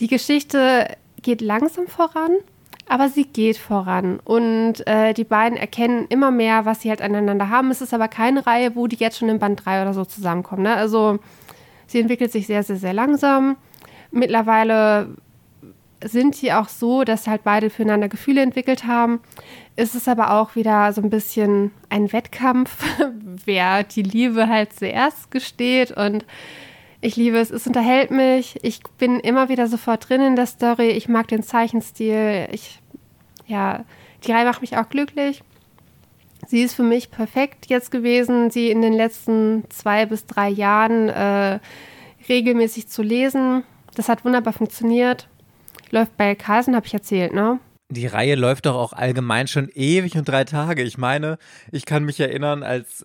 Die 0.00 0.08
Geschichte 0.08 0.96
geht 1.20 1.42
langsam 1.42 1.88
voran, 1.88 2.32
aber 2.88 3.10
sie 3.10 3.24
geht 3.24 3.58
voran 3.58 4.18
und 4.24 4.86
äh, 4.86 5.12
die 5.12 5.24
beiden 5.24 5.58
erkennen 5.58 6.06
immer 6.08 6.30
mehr, 6.30 6.64
was 6.64 6.80
sie 6.80 6.88
halt 6.88 7.02
aneinander 7.02 7.50
haben. 7.50 7.70
Es 7.70 7.82
ist 7.82 7.92
aber 7.92 8.08
keine 8.08 8.46
Reihe, 8.46 8.74
wo 8.74 8.86
die 8.86 8.96
jetzt 8.96 9.18
schon 9.18 9.28
in 9.28 9.38
Band 9.38 9.64
3 9.64 9.82
oder 9.82 9.92
so 9.92 10.06
zusammenkommen. 10.06 10.62
Ne? 10.62 10.74
Also 10.74 11.18
sie 11.86 12.00
entwickelt 12.00 12.32
sich 12.32 12.46
sehr, 12.46 12.62
sehr, 12.62 12.76
sehr 12.76 12.94
langsam. 12.94 13.56
Mittlerweile 14.10 15.10
sind 16.02 16.40
die 16.40 16.52
auch 16.52 16.68
so, 16.68 17.04
dass 17.04 17.26
halt 17.26 17.44
beide 17.44 17.70
füreinander 17.70 18.08
Gefühle 18.08 18.42
entwickelt 18.42 18.86
haben. 18.86 19.20
Es 19.76 19.94
ist 19.94 20.08
aber 20.08 20.32
auch 20.32 20.56
wieder 20.56 20.92
so 20.92 21.02
ein 21.02 21.10
bisschen 21.10 21.72
ein 21.88 22.12
Wettkampf, 22.12 22.84
wer 23.44 23.82
die 23.82 24.02
Liebe 24.02 24.48
halt 24.48 24.72
zuerst 24.72 25.30
gesteht. 25.30 25.92
Und 25.92 26.24
ich 27.00 27.16
liebe 27.16 27.38
es, 27.38 27.50
es 27.50 27.66
unterhält 27.66 28.10
mich. 28.10 28.58
Ich 28.62 28.80
bin 28.98 29.20
immer 29.20 29.48
wieder 29.48 29.66
sofort 29.66 30.08
drin 30.08 30.22
in 30.22 30.36
der 30.36 30.46
Story. 30.46 30.88
Ich 30.90 31.08
mag 31.08 31.28
den 31.28 31.42
Zeichenstil. 31.42 32.48
Ich, 32.50 32.80
ja, 33.46 33.84
die 34.24 34.32
Reihe 34.32 34.44
macht 34.44 34.60
mich 34.62 34.76
auch 34.76 34.88
glücklich. 34.88 35.42
Sie 36.46 36.62
ist 36.62 36.74
für 36.74 36.82
mich 36.82 37.10
perfekt 37.10 37.66
jetzt 37.68 37.90
gewesen, 37.90 38.50
sie 38.50 38.70
in 38.70 38.80
den 38.80 38.94
letzten 38.94 39.64
zwei 39.68 40.06
bis 40.06 40.26
drei 40.26 40.48
Jahren 40.48 41.10
äh, 41.10 41.60
regelmäßig 42.28 42.88
zu 42.88 43.02
lesen. 43.02 43.64
Das 43.94 44.08
hat 44.08 44.24
wunderbar 44.24 44.54
funktioniert 44.54 45.29
läuft 45.92 46.16
bei 46.16 46.34
Carlsen, 46.34 46.74
habe 46.74 46.86
ich 46.86 46.94
erzählt, 46.94 47.32
ne? 47.32 47.58
Die 47.90 48.06
Reihe 48.06 48.36
läuft 48.36 48.66
doch 48.66 48.76
auch 48.76 48.92
allgemein 48.92 49.48
schon 49.48 49.68
ewig 49.74 50.16
und 50.16 50.28
drei 50.28 50.44
Tage. 50.44 50.82
Ich 50.82 50.96
meine, 50.96 51.38
ich 51.72 51.86
kann 51.86 52.04
mich 52.04 52.20
erinnern, 52.20 52.62
als 52.62 53.04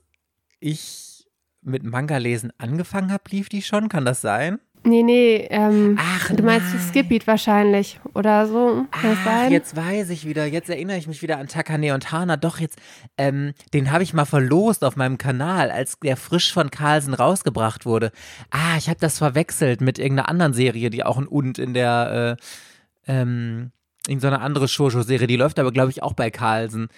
ich 0.59 1.27
mit 1.61 1.83
Manga-Lesen 1.83 2.53
angefangen 2.59 3.11
habe, 3.11 3.23
lief 3.31 3.49
die 3.49 3.63
schon. 3.63 3.89
Kann 3.89 4.05
das 4.05 4.21
sein? 4.21 4.59
Nee, 4.87 5.01
nee, 5.01 5.47
ähm, 5.49 5.97
Ach, 5.99 6.29
du 6.31 6.43
meinst 6.43 6.67
nein. 6.71 6.83
Skipbeat 6.87 7.25
wahrscheinlich 7.25 7.99
oder 8.13 8.45
so. 8.45 8.85
Kann 8.91 9.17
Ach, 9.19 9.25
sein? 9.25 9.51
jetzt 9.51 9.75
weiß 9.75 10.11
ich 10.11 10.27
wieder, 10.27 10.45
jetzt 10.45 10.69
erinnere 10.69 10.97
ich 10.97 11.07
mich 11.07 11.23
wieder 11.23 11.39
an 11.39 11.47
Takane 11.47 11.95
und 11.95 12.11
Hana. 12.11 12.37
Doch, 12.37 12.59
jetzt, 12.59 12.77
ähm, 13.17 13.53
den 13.73 13.91
habe 13.91 14.03
ich 14.03 14.13
mal 14.13 14.25
verlost 14.25 14.83
auf 14.83 14.95
meinem 14.95 15.17
Kanal, 15.17 15.71
als 15.71 15.97
der 15.99 16.17
frisch 16.17 16.53
von 16.53 16.69
Carlsen 16.69 17.15
rausgebracht 17.15 17.87
wurde. 17.87 18.11
Ah, 18.51 18.77
ich 18.77 18.87
habe 18.87 18.99
das 18.99 19.17
verwechselt 19.17 19.81
mit 19.81 19.97
irgendeiner 19.97 20.29
anderen 20.29 20.53
Serie, 20.53 20.91
die 20.91 21.03
auch 21.03 21.17
ein 21.17 21.25
Und 21.27 21.57
in 21.57 21.73
der, 21.73 22.37
äh, 22.39 22.43
ähm, 23.07 23.71
in 24.07 24.19
so 24.19 24.27
andere 24.27 24.67
Shoujo-Serie, 24.67 25.27
die 25.27 25.35
läuft 25.35 25.59
aber, 25.59 25.71
glaube 25.71 25.91
ich, 25.91 26.03
auch 26.03 26.13
bei 26.13 26.29
Carlsen. 26.29 26.89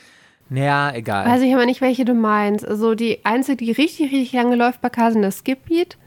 Naja, 0.50 0.94
egal. 0.94 1.26
Weiß 1.28 1.42
ich 1.42 1.54
aber 1.54 1.66
nicht, 1.66 1.82
welche 1.82 2.06
du 2.06 2.14
meinst. 2.14 2.66
Also 2.66 2.96
die 2.96 3.26
einzige, 3.26 3.66
die 3.66 3.72
richtig, 3.72 4.12
richtig 4.12 4.34
lange 4.34 4.56
läuft 4.56 4.82
bei 4.82 4.90
Carlsen, 4.90 5.24
ist 5.24 5.40
Skipbeat. 5.40 5.98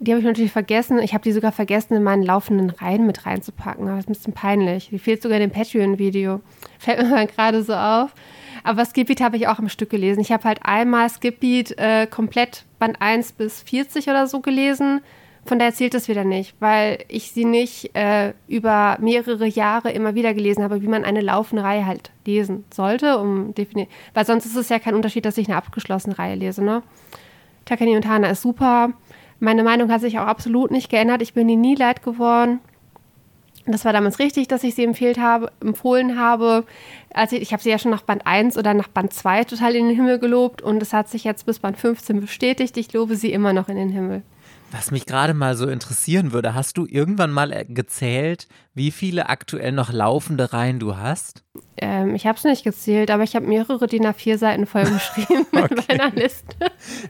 Die 0.00 0.12
habe 0.12 0.20
ich 0.20 0.26
natürlich 0.26 0.52
vergessen. 0.52 1.00
Ich 1.00 1.12
habe 1.12 1.24
die 1.24 1.32
sogar 1.32 1.50
vergessen, 1.50 1.94
in 1.94 2.04
meinen 2.04 2.22
laufenden 2.22 2.70
Reihen 2.70 3.06
mit 3.06 3.26
reinzupacken. 3.26 3.88
Aber 3.88 3.96
das 3.96 4.04
ist 4.04 4.10
ein 4.10 4.12
bisschen 4.14 4.32
peinlich. 4.32 4.88
Die 4.90 4.98
fehlt 5.00 5.22
sogar 5.22 5.38
in 5.38 5.48
dem 5.48 5.50
Patreon-Video. 5.50 6.40
Fällt 6.78 7.02
mir 7.02 7.08
mal 7.08 7.26
gerade 7.26 7.62
so 7.64 7.74
auf. 7.74 8.14
Aber 8.62 8.84
Skipbeat 8.84 9.20
habe 9.20 9.36
ich 9.36 9.48
auch 9.48 9.58
im 9.58 9.68
Stück 9.68 9.90
gelesen. 9.90 10.20
Ich 10.20 10.30
habe 10.30 10.44
halt 10.44 10.60
einmal 10.62 11.08
Skipbeat 11.10 11.76
äh, 11.78 12.06
komplett 12.06 12.64
Band 12.78 13.00
1 13.00 13.32
bis 13.32 13.62
40 13.62 14.08
oder 14.08 14.28
so 14.28 14.40
gelesen. 14.40 15.00
Von 15.48 15.58
daher 15.58 15.72
zählt 15.72 15.94
das 15.94 16.08
wieder 16.08 16.24
nicht, 16.24 16.54
weil 16.60 16.98
ich 17.08 17.32
sie 17.32 17.46
nicht 17.46 17.96
äh, 17.96 18.34
über 18.48 18.98
mehrere 19.00 19.46
Jahre 19.46 19.90
immer 19.90 20.14
wieder 20.14 20.34
gelesen 20.34 20.62
habe, 20.62 20.82
wie 20.82 20.88
man 20.88 21.06
eine 21.06 21.22
laufende 21.22 21.64
Reihe 21.64 21.86
halt 21.86 22.10
lesen 22.26 22.66
sollte, 22.70 23.18
um. 23.18 23.54
Weil 24.12 24.26
sonst 24.26 24.44
ist 24.44 24.56
es 24.56 24.68
ja 24.68 24.78
kein 24.78 24.94
Unterschied, 24.94 25.24
dass 25.24 25.38
ich 25.38 25.48
eine 25.48 25.56
abgeschlossene 25.56 26.18
Reihe 26.18 26.34
lese, 26.34 26.62
ne? 26.62 26.82
Takani 27.64 27.96
und 27.96 28.06
Hana 28.06 28.28
ist 28.28 28.42
super. 28.42 28.92
Meine 29.40 29.64
Meinung 29.64 29.90
hat 29.90 30.02
sich 30.02 30.18
auch 30.18 30.26
absolut 30.26 30.70
nicht 30.70 30.90
geändert. 30.90 31.22
Ich 31.22 31.32
bin 31.32 31.48
ihr 31.48 31.56
nie 31.56 31.76
leid 31.76 32.02
geworden. 32.02 32.60
Das 33.64 33.86
war 33.86 33.94
damals 33.94 34.18
richtig, 34.18 34.48
dass 34.48 34.64
ich 34.64 34.74
sie 34.74 34.84
empfehlt 34.84 35.18
habe, 35.18 35.50
empfohlen 35.60 36.20
habe. 36.20 36.64
Also 37.14 37.36
ich 37.36 37.54
habe 37.54 37.62
sie 37.62 37.70
ja 37.70 37.78
schon 37.78 37.90
nach 37.90 38.02
Band 38.02 38.26
1 38.26 38.58
oder 38.58 38.74
nach 38.74 38.88
Band 38.88 39.14
2 39.14 39.44
total 39.44 39.76
in 39.76 39.86
den 39.86 39.96
Himmel 39.96 40.18
gelobt 40.18 40.60
und 40.60 40.82
es 40.82 40.92
hat 40.92 41.08
sich 41.08 41.24
jetzt 41.24 41.46
bis 41.46 41.58
Band 41.58 41.78
15 41.78 42.20
bestätigt. 42.20 42.76
Ich 42.76 42.92
lobe 42.92 43.16
sie 43.16 43.32
immer 43.32 43.54
noch 43.54 43.70
in 43.70 43.76
den 43.76 43.88
Himmel. 43.88 44.22
Was 44.70 44.90
mich 44.90 45.06
gerade 45.06 45.32
mal 45.32 45.56
so 45.56 45.66
interessieren 45.66 46.32
würde, 46.32 46.54
hast 46.54 46.76
du 46.76 46.86
irgendwann 46.86 47.30
mal 47.30 47.52
äh, 47.52 47.64
gezählt, 47.64 48.48
wie 48.74 48.90
viele 48.90 49.30
aktuell 49.30 49.72
noch 49.72 49.92
laufende 49.92 50.52
Reihen 50.52 50.78
du 50.78 50.96
hast? 50.96 51.42
Ähm, 51.78 52.14
ich 52.14 52.26
habe 52.26 52.36
es 52.36 52.44
nicht 52.44 52.64
gezählt, 52.64 53.10
aber 53.10 53.22
ich 53.22 53.34
habe 53.34 53.46
mehrere 53.46 53.86
DIN 53.86 54.06
A4-Seiten 54.06 54.66
voll 54.66 54.84
geschrieben 54.84 55.46
okay. 55.52 55.74
mit 55.74 55.88
meiner 55.88 56.10
Liste. 56.10 56.54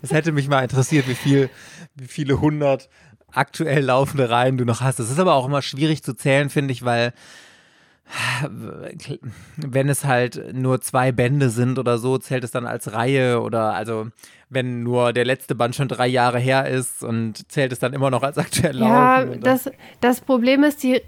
Es 0.03 0.13
hätte 0.13 0.31
mich 0.31 0.49
mal 0.49 0.63
interessiert, 0.63 1.09
wie, 1.09 1.15
viel, 1.15 1.51
wie 1.97 2.07
viele 2.07 2.41
hundert 2.41 2.89
aktuell 3.33 3.85
laufende 3.85 4.31
Reihen 4.31 4.57
du 4.57 4.65
noch 4.65 4.81
hast. 4.81 5.01
Das 5.01 5.11
ist 5.11 5.19
aber 5.19 5.35
auch 5.35 5.47
immer 5.47 5.63
schwierig 5.63 6.03
zu 6.03 6.15
zählen, 6.15 6.51
finde 6.51 6.73
ich, 6.73 6.85
weil 6.85 7.13
wenn 9.57 9.89
es 9.89 10.05
halt 10.05 10.55
nur 10.55 10.81
zwei 10.81 11.13
Bände 11.13 11.51
sind 11.51 11.79
oder 11.79 11.99
so, 11.99 12.19
zählt 12.19 12.45
es 12.45 12.51
dann 12.51 12.67
als 12.67 12.93
Reihe 12.93 13.43
oder 13.43 13.75
also 13.75 14.09
wenn 14.51 14.83
nur 14.83 15.13
der 15.13 15.25
letzte 15.25 15.55
Band 15.55 15.75
schon 15.75 15.89
drei 15.89 16.07
Jahre 16.07 16.39
her 16.39 16.67
ist 16.67 17.05
und 17.05 17.51
zählt 17.51 17.73
es 17.73 17.79
dann 17.79 17.93
immer 17.93 18.11
noch 18.11 18.23
als 18.23 18.39
aktuell 18.39 18.79
Ja, 18.79 19.25
das, 19.25 19.71
das 20.01 20.21
Problem 20.21 20.65
ist, 20.65 20.83
die 20.83 21.01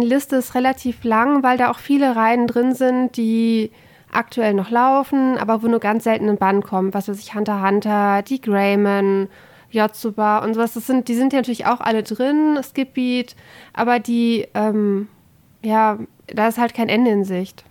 Liste 0.00 0.36
ist 0.36 0.54
relativ 0.54 1.02
lang, 1.04 1.42
weil 1.42 1.58
da 1.58 1.70
auch 1.70 1.78
viele 1.78 2.14
Reihen 2.14 2.46
drin 2.46 2.74
sind, 2.74 3.16
die 3.16 3.72
aktuell 4.12 4.54
noch 4.54 4.70
laufen, 4.70 5.36
aber 5.38 5.62
wo 5.62 5.66
nur 5.66 5.80
ganz 5.80 6.04
selten 6.04 6.28
ein 6.28 6.38
Band 6.38 6.64
kommt. 6.64 6.94
Was 6.94 7.08
weiß 7.08 7.18
ich, 7.18 7.34
Hunter 7.34 7.66
Hunter, 7.66 8.22
die 8.22 8.40
Greyman, 8.40 9.28
Yotsuba 9.70 10.38
und 10.38 10.54
sowas. 10.54 10.74
Das 10.74 10.86
sind, 10.86 11.08
die 11.08 11.14
sind 11.14 11.32
ja 11.32 11.40
natürlich 11.40 11.66
auch 11.66 11.80
alle 11.80 12.02
drin, 12.02 12.58
Skipbeat, 12.62 13.34
aber 13.72 13.98
die, 13.98 14.46
ähm, 14.54 15.08
ja, 15.62 15.98
da 16.28 16.48
ist 16.48 16.58
halt 16.58 16.74
kein 16.74 16.88
Ende 16.88 17.10
in 17.10 17.24
Sicht. 17.24 17.64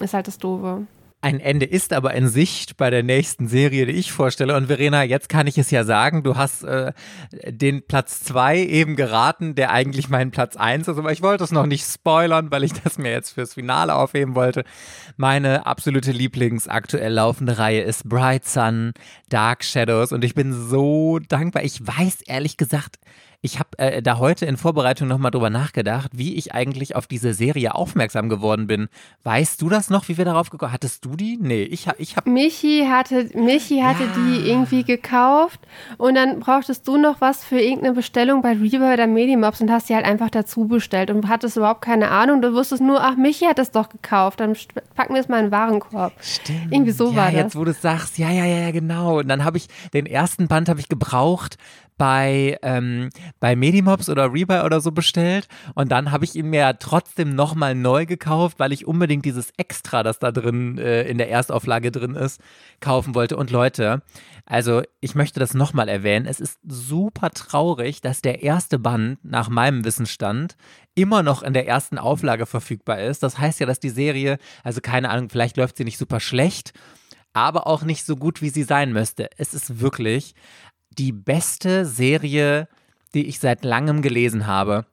Ist 0.00 0.14
halt 0.14 0.26
das 0.26 0.38
Doofe. 0.38 0.86
Ein 1.22 1.38
Ende 1.38 1.66
ist 1.66 1.92
aber 1.92 2.14
in 2.14 2.28
Sicht 2.28 2.78
bei 2.78 2.88
der 2.88 3.02
nächsten 3.02 3.46
Serie, 3.46 3.84
die 3.84 3.92
ich 3.92 4.10
vorstelle. 4.10 4.56
Und 4.56 4.68
Verena, 4.68 5.02
jetzt 5.02 5.28
kann 5.28 5.46
ich 5.46 5.58
es 5.58 5.70
ja 5.70 5.84
sagen, 5.84 6.22
du 6.22 6.36
hast 6.36 6.62
äh, 6.64 6.92
den 7.46 7.86
Platz 7.86 8.22
2 8.24 8.58
eben 8.60 8.96
geraten, 8.96 9.54
der 9.54 9.70
eigentlich 9.70 10.08
mein 10.08 10.30
Platz 10.30 10.56
1 10.56 10.88
ist. 10.88 10.96
Aber 10.96 11.12
ich 11.12 11.20
wollte 11.20 11.44
es 11.44 11.52
noch 11.52 11.66
nicht 11.66 11.84
spoilern, 11.84 12.50
weil 12.50 12.64
ich 12.64 12.72
das 12.72 12.96
mir 12.96 13.10
jetzt 13.10 13.32
fürs 13.32 13.52
Finale 13.52 13.94
aufheben 13.94 14.34
wollte. 14.34 14.64
Meine 15.18 15.66
absolute 15.66 16.12
Lieblingsaktuell 16.12 17.12
laufende 17.12 17.58
Reihe 17.58 17.82
ist 17.82 18.08
Bright 18.08 18.46
Sun, 18.46 18.94
Dark 19.28 19.62
Shadows. 19.62 20.12
Und 20.12 20.24
ich 20.24 20.34
bin 20.34 20.54
so 20.54 21.18
dankbar. 21.18 21.64
Ich 21.64 21.86
weiß 21.86 22.22
ehrlich 22.22 22.56
gesagt 22.56 22.96
ich 23.42 23.58
habe 23.58 23.78
äh, 23.78 24.02
da 24.02 24.18
heute 24.18 24.44
in 24.44 24.56
Vorbereitung 24.56 25.08
nochmal 25.08 25.30
drüber 25.30 25.48
nachgedacht, 25.48 26.10
wie 26.14 26.34
ich 26.34 26.54
eigentlich 26.54 26.94
auf 26.94 27.06
diese 27.06 27.32
Serie 27.32 27.74
aufmerksam 27.74 28.28
geworden 28.28 28.66
bin. 28.66 28.88
Weißt 29.22 29.62
du 29.62 29.70
das 29.70 29.88
noch, 29.88 30.08
wie 30.08 30.18
wir 30.18 30.24
darauf 30.24 30.50
gekommen 30.50 30.72
Hattest 30.72 31.04
du 31.06 31.16
die? 31.16 31.38
Nee, 31.40 31.62
ich, 31.62 31.86
ich 31.98 32.16
habe. 32.16 32.28
Michi 32.28 32.86
hatte, 32.88 33.30
Michi 33.34 33.80
hatte 33.80 34.04
ja. 34.04 34.10
die 34.16 34.48
irgendwie 34.48 34.84
gekauft 34.84 35.60
und 35.96 36.16
dann 36.16 36.40
brauchtest 36.40 36.86
du 36.86 36.98
noch 36.98 37.20
was 37.20 37.42
für 37.42 37.58
irgendeine 37.58 37.94
Bestellung 37.94 38.42
bei 38.42 38.52
Reaver 38.52 38.92
oder 38.92 39.06
Medimobs 39.06 39.60
und 39.60 39.70
hast 39.70 39.86
sie 39.86 39.94
halt 39.94 40.04
einfach 40.04 40.30
dazu 40.30 40.66
bestellt 40.66 41.10
und 41.10 41.28
hattest 41.28 41.56
überhaupt 41.56 41.80
keine 41.80 42.10
Ahnung. 42.10 42.42
Du 42.42 42.52
wusstest 42.52 42.82
nur, 42.82 43.02
ach, 43.02 43.16
Michi 43.16 43.46
hat 43.46 43.58
das 43.58 43.70
doch 43.70 43.88
gekauft, 43.88 44.40
dann 44.40 44.54
packen 44.94 45.14
wir 45.14 45.20
es 45.20 45.28
mal 45.28 45.38
in 45.38 45.46
den 45.46 45.52
Warenkorb. 45.52 46.12
Stimmt. 46.20 46.72
Irgendwie 46.72 46.92
so 46.92 47.10
ja, 47.10 47.16
war 47.16 47.26
das. 47.26 47.34
Jetzt, 47.34 47.56
wo 47.56 47.64
du 47.64 47.72
sagst, 47.72 48.18
ja, 48.18 48.30
ja, 48.30 48.44
ja, 48.44 48.70
genau. 48.70 49.20
Und 49.20 49.28
dann 49.28 49.44
habe 49.44 49.56
ich 49.56 49.68
den 49.94 50.04
ersten 50.04 50.46
Band 50.46 50.68
habe 50.68 50.80
ich 50.80 50.88
gebraucht 50.88 51.56
bei, 52.00 52.58
ähm, 52.62 53.10
bei 53.40 53.54
Medimobs 53.54 54.08
oder 54.08 54.32
Rebuy 54.32 54.60
oder 54.60 54.80
so 54.80 54.90
bestellt 54.90 55.48
und 55.74 55.92
dann 55.92 56.10
habe 56.12 56.24
ich 56.24 56.34
ihn 56.34 56.48
mir 56.48 56.78
trotzdem 56.78 57.34
nochmal 57.34 57.74
neu 57.74 58.06
gekauft, 58.06 58.58
weil 58.58 58.72
ich 58.72 58.86
unbedingt 58.86 59.26
dieses 59.26 59.52
Extra, 59.58 60.02
das 60.02 60.18
da 60.18 60.32
drin 60.32 60.78
äh, 60.78 61.02
in 61.02 61.18
der 61.18 61.28
Erstauflage 61.28 61.92
drin 61.92 62.14
ist, 62.14 62.40
kaufen 62.80 63.14
wollte. 63.14 63.36
Und 63.36 63.50
Leute, 63.50 64.00
also 64.46 64.80
ich 65.02 65.14
möchte 65.14 65.40
das 65.40 65.52
nochmal 65.52 65.90
erwähnen, 65.90 66.24
es 66.24 66.40
ist 66.40 66.58
super 66.66 67.32
traurig, 67.32 68.00
dass 68.00 68.22
der 68.22 68.42
erste 68.42 68.78
Band 68.78 69.22
nach 69.22 69.50
meinem 69.50 69.84
Wissensstand 69.84 70.56
immer 70.94 71.22
noch 71.22 71.42
in 71.42 71.52
der 71.52 71.68
ersten 71.68 71.98
Auflage 71.98 72.46
verfügbar 72.46 73.00
ist. 73.00 73.22
Das 73.22 73.38
heißt 73.38 73.60
ja, 73.60 73.66
dass 73.66 73.78
die 73.78 73.90
Serie, 73.90 74.38
also 74.64 74.80
keine 74.80 75.10
Ahnung, 75.10 75.28
vielleicht 75.28 75.58
läuft 75.58 75.76
sie 75.76 75.84
nicht 75.84 75.98
super 75.98 76.18
schlecht, 76.18 76.72
aber 77.34 77.66
auch 77.66 77.82
nicht 77.82 78.06
so 78.06 78.16
gut, 78.16 78.40
wie 78.40 78.48
sie 78.48 78.62
sein 78.62 78.90
müsste. 78.94 79.28
Es 79.36 79.52
ist 79.52 79.80
wirklich 79.80 80.34
die 80.98 81.12
beste 81.12 81.86
Serie 81.86 82.68
die 83.14 83.26
ich 83.26 83.40
seit 83.40 83.64
langem 83.64 84.02
gelesen 84.02 84.46
habe 84.46 84.86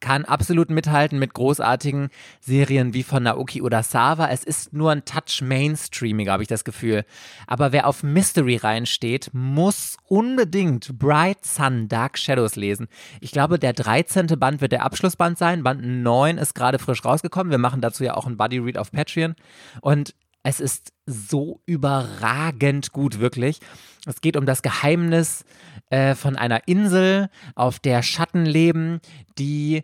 kann 0.00 0.24
absolut 0.24 0.70
mithalten 0.70 1.18
mit 1.18 1.32
großartigen 1.32 2.08
Serien 2.40 2.92
wie 2.92 3.04
von 3.04 3.22
Naoki 3.22 3.62
Urasawa. 3.62 4.28
Es 4.28 4.42
ist 4.42 4.72
nur 4.72 4.90
ein 4.90 5.04
Touch 5.04 5.42
mainstreamiger, 5.42 6.32
habe 6.32 6.42
ich 6.42 6.48
das 6.48 6.64
Gefühl. 6.64 7.04
Aber 7.46 7.70
wer 7.70 7.86
auf 7.86 8.02
Mystery 8.02 8.56
reinsteht, 8.56 9.30
muss 9.32 9.96
unbedingt 10.08 10.98
Bright 10.98 11.44
Sun 11.44 11.88
Dark 11.88 12.18
Shadows 12.18 12.56
lesen. 12.56 12.88
Ich 13.20 13.30
glaube, 13.30 13.60
der 13.60 13.74
13. 13.74 14.26
Band 14.38 14.60
wird 14.60 14.72
der 14.72 14.82
Abschlussband 14.82 15.38
sein. 15.38 15.62
Band 15.62 15.84
9 15.84 16.36
ist 16.36 16.54
gerade 16.54 16.80
frisch 16.80 17.04
rausgekommen. 17.04 17.52
Wir 17.52 17.58
machen 17.58 17.80
dazu 17.80 18.02
ja 18.02 18.14
auch 18.14 18.26
ein 18.26 18.36
Buddy 18.36 18.58
Read 18.58 18.78
auf 18.78 18.90
Patreon. 18.90 19.36
Und 19.82 20.14
es 20.42 20.60
ist 20.60 20.92
so 21.06 21.60
überragend 21.66 22.92
gut, 22.92 23.20
wirklich. 23.20 23.60
Es 24.06 24.20
geht 24.20 24.36
um 24.36 24.46
das 24.46 24.62
Geheimnis 24.62 25.44
äh, 25.90 26.14
von 26.14 26.36
einer 26.36 26.66
Insel, 26.66 27.28
auf 27.54 27.78
der 27.78 28.02
Schatten 28.02 28.44
leben, 28.44 29.00
die 29.38 29.82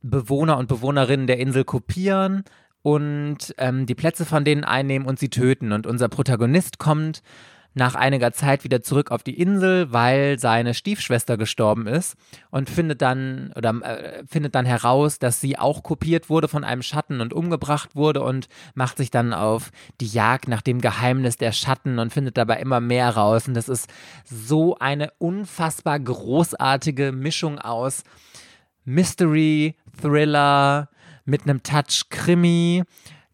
Bewohner 0.00 0.58
und 0.58 0.68
Bewohnerinnen 0.68 1.26
der 1.26 1.38
Insel 1.38 1.64
kopieren 1.64 2.44
und 2.82 3.54
ähm, 3.58 3.86
die 3.86 3.94
Plätze 3.94 4.24
von 4.24 4.44
denen 4.44 4.64
einnehmen 4.64 5.06
und 5.06 5.18
sie 5.18 5.28
töten. 5.28 5.72
Und 5.72 5.86
unser 5.86 6.08
Protagonist 6.08 6.78
kommt 6.78 7.22
nach 7.74 7.94
einiger 7.94 8.32
Zeit 8.32 8.64
wieder 8.64 8.82
zurück 8.82 9.10
auf 9.10 9.22
die 9.22 9.40
Insel, 9.40 9.92
weil 9.92 10.38
seine 10.38 10.74
Stiefschwester 10.74 11.36
gestorben 11.36 11.86
ist 11.86 12.16
und 12.50 12.68
findet 12.68 13.02
dann 13.02 13.52
oder 13.56 13.70
äh, 13.82 14.24
findet 14.26 14.54
dann 14.54 14.66
heraus, 14.66 15.18
dass 15.18 15.40
sie 15.40 15.58
auch 15.58 15.82
kopiert 15.82 16.28
wurde 16.28 16.48
von 16.48 16.64
einem 16.64 16.82
Schatten 16.82 17.20
und 17.20 17.32
umgebracht 17.32 17.96
wurde 17.96 18.22
und 18.22 18.48
macht 18.74 18.98
sich 18.98 19.10
dann 19.10 19.32
auf 19.32 19.70
die 20.00 20.06
Jagd 20.06 20.48
nach 20.48 20.62
dem 20.62 20.80
Geheimnis 20.80 21.36
der 21.36 21.52
Schatten 21.52 21.98
und 21.98 22.12
findet 22.12 22.36
dabei 22.36 22.60
immer 22.60 22.80
mehr 22.80 23.10
raus. 23.10 23.48
Und 23.48 23.54
das 23.54 23.68
ist 23.68 23.90
so 24.24 24.76
eine 24.78 25.10
unfassbar 25.18 25.98
großartige 25.98 27.12
Mischung 27.12 27.58
aus 27.58 28.02
Mystery, 28.84 29.76
Thriller 30.00 30.88
mit 31.24 31.42
einem 31.42 31.62
Touch 31.62 32.08
Krimi, 32.10 32.82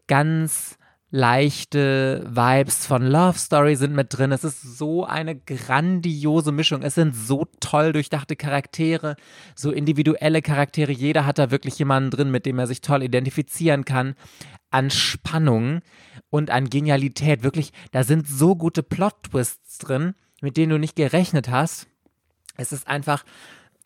ganz 0.07 0.78
leichte 1.11 2.23
Vibes 2.29 2.85
von 2.85 3.03
Love 3.03 3.37
Story 3.37 3.75
sind 3.75 3.95
mit 3.95 4.15
drin. 4.15 4.31
Es 4.31 4.43
ist 4.43 4.61
so 4.61 5.05
eine 5.05 5.35
grandiose 5.35 6.51
Mischung. 6.51 6.83
Es 6.83 6.95
sind 6.95 7.15
so 7.15 7.47
toll 7.59 7.93
durchdachte 7.93 8.35
Charaktere, 8.35 9.15
so 9.55 9.71
individuelle 9.71 10.41
Charaktere. 10.41 10.91
Jeder 10.91 11.25
hat 11.25 11.39
da 11.39 11.51
wirklich 11.51 11.79
jemanden 11.79 12.11
drin, 12.11 12.31
mit 12.31 12.45
dem 12.45 12.59
er 12.59 12.67
sich 12.67 12.81
toll 12.81 13.03
identifizieren 13.03 13.85
kann. 13.85 14.15
An 14.69 14.91
Spannung 14.91 15.81
und 16.29 16.51
an 16.51 16.69
Genialität. 16.69 17.41
Wirklich, 17.43 17.71
da 17.91 18.03
sind 18.03 18.27
so 18.27 18.55
gute 18.55 18.83
Plot-Twists 18.83 19.79
drin, 19.79 20.13
mit 20.41 20.57
denen 20.57 20.71
du 20.71 20.77
nicht 20.77 20.95
gerechnet 20.95 21.49
hast. 21.49 21.87
Es 22.55 22.71
ist 22.71 22.87
einfach 22.87 23.23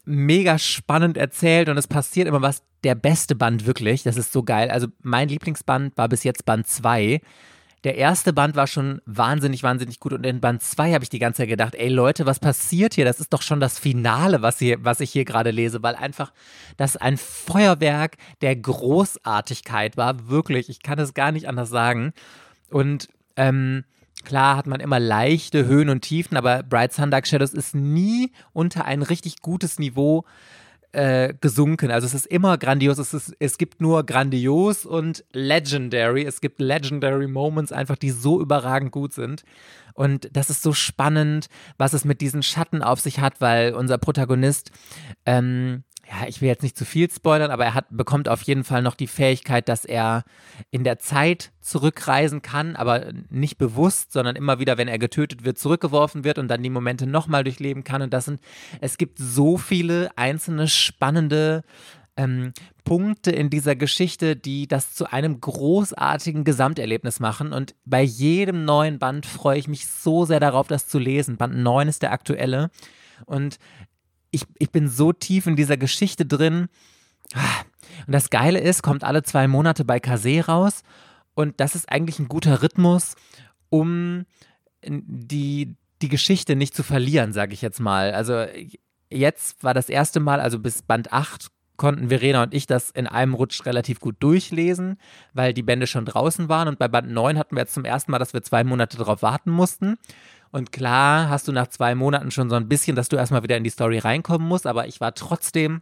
mega 0.05 0.57
spannend 0.59 1.17
erzählt 1.17 1.69
und 1.69 1.77
es 1.77 1.87
passiert 1.87 2.27
immer 2.27 2.41
was. 2.41 2.63
Der 2.83 2.95
beste 2.95 3.35
Band 3.35 3.65
wirklich, 3.65 4.03
das 4.03 4.17
ist 4.17 4.33
so 4.33 4.43
geil. 4.43 4.69
Also 4.69 4.87
mein 5.01 5.29
Lieblingsband 5.29 5.97
war 5.97 6.09
bis 6.09 6.25
jetzt 6.25 6.45
Band 6.45 6.67
2. 6.67 7.21
Der 7.85 7.95
erste 7.95 8.31
Band 8.31 8.55
war 8.55 8.67
schon 8.67 9.01
wahnsinnig, 9.05 9.63
wahnsinnig 9.63 9.99
gut 9.99 10.13
und 10.13 10.25
in 10.25 10.39
Band 10.39 10.61
2 10.61 10.93
habe 10.93 11.03
ich 11.03 11.09
die 11.09 11.19
ganze 11.19 11.39
Zeit 11.39 11.49
gedacht, 11.49 11.75
ey 11.75 11.89
Leute, 11.89 12.25
was 12.25 12.39
passiert 12.39 12.93
hier? 12.93 13.03
Das 13.03 13.19
ist 13.19 13.33
doch 13.33 13.41
schon 13.41 13.59
das 13.59 13.77
Finale, 13.77 14.41
was, 14.41 14.59
hier, 14.59 14.83
was 14.83 15.01
ich 15.01 15.11
hier 15.11 15.25
gerade 15.25 15.51
lese, 15.51 15.83
weil 15.83 15.95
einfach 15.95 16.31
das 16.77 16.95
ein 16.95 17.17
Feuerwerk 17.17 18.15
der 18.41 18.55
Großartigkeit 18.55 19.97
war, 19.97 20.29
wirklich. 20.29 20.69
Ich 20.69 20.81
kann 20.81 20.99
es 20.99 21.13
gar 21.13 21.31
nicht 21.33 21.47
anders 21.47 21.69
sagen. 21.69 22.13
Und 22.69 23.09
ähm, 23.35 23.83
Klar 24.23 24.57
hat 24.57 24.67
man 24.67 24.79
immer 24.79 24.99
leichte 24.99 25.65
Höhen 25.65 25.89
und 25.89 26.01
Tiefen, 26.01 26.37
aber 26.37 26.63
Bright 26.63 26.93
Sun 26.93 27.11
Dark 27.11 27.27
Shadows 27.27 27.53
ist 27.53 27.75
nie 27.75 28.31
unter 28.53 28.85
ein 28.85 29.01
richtig 29.01 29.41
gutes 29.41 29.79
Niveau 29.79 30.25
äh, 30.93 31.33
gesunken. 31.41 31.91
Also 31.91 32.05
es 32.05 32.13
ist 32.13 32.27
immer 32.27 32.57
grandios. 32.57 32.99
Es, 32.99 33.13
ist, 33.13 33.35
es 33.39 33.57
gibt 33.57 33.81
nur 33.81 34.05
grandios 34.05 34.85
und 34.85 35.25
legendary. 35.33 36.23
Es 36.23 36.39
gibt 36.39 36.61
legendary 36.61 37.27
Moments 37.27 37.71
einfach, 37.71 37.97
die 37.97 38.11
so 38.11 38.39
überragend 38.39 38.91
gut 38.91 39.13
sind. 39.13 39.43
Und 39.95 40.29
das 40.33 40.49
ist 40.49 40.61
so 40.61 40.73
spannend, 40.73 41.47
was 41.77 41.93
es 41.93 42.05
mit 42.05 42.21
diesen 42.21 42.43
Schatten 42.43 42.81
auf 42.81 42.99
sich 42.99 43.19
hat, 43.19 43.41
weil 43.41 43.73
unser 43.73 43.97
Protagonist 43.97 44.71
ähm, 45.25 45.83
ja, 46.07 46.27
ich 46.27 46.41
will 46.41 46.49
jetzt 46.49 46.63
nicht 46.63 46.77
zu 46.77 46.85
viel 46.85 47.09
spoilern, 47.09 47.51
aber 47.51 47.65
er 47.65 47.73
hat, 47.73 47.85
bekommt 47.89 48.27
auf 48.27 48.41
jeden 48.41 48.63
Fall 48.63 48.81
noch 48.81 48.95
die 48.95 49.07
Fähigkeit, 49.07 49.69
dass 49.69 49.85
er 49.85 50.23
in 50.69 50.83
der 50.83 50.99
Zeit 50.99 51.51
zurückreisen 51.61 52.41
kann, 52.41 52.75
aber 52.75 53.13
nicht 53.29 53.57
bewusst, 53.57 54.11
sondern 54.11 54.35
immer 54.35 54.59
wieder, 54.59 54.77
wenn 54.77 54.89
er 54.89 54.99
getötet 54.99 55.45
wird, 55.45 55.57
zurückgeworfen 55.57 56.23
wird 56.23 56.39
und 56.39 56.49
dann 56.49 56.61
die 56.61 56.69
Momente 56.69 57.07
nochmal 57.07 57.43
durchleben 57.43 57.83
kann. 57.83 58.01
Und 58.01 58.13
das 58.13 58.25
sind, 58.25 58.41
es 58.81 58.97
gibt 58.97 59.17
so 59.17 59.57
viele 59.57 60.09
einzelne 60.17 60.67
spannende 60.67 61.63
ähm, 62.17 62.53
Punkte 62.83 63.31
in 63.31 63.49
dieser 63.49 63.75
Geschichte, 63.75 64.35
die 64.35 64.67
das 64.67 64.93
zu 64.93 65.11
einem 65.11 65.39
großartigen 65.39 66.43
Gesamterlebnis 66.43 67.21
machen. 67.21 67.53
Und 67.53 67.75
bei 67.85 68.03
jedem 68.03 68.65
neuen 68.65 68.99
Band 68.99 69.25
freue 69.25 69.57
ich 69.57 69.69
mich 69.69 69.87
so 69.87 70.25
sehr 70.25 70.41
darauf, 70.41 70.67
das 70.67 70.87
zu 70.87 70.99
lesen. 70.99 71.37
Band 71.37 71.55
9 71.55 71.87
ist 71.87 72.01
der 72.01 72.11
aktuelle. 72.11 72.69
Und 73.25 73.57
ich, 74.33 74.43
ich 74.57 74.71
bin 74.71 74.89
so 74.89 75.13
tief 75.13 75.45
in 75.45 75.55
dieser 75.55 75.77
Geschichte 75.77 76.25
drin. 76.25 76.67
Und 78.05 78.11
das 78.11 78.29
Geile 78.29 78.59
ist, 78.59 78.81
kommt 78.81 79.03
alle 79.03 79.23
zwei 79.23 79.47
Monate 79.47 79.85
bei 79.85 79.99
Kase 79.99 80.45
raus. 80.45 80.81
Und 81.35 81.59
das 81.59 81.75
ist 81.75 81.89
eigentlich 81.89 82.19
ein 82.19 82.27
guter 82.27 82.61
Rhythmus, 82.61 83.15
um 83.69 84.25
die, 84.85 85.75
die 86.01 86.09
Geschichte 86.09 86.55
nicht 86.55 86.75
zu 86.75 86.83
verlieren, 86.83 87.31
sage 87.31 87.53
ich 87.53 87.61
jetzt 87.61 87.79
mal. 87.79 88.11
Also 88.13 88.45
jetzt 89.09 89.63
war 89.63 89.73
das 89.73 89.87
erste 89.89 90.19
Mal, 90.19 90.39
also 90.39 90.59
bis 90.59 90.81
Band 90.81 91.13
8 91.13 91.47
konnten 91.77 92.09
Verena 92.09 92.43
und 92.43 92.53
ich 92.53 92.67
das 92.67 92.91
in 92.91 93.07
einem 93.07 93.33
Rutsch 93.33 93.65
relativ 93.65 93.99
gut 93.99 94.15
durchlesen, 94.19 94.97
weil 95.33 95.53
die 95.53 95.63
Bände 95.63 95.87
schon 95.87 96.05
draußen 96.05 96.49
waren. 96.49 96.67
Und 96.67 96.79
bei 96.79 96.87
Band 96.87 97.11
9 97.11 97.37
hatten 97.37 97.55
wir 97.55 97.61
jetzt 97.61 97.73
zum 97.73 97.85
ersten 97.85 98.11
Mal, 98.11 98.19
dass 98.19 98.33
wir 98.33 98.43
zwei 98.43 98.63
Monate 98.63 98.97
darauf 98.97 99.21
warten 99.21 99.51
mussten. 99.51 99.97
Und 100.53 100.71
klar 100.71 101.29
hast 101.29 101.47
du 101.47 101.51
nach 101.51 101.67
zwei 101.67 101.95
Monaten 101.95 102.31
schon 102.31 102.49
so 102.49 102.55
ein 102.55 102.69
bisschen, 102.69 102.95
dass 102.95 103.09
du 103.09 103.17
erstmal 103.17 103.43
wieder 103.43 103.57
in 103.57 103.63
die 103.65 103.71
Story 103.71 103.97
reinkommen 103.97 104.47
musst, 104.47 104.67
aber 104.67 104.87
ich 104.87 105.01
war 105.01 105.13
trotzdem 105.13 105.81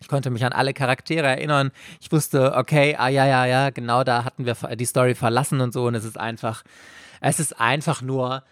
ich 0.00 0.08
konnte 0.08 0.30
mich 0.30 0.44
an 0.44 0.52
alle 0.52 0.72
Charaktere 0.72 1.26
erinnern. 1.26 1.72
Ich 2.00 2.10
wusste, 2.10 2.54
okay, 2.56 2.96
ah 2.98 3.08
ja, 3.08 3.26
ja, 3.26 3.44
ja, 3.44 3.70
genau 3.70 4.02
da 4.02 4.24
hatten 4.24 4.46
wir 4.46 4.54
die 4.74 4.86
Story 4.86 5.14
verlassen 5.14 5.60
und 5.60 5.72
so. 5.72 5.84
Und 5.84 5.94
es 5.94 6.04
ist 6.04 6.18
einfach, 6.18 6.62
es 7.20 7.38
ist 7.38 7.60
einfach 7.60 8.00
nur 8.00 8.42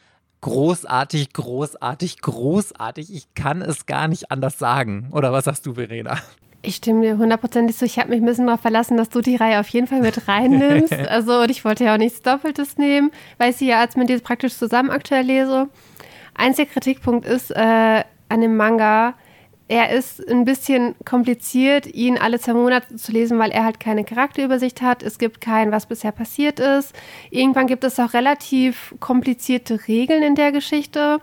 großartig, 0.43 1.33
großartig, 1.33 2.21
großartig. 2.21 3.13
Ich 3.13 3.35
kann 3.35 3.63
es 3.63 3.87
gar 3.87 4.09
nicht 4.09 4.31
anders 4.31 4.59
sagen. 4.59 5.09
Oder 5.11 5.33
was 5.33 5.47
sagst 5.47 5.65
du, 5.67 5.75
Verena? 5.75 6.19
Ich 6.61 6.77
stimme 6.77 7.03
dir 7.03 7.19
hundertprozentig 7.19 7.77
zu. 7.77 7.85
Ich 7.85 7.99
habe 7.99 8.11
mich 8.11 8.21
ein 8.21 8.27
bisschen 8.27 8.47
darauf 8.47 8.61
verlassen, 8.61 8.97
dass 8.97 9.09
du 9.09 9.21
die 9.21 9.37
Reihe 9.37 9.61
auf 9.61 9.69
jeden 9.69 9.87
Fall 9.87 10.01
mit 10.01 10.27
reinnimmst. 10.27 10.93
also, 11.09 11.41
und 11.41 11.51
ich 11.51 11.65
wollte 11.65 11.85
ja 11.85 11.95
auch 11.95 11.99
nichts 11.99 12.23
Doppeltes 12.23 12.79
nehmen, 12.79 13.13
weil 13.39 13.51
ich 13.51 13.57
sie 13.57 13.69
ja 13.69 13.81
als 13.81 13.97
mit 13.97 14.09
dir 14.09 14.19
praktisch 14.21 14.55
zusammen 14.55 14.91
aktuell 14.91 15.25
lese. 15.25 15.69
Einziger 16.35 16.71
Kritikpunkt 16.71 17.27
ist 17.27 17.51
äh, 17.51 18.05
an 18.29 18.41
dem 18.41 18.57
Manga, 18.57 19.15
er 19.71 19.91
ist 19.91 20.27
ein 20.27 20.47
bisschen 20.47 20.95
kompliziert, 21.05 21.87
ihn 21.87 22.17
alle 22.17 22.41
zwei 22.41 22.55
Monate 22.55 22.97
zu 22.97 23.13
lesen, 23.13 23.39
weil 23.39 23.51
er 23.51 23.65
halt 23.65 23.79
keine 23.79 24.03
Charakterübersicht 24.03 24.81
hat. 24.81 25.03
Es 25.03 25.19
gibt 25.19 25.43
kein, 25.43 25.71
was 25.71 25.85
bisher 25.85 26.11
passiert 26.11 26.59
ist. 26.59 26.95
Irgendwann 27.31 27.67
gibt 27.67 27.85
es 27.85 28.01
auch 28.01 28.15
relativ 28.15 28.95
komplizierte 28.99 29.87
Regeln 29.87 30.23
in 30.23 30.35
der 30.35 30.53
Geschichte 30.53 31.21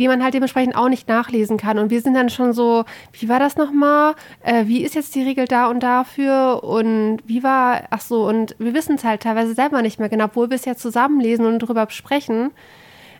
die 0.00 0.08
man 0.08 0.24
halt 0.24 0.32
dementsprechend 0.32 0.74
auch 0.76 0.88
nicht 0.88 1.08
nachlesen 1.08 1.58
kann. 1.58 1.78
Und 1.78 1.90
wir 1.90 2.00
sind 2.00 2.14
dann 2.14 2.30
schon 2.30 2.54
so, 2.54 2.84
wie 3.12 3.28
war 3.28 3.38
das 3.38 3.56
nochmal? 3.56 4.14
Äh, 4.42 4.64
wie 4.66 4.82
ist 4.82 4.94
jetzt 4.94 5.14
die 5.14 5.22
Regel 5.22 5.46
da 5.46 5.68
und 5.68 5.82
dafür? 5.82 6.64
Und 6.64 7.18
wie 7.26 7.42
war, 7.42 7.82
ach 7.90 8.00
so, 8.00 8.26
und 8.26 8.56
wir 8.58 8.72
wissen 8.72 8.96
es 8.96 9.04
halt 9.04 9.22
teilweise 9.22 9.54
selber 9.54 9.82
nicht 9.82 10.00
mehr 10.00 10.08
genau, 10.08 10.24
obwohl 10.24 10.48
wir 10.48 10.54
es 10.54 10.64
ja 10.64 10.74
zusammenlesen 10.74 11.44
und 11.44 11.58
darüber 11.58 11.86
sprechen. 11.90 12.50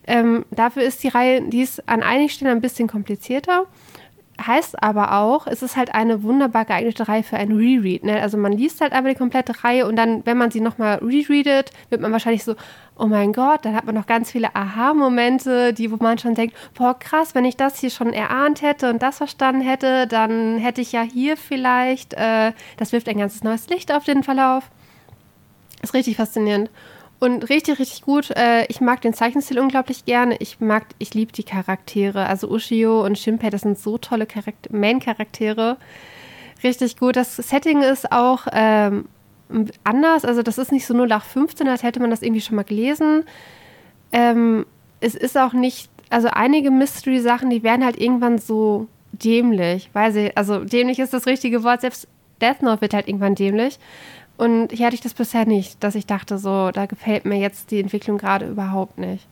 Ähm, 0.06 0.46
dafür 0.50 0.82
ist 0.82 1.04
die 1.04 1.08
Reihe, 1.08 1.42
die 1.42 1.60
ist 1.60 1.86
an 1.86 2.02
einigen 2.02 2.30
Stellen 2.30 2.52
ein 2.52 2.62
bisschen 2.62 2.88
komplizierter 2.88 3.66
heißt 4.46 4.82
aber 4.82 5.18
auch, 5.18 5.46
es 5.46 5.62
ist 5.62 5.76
halt 5.76 5.94
eine 5.94 6.22
wunderbar 6.22 6.64
geeignete 6.64 7.08
Reihe 7.08 7.22
für 7.22 7.36
ein 7.36 7.52
Reread. 7.52 8.04
Ne? 8.04 8.20
Also 8.20 8.36
man 8.38 8.52
liest 8.52 8.80
halt 8.80 8.92
einfach 8.92 9.10
die 9.10 9.16
komplette 9.16 9.64
Reihe 9.64 9.86
und 9.86 9.96
dann, 9.96 10.24
wenn 10.26 10.36
man 10.36 10.50
sie 10.50 10.60
nochmal 10.60 10.98
rereadet, 10.98 11.70
wird 11.88 12.00
man 12.00 12.12
wahrscheinlich 12.12 12.44
so, 12.44 12.54
oh 12.98 13.06
mein 13.06 13.32
Gott, 13.32 13.64
dann 13.64 13.74
hat 13.74 13.86
man 13.86 13.94
noch 13.94 14.06
ganz 14.06 14.30
viele 14.30 14.54
Aha-Momente, 14.54 15.72
die, 15.72 15.90
wo 15.90 15.96
man 15.96 16.18
schon 16.18 16.34
denkt, 16.34 16.54
boah, 16.74 16.98
krass, 16.98 17.34
wenn 17.34 17.44
ich 17.44 17.56
das 17.56 17.78
hier 17.78 17.90
schon 17.90 18.12
erahnt 18.12 18.62
hätte 18.62 18.90
und 18.90 19.02
das 19.02 19.18
verstanden 19.18 19.62
hätte, 19.62 20.06
dann 20.06 20.58
hätte 20.58 20.80
ich 20.80 20.92
ja 20.92 21.02
hier 21.02 21.36
vielleicht, 21.36 22.14
äh, 22.14 22.52
das 22.76 22.92
wirft 22.92 23.08
ein 23.08 23.18
ganzes 23.18 23.42
neues 23.42 23.68
Licht 23.68 23.92
auf 23.92 24.04
den 24.04 24.22
Verlauf. 24.22 24.70
Ist 25.82 25.94
richtig 25.94 26.16
faszinierend. 26.16 26.70
Und 27.20 27.50
richtig, 27.50 27.78
richtig 27.78 28.02
gut. 28.02 28.30
Äh, 28.30 28.64
ich 28.68 28.80
mag 28.80 29.02
den 29.02 29.12
Zeichenstil 29.12 29.58
unglaublich 29.58 30.06
gerne. 30.06 30.36
Ich 30.38 30.58
mag, 30.58 30.86
ich 30.98 31.12
liebe 31.12 31.32
die 31.32 31.44
Charaktere. 31.44 32.26
Also 32.26 32.48
Ushio 32.48 33.04
und 33.04 33.18
Shinpei, 33.18 33.50
das 33.50 33.60
sind 33.60 33.78
so 33.78 33.98
tolle 33.98 34.26
Main-Charaktere. 34.70 35.76
Richtig 36.64 36.96
gut. 36.96 37.16
Das 37.16 37.36
Setting 37.36 37.82
ist 37.82 38.10
auch 38.10 38.46
ähm, 38.52 39.04
anders. 39.84 40.24
Also 40.24 40.42
das 40.42 40.56
ist 40.56 40.72
nicht 40.72 40.86
so 40.86 40.94
0815, 40.94 41.68
als 41.68 41.82
hätte 41.82 42.00
man 42.00 42.10
das 42.10 42.22
irgendwie 42.22 42.40
schon 42.40 42.56
mal 42.56 42.64
gelesen. 42.64 43.24
Ähm, 44.12 44.64
es 45.00 45.14
ist 45.14 45.36
auch 45.36 45.52
nicht, 45.52 45.90
also 46.08 46.28
einige 46.28 46.70
Mystery-Sachen, 46.70 47.50
die 47.50 47.62
werden 47.62 47.84
halt 47.84 48.00
irgendwann 48.00 48.38
so 48.38 48.86
dämlich. 49.12 49.90
Weiß 49.92 50.16
ich, 50.16 50.38
also 50.38 50.64
dämlich 50.64 50.98
ist 50.98 51.12
das 51.12 51.26
richtige 51.26 51.64
Wort. 51.64 51.82
Selbst 51.82 52.08
Death 52.40 52.62
Note 52.62 52.80
wird 52.80 52.94
halt 52.94 53.08
irgendwann 53.08 53.34
dämlich. 53.34 53.78
Und 54.40 54.72
hier 54.72 54.86
hatte 54.86 54.94
ich 54.94 55.02
das 55.02 55.12
bisher 55.12 55.44
nicht, 55.44 55.84
dass 55.84 55.94
ich 55.94 56.06
dachte, 56.06 56.38
so, 56.38 56.70
da 56.70 56.86
gefällt 56.86 57.26
mir 57.26 57.36
jetzt 57.36 57.70
die 57.70 57.78
Entwicklung 57.78 58.16
gerade 58.16 58.46
überhaupt 58.46 58.96
nicht. 58.96 59.28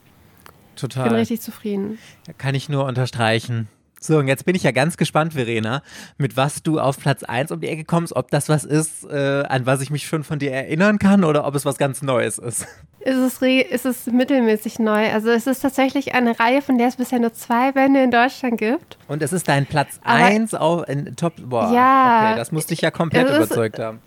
Total. 0.76 1.06
Ich 1.06 1.08
bin 1.08 1.18
richtig 1.18 1.40
zufrieden. 1.40 1.98
Kann 2.36 2.54
ich 2.54 2.68
nur 2.68 2.84
unterstreichen. 2.84 3.68
So, 3.98 4.18
und 4.18 4.28
jetzt 4.28 4.44
bin 4.44 4.54
ich 4.54 4.64
ja 4.64 4.70
ganz 4.70 4.98
gespannt, 4.98 5.32
Verena, 5.32 5.82
mit 6.18 6.36
was 6.36 6.62
du 6.62 6.78
auf 6.78 6.98
Platz 6.98 7.22
1 7.22 7.50
um 7.52 7.62
die 7.62 7.68
Ecke 7.68 7.84
kommst, 7.84 8.14
ob 8.14 8.30
das 8.30 8.50
was 8.50 8.64
ist, 8.64 9.04
äh, 9.04 9.44
an 9.48 9.64
was 9.64 9.80
ich 9.80 9.90
mich 9.90 10.06
schon 10.06 10.24
von 10.24 10.38
dir 10.38 10.52
erinnern 10.52 10.98
kann 10.98 11.24
oder 11.24 11.46
ob 11.46 11.54
es 11.54 11.64
was 11.64 11.78
ganz 11.78 12.02
Neues 12.02 12.36
ist. 12.36 12.66
Ist 13.00 13.16
es, 13.16 13.40
ist 13.40 13.86
es 13.86 14.06
mittelmäßig 14.08 14.78
neu. 14.78 15.10
Also 15.10 15.30
es 15.30 15.46
ist 15.46 15.60
tatsächlich 15.60 16.14
eine 16.14 16.38
Reihe, 16.38 16.60
von 16.60 16.76
der 16.76 16.88
es 16.88 16.96
bisher 16.96 17.18
nur 17.18 17.32
zwei 17.32 17.72
Bände 17.72 18.02
in 18.02 18.10
Deutschland 18.10 18.58
gibt. 18.58 18.98
Und 19.08 19.22
es 19.22 19.32
ist 19.32 19.48
dein 19.48 19.64
Platz 19.64 20.00
1 20.04 20.52
auf 20.52 20.86
in 20.86 21.16
Top. 21.16 21.32
Boah, 21.40 21.72
ja, 21.72 22.26
okay, 22.26 22.38
das 22.38 22.52
musste 22.52 22.74
ich 22.74 22.82
ja 22.82 22.90
komplett 22.90 23.30
überzeugt 23.30 23.78
haben. 23.78 24.00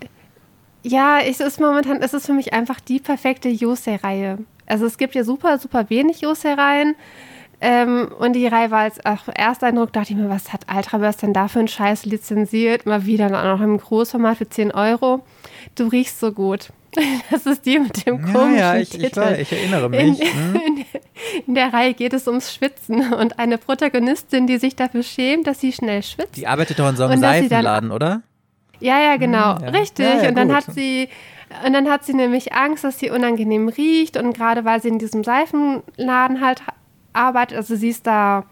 Ja, 0.82 1.20
es 1.20 1.40
ist 1.40 1.60
momentan, 1.60 2.02
es 2.02 2.12
ist 2.12 2.26
für 2.26 2.32
mich 2.32 2.52
einfach 2.52 2.80
die 2.80 2.98
perfekte 2.98 3.48
Yosei-Reihe. 3.48 4.38
Also 4.66 4.86
es 4.86 4.98
gibt 4.98 5.14
ja 5.14 5.24
super, 5.24 5.58
super 5.58 5.88
wenig 5.90 6.20
Yosei-Reihen. 6.20 6.96
Ähm, 7.60 8.10
und 8.18 8.32
die 8.32 8.48
Reihe 8.48 8.72
war 8.72 8.80
als 8.80 8.98
Ersteindruck, 8.98 9.92
dachte 9.92 10.12
ich 10.12 10.18
mir, 10.18 10.28
was 10.28 10.52
hat 10.52 10.66
Ultraverse 10.74 11.20
denn 11.20 11.32
da 11.32 11.46
für 11.46 11.60
einen 11.60 11.68
Scheiß 11.68 12.04
lizenziert? 12.06 12.86
Mal 12.86 13.06
wieder 13.06 13.28
noch 13.28 13.60
im 13.60 13.78
Großformat 13.78 14.38
für 14.38 14.48
10 14.48 14.72
Euro. 14.72 15.24
Du 15.76 15.86
riechst 15.86 16.18
so 16.18 16.32
gut. 16.32 16.70
Das 17.30 17.46
ist 17.46 17.64
die 17.64 17.78
mit 17.78 18.04
dem 18.04 18.20
komischen 18.20 18.58
ja, 18.58 18.74
ja, 18.74 18.80
ich, 18.80 18.90
Titel. 18.90 19.06
Ich, 19.06 19.16
war, 19.16 19.38
ich 19.38 19.50
erinnere 19.50 19.88
mich. 19.88 20.00
In, 20.02 20.16
hm? 20.18 20.54
in, 20.56 20.84
in, 21.46 21.54
der 21.54 21.72
Reihe 21.72 21.94
geht 21.94 22.12
es 22.12 22.26
ums 22.26 22.52
Schwitzen 22.52 23.14
und 23.14 23.38
eine 23.38 23.56
Protagonistin, 23.56 24.46
die 24.46 24.58
sich 24.58 24.76
dafür 24.76 25.02
schämt, 25.02 25.46
dass 25.46 25.60
sie 25.60 25.72
schnell 25.72 26.02
schwitzt. 26.02 26.36
Die 26.36 26.46
arbeitet 26.46 26.78
doch 26.78 26.88
in 26.90 26.96
so 26.96 27.04
einem 27.04 27.20
Seifenladen, 27.20 27.88
dann, 27.88 27.96
oder? 27.96 28.22
Ja, 28.82 29.00
ja, 29.00 29.16
genau. 29.16 29.56
Hm, 29.56 29.64
ja. 29.64 29.70
Richtig. 29.70 30.22
Ja, 30.22 30.28
und 30.28 30.36
dann 30.36 30.48
gut. 30.48 30.56
hat 30.56 30.64
sie 30.74 31.08
und 31.64 31.72
dann 31.74 31.88
hat 31.88 32.04
sie 32.04 32.14
nämlich 32.14 32.54
Angst, 32.54 32.82
dass 32.82 32.98
sie 32.98 33.10
unangenehm 33.10 33.68
riecht 33.68 34.16
und 34.16 34.32
gerade 34.32 34.64
weil 34.64 34.80
sie 34.80 34.88
in 34.88 34.98
diesem 34.98 35.22
Seifenladen 35.22 36.40
halt 36.40 36.62
arbeitet, 37.12 37.58
also 37.58 37.76
sie 37.76 37.90
ist 37.90 38.06
da, 38.06 38.44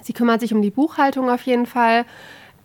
sie 0.00 0.12
kümmert 0.12 0.40
sich 0.40 0.54
um 0.54 0.62
die 0.62 0.70
Buchhaltung 0.70 1.28
auf 1.28 1.42
jeden 1.42 1.66
Fall, 1.66 2.04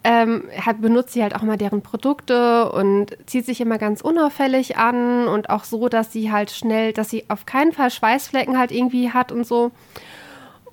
ähm, 0.04 0.44
hat, 0.56 0.82
benutzt 0.82 1.14
sie 1.14 1.24
halt 1.24 1.36
auch 1.36 1.42
mal 1.42 1.58
deren 1.58 1.82
Produkte 1.82 2.72
und 2.72 3.18
zieht 3.26 3.46
sich 3.46 3.60
immer 3.60 3.80
ganz 3.80 4.02
unauffällig 4.02 4.78
an 4.78 5.28
und 5.28 5.50
auch 5.50 5.64
so, 5.64 5.90
dass 5.90 6.14
sie 6.14 6.32
halt 6.32 6.52
schnell, 6.52 6.94
dass 6.94 7.10
sie 7.10 7.26
auf 7.28 7.48
keinen 7.48 7.72
Fall 7.72 7.90
Schweißflecken 7.90 8.58
halt 8.58 8.72
irgendwie 8.72 9.12
hat 9.12 9.32
und 9.32 9.46
so. 9.46 9.72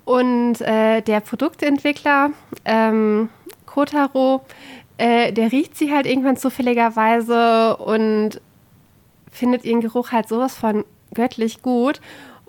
Und 0.05 0.61
äh, 0.61 1.01
der 1.01 1.19
Produktentwickler, 1.19 2.31
ähm, 2.65 3.29
Kotaro, 3.67 4.41
äh, 4.99 5.31
der 5.31 5.51
riecht 5.51 5.77
sie 5.77 5.93
halt 5.93 6.05
irgendwann 6.05 6.35
zufälligerweise 6.35 7.77
und 7.77 8.41
findet 9.31 9.63
ihren 9.63 9.79
Geruch 9.79 10.11
halt 10.11 10.27
sowas 10.27 10.55
von 10.55 10.83
göttlich 11.13 11.61
gut 11.61 12.01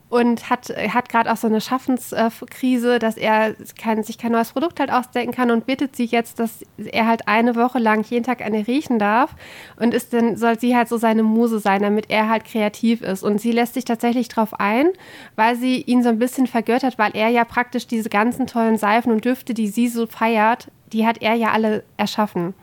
und 0.09 0.51
hat, 0.51 0.68
hat 0.68 1.09
gerade 1.09 1.32
auch 1.32 1.36
so 1.36 1.46
eine 1.46 1.61
Schaffenskrise, 1.61 2.98
dass 2.98 3.16
er 3.16 3.55
kein, 3.80 4.03
sich 4.03 4.18
kein 4.18 4.32
neues 4.32 4.51
Produkt 4.51 4.80
halt 4.80 4.90
ausdenken 4.90 5.32
kann 5.32 5.53
und 5.53 5.66
bittet 5.66 5.94
sie 5.94 6.07
jetzt, 6.07 6.40
dass 6.40 6.64
er 6.76 7.07
halt 7.07 7.28
eine 7.28 7.55
Woche 7.55 7.78
lang 7.78 8.03
jeden 8.03 8.24
Tag 8.24 8.42
eine 8.42 8.66
riechen 8.66 8.98
darf 8.98 9.36
und 9.76 9.94
ist 9.94 10.12
dann 10.12 10.36
soll 10.36 10.59
sie 10.59 10.74
halt 10.76 10.88
so 10.88 10.96
seine 10.96 11.22
Muse 11.22 11.61
sein, 11.61 11.82
damit 11.82 12.11
er 12.11 12.28
halt 12.28 12.44
kreativ 12.44 13.03
ist. 13.03 13.22
Und 13.22 13.40
sie 13.40 13.53
lässt 13.53 13.74
sich 13.74 13.84
tatsächlich 13.84 14.26
drauf 14.26 14.59
ein, 14.59 14.88
weil 15.36 15.55
sie 15.55 15.82
ihn 15.82 16.03
so 16.03 16.09
ein 16.09 16.18
bisschen 16.18 16.48
vergöttert, 16.48 16.98
weil 16.98 17.12
er 17.14 17.28
ja 17.28 17.44
praktisch 17.44 17.86
diese 17.86 18.09
ganzen 18.09 18.48
tollen 18.48 18.76
Seifen 18.76 19.12
und 19.12 19.24
Düfte, 19.24 19.55
die 19.55 19.68
sie 19.68 19.86
so 19.86 20.09
feiert, 20.09 20.66
die 20.93 21.07
hat 21.07 21.22
er 21.22 21.34
ja 21.34 21.51
alle 21.53 21.84
erschaffen. 21.97 22.55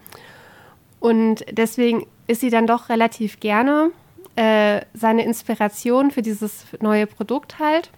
Und 0.99 1.45
deswegen 1.51 2.05
ist 2.27 2.41
sie 2.41 2.49
dann 2.49 2.67
doch 2.67 2.89
relativ 2.89 3.39
gerne 3.39 3.91
äh, 4.35 4.81
seine 4.93 5.23
Inspiration 5.23 6.11
für 6.11 6.21
dieses 6.21 6.65
neue 6.81 7.07
Produkt 7.07 7.59
halt. 7.59 7.89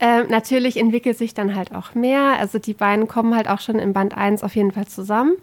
Äh, 0.00 0.24
natürlich 0.24 0.76
entwickelt 0.76 1.18
sich 1.18 1.34
dann 1.34 1.54
halt 1.54 1.74
auch 1.74 1.94
mehr. 1.94 2.38
Also 2.38 2.58
die 2.58 2.74
beiden 2.74 3.08
kommen 3.08 3.34
halt 3.34 3.48
auch 3.48 3.60
schon 3.60 3.78
in 3.78 3.92
Band 3.92 4.16
1 4.16 4.42
auf 4.42 4.54
jeden 4.54 4.72
Fall 4.72 4.86
zusammen. 4.86 5.36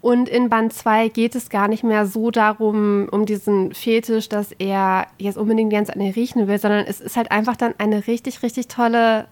Und 0.00 0.28
in 0.28 0.50
Band 0.50 0.72
2 0.74 1.08
geht 1.08 1.34
es 1.34 1.48
gar 1.48 1.66
nicht 1.66 1.82
mehr 1.82 2.04
so 2.04 2.30
darum, 2.30 3.08
um 3.10 3.24
diesen 3.24 3.72
Fetisch, 3.72 4.28
dass 4.28 4.52
er 4.52 5.06
jetzt 5.18 5.38
unbedingt 5.38 5.72
ganz 5.72 5.88
eine 5.88 6.14
riechen 6.14 6.46
will, 6.46 6.58
sondern 6.58 6.84
es 6.86 7.00
ist 7.00 7.16
halt 7.16 7.30
einfach 7.30 7.56
dann 7.56 7.72
eine 7.78 8.06
richtig, 8.06 8.42
richtig 8.42 8.68
tolle 8.68 9.26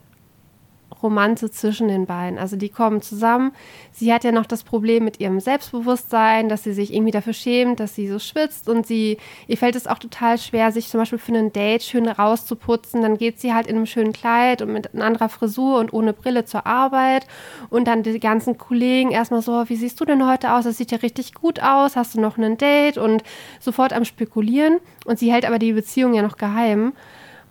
Romanze 1.02 1.50
zwischen 1.50 1.88
den 1.88 2.06
beiden. 2.06 2.38
Also 2.38 2.56
die 2.56 2.68
kommen 2.68 3.02
zusammen. 3.02 3.52
Sie 3.92 4.12
hat 4.12 4.24
ja 4.24 4.32
noch 4.32 4.46
das 4.46 4.62
Problem 4.62 5.04
mit 5.04 5.20
ihrem 5.20 5.40
Selbstbewusstsein, 5.40 6.48
dass 6.48 6.64
sie 6.64 6.72
sich 6.72 6.92
irgendwie 6.92 7.12
dafür 7.12 7.32
schämt, 7.32 7.80
dass 7.80 7.94
sie 7.94 8.08
so 8.08 8.18
schwitzt 8.18 8.68
und 8.68 8.86
sie, 8.86 9.18
ihr 9.46 9.56
fällt 9.56 9.76
es 9.76 9.86
auch 9.86 9.98
total 9.98 10.38
schwer, 10.38 10.72
sich 10.72 10.88
zum 10.88 11.00
Beispiel 11.00 11.18
für 11.18 11.32
ein 11.32 11.52
Date 11.52 11.82
schön 11.82 12.08
rauszuputzen. 12.08 13.02
Dann 13.02 13.18
geht 13.18 13.40
sie 13.40 13.54
halt 13.54 13.66
in 13.66 13.76
einem 13.76 13.86
schönen 13.86 14.12
Kleid 14.12 14.62
und 14.62 14.72
mit 14.72 14.94
einer 14.94 15.04
anderen 15.04 15.28
Frisur 15.28 15.78
und 15.78 15.92
ohne 15.92 16.12
Brille 16.12 16.44
zur 16.44 16.66
Arbeit 16.66 17.26
und 17.70 17.86
dann 17.86 18.02
die 18.02 18.20
ganzen 18.20 18.58
Kollegen 18.58 19.10
erstmal 19.10 19.42
so, 19.42 19.68
wie 19.68 19.76
siehst 19.76 20.00
du 20.00 20.04
denn 20.04 20.28
heute 20.28 20.52
aus? 20.52 20.64
Das 20.64 20.76
sieht 20.76 20.90
ja 20.90 20.98
richtig 20.98 21.34
gut 21.34 21.62
aus. 21.62 21.96
Hast 21.96 22.14
du 22.14 22.20
noch 22.20 22.38
ein 22.38 22.58
Date? 22.58 22.98
Und 22.98 23.22
sofort 23.60 23.92
am 23.92 24.04
Spekulieren. 24.04 24.78
Und 25.04 25.18
sie 25.18 25.32
hält 25.32 25.44
aber 25.44 25.58
die 25.58 25.72
Beziehung 25.72 26.14
ja 26.14 26.22
noch 26.22 26.36
geheim. 26.36 26.92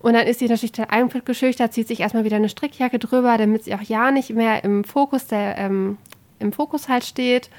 Und 0.02 0.14
dann 0.14 0.26
ist 0.26 0.40
sie 0.40 0.48
natürlich 0.48 0.72
dann 0.72 0.90
eingeschüchtert, 0.90 1.74
zieht 1.74 1.88
sich 1.88 2.00
erstmal 2.00 2.24
wieder 2.24 2.38
eine 2.38 2.50
Strickjacke 2.50 2.98
drüber, 2.98 3.38
damit 3.38 3.64
sie 3.64 3.76
auch 3.76 3.82
ja 3.82 4.12
nicht 4.12 4.32
mehr 4.32 4.64
im 4.64 4.84
Fokus 4.84 5.28
der, 5.28 5.58
ähm, 5.58 5.98
im 6.40 6.52
Fokus 6.52 6.90
halt 6.90 7.06
steht. 7.06 7.50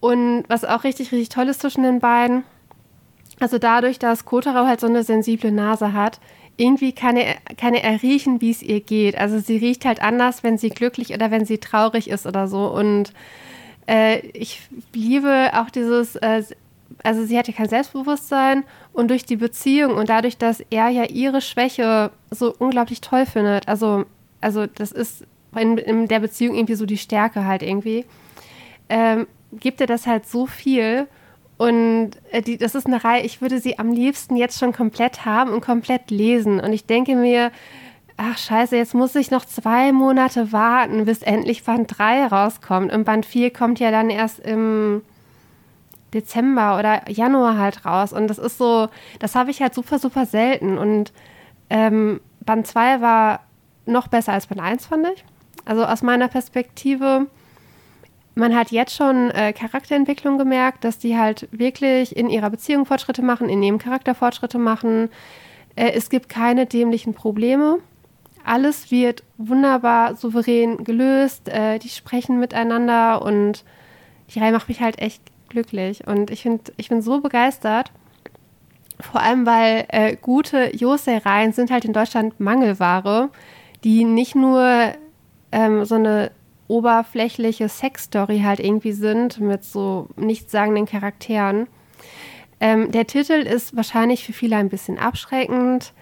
Und 0.00 0.44
was 0.48 0.64
auch 0.64 0.84
richtig, 0.84 1.12
richtig 1.12 1.28
toll 1.28 1.48
ist 1.48 1.60
zwischen 1.60 1.82
den 1.82 2.00
beiden, 2.00 2.44
also 3.38 3.58
dadurch, 3.58 3.98
dass 3.98 4.24
Kotaro 4.24 4.66
halt 4.66 4.80
so 4.80 4.86
eine 4.86 5.04
sensible 5.04 5.52
Nase 5.52 5.92
hat, 5.92 6.20
irgendwie 6.56 6.92
kann 6.92 7.16
er, 7.16 7.36
kann 7.56 7.74
er 7.74 8.02
riechen, 8.02 8.40
wie 8.40 8.50
es 8.50 8.62
ihr 8.62 8.80
geht. 8.80 9.16
Also 9.18 9.38
sie 9.38 9.56
riecht 9.56 9.84
halt 9.84 10.02
anders, 10.02 10.42
wenn 10.42 10.58
sie 10.58 10.68
glücklich 10.70 11.12
oder 11.12 11.30
wenn 11.30 11.44
sie 11.44 11.58
traurig 11.58 12.08
ist 12.08 12.26
oder 12.26 12.46
so. 12.46 12.66
Und 12.66 13.12
äh, 13.86 14.20
ich 14.28 14.60
liebe 14.94 15.50
auch 15.54 15.70
dieses 15.70 16.16
äh, 16.16 16.42
also 17.02 17.24
sie 17.24 17.38
hatte 17.38 17.52
kein 17.52 17.68
Selbstbewusstsein 17.68 18.64
und 18.92 19.08
durch 19.08 19.24
die 19.24 19.36
Beziehung 19.36 19.94
und 19.94 20.08
dadurch, 20.08 20.38
dass 20.38 20.60
er 20.70 20.88
ja 20.88 21.04
ihre 21.04 21.40
Schwäche 21.40 22.10
so 22.30 22.54
unglaublich 22.58 23.00
toll 23.00 23.26
findet, 23.26 23.68
also, 23.68 24.04
also 24.40 24.66
das 24.66 24.92
ist 24.92 25.24
in, 25.56 25.78
in 25.78 26.08
der 26.08 26.20
Beziehung 26.20 26.54
irgendwie 26.54 26.74
so 26.74 26.86
die 26.86 26.98
Stärke 26.98 27.44
halt 27.44 27.62
irgendwie, 27.62 28.04
ähm, 28.88 29.26
gibt 29.52 29.80
er 29.80 29.86
das 29.86 30.06
halt 30.06 30.26
so 30.26 30.46
viel 30.46 31.06
und 31.58 32.12
äh, 32.30 32.42
die, 32.42 32.56
das 32.56 32.74
ist 32.74 32.86
eine 32.86 33.04
Reihe, 33.04 33.22
ich 33.22 33.40
würde 33.40 33.58
sie 33.58 33.78
am 33.78 33.92
liebsten 33.92 34.36
jetzt 34.36 34.58
schon 34.58 34.72
komplett 34.72 35.24
haben 35.24 35.50
und 35.50 35.60
komplett 35.60 36.10
lesen 36.10 36.60
und 36.60 36.72
ich 36.72 36.86
denke 36.86 37.14
mir, 37.14 37.50
ach 38.16 38.38
scheiße, 38.38 38.76
jetzt 38.76 38.94
muss 38.94 39.14
ich 39.14 39.30
noch 39.30 39.44
zwei 39.44 39.92
Monate 39.92 40.52
warten, 40.52 41.04
bis 41.04 41.22
endlich 41.22 41.64
Band 41.64 41.98
3 41.98 42.26
rauskommt 42.26 42.92
und 42.92 43.04
Band 43.04 43.26
4 43.26 43.52
kommt 43.52 43.80
ja 43.80 43.90
dann 43.90 44.10
erst 44.10 44.40
im 44.40 45.02
Dezember 46.14 46.78
oder 46.78 47.10
Januar 47.10 47.58
halt 47.58 47.84
raus. 47.84 48.12
Und 48.12 48.28
das 48.28 48.38
ist 48.38 48.58
so, 48.58 48.88
das 49.18 49.34
habe 49.34 49.50
ich 49.50 49.62
halt 49.62 49.74
super, 49.74 49.98
super 49.98 50.26
selten. 50.26 50.78
Und 50.78 51.12
ähm, 51.70 52.20
Band 52.40 52.66
2 52.66 53.00
war 53.00 53.40
noch 53.86 54.08
besser 54.08 54.32
als 54.32 54.46
Band 54.46 54.60
1, 54.60 54.86
fand 54.86 55.06
ich. 55.14 55.24
Also 55.64 55.84
aus 55.84 56.02
meiner 56.02 56.28
Perspektive, 56.28 57.26
man 58.34 58.54
hat 58.54 58.70
jetzt 58.70 58.94
schon 58.94 59.30
äh, 59.30 59.52
Charakterentwicklung 59.52 60.38
gemerkt, 60.38 60.84
dass 60.84 60.98
die 60.98 61.16
halt 61.16 61.48
wirklich 61.52 62.16
in 62.16 62.28
ihrer 62.28 62.50
Beziehung 62.50 62.86
Fortschritte 62.86 63.22
machen, 63.22 63.48
in 63.48 63.62
ihrem 63.62 63.78
Charakter 63.78 64.14
Fortschritte 64.14 64.58
machen. 64.58 65.08
Äh, 65.76 65.92
es 65.92 66.10
gibt 66.10 66.28
keine 66.28 66.66
dämlichen 66.66 67.14
Probleme. 67.14 67.78
Alles 68.44 68.90
wird 68.90 69.22
wunderbar 69.38 70.16
souverän 70.16 70.84
gelöst. 70.84 71.48
Äh, 71.48 71.78
die 71.78 71.88
sprechen 71.88 72.40
miteinander 72.40 73.22
und 73.22 73.64
die 74.30 74.40
Reihe 74.40 74.52
macht 74.52 74.68
mich 74.68 74.80
halt 74.80 74.98
echt 74.98 75.22
glücklich. 75.52 76.06
Und 76.06 76.30
ich, 76.30 76.42
find, 76.42 76.72
ich 76.76 76.88
bin 76.88 77.00
so 77.00 77.20
begeistert. 77.20 77.92
Vor 78.98 79.20
allem, 79.20 79.46
weil 79.46 79.84
äh, 79.88 80.16
gute 80.16 80.74
Josei-Reihen 80.74 81.52
sind 81.52 81.70
halt 81.70 81.84
in 81.84 81.92
Deutschland 81.92 82.40
Mangelware, 82.40 83.30
die 83.84 84.04
nicht 84.04 84.34
nur 84.34 84.92
ähm, 85.52 85.84
so 85.84 85.94
eine 85.94 86.30
oberflächliche 86.68 87.68
Sexstory 87.68 88.40
halt 88.40 88.58
irgendwie 88.58 88.92
sind 88.92 89.40
mit 89.40 89.64
so 89.64 90.08
nichtssagenden 90.16 90.86
Charakteren. 90.86 91.66
Ähm, 92.60 92.90
der 92.92 93.06
Titel 93.06 93.32
ist 93.32 93.76
wahrscheinlich 93.76 94.24
für 94.24 94.32
viele 94.32 94.56
ein 94.56 94.68
bisschen 94.68 94.98
abschreckend. 94.98 95.92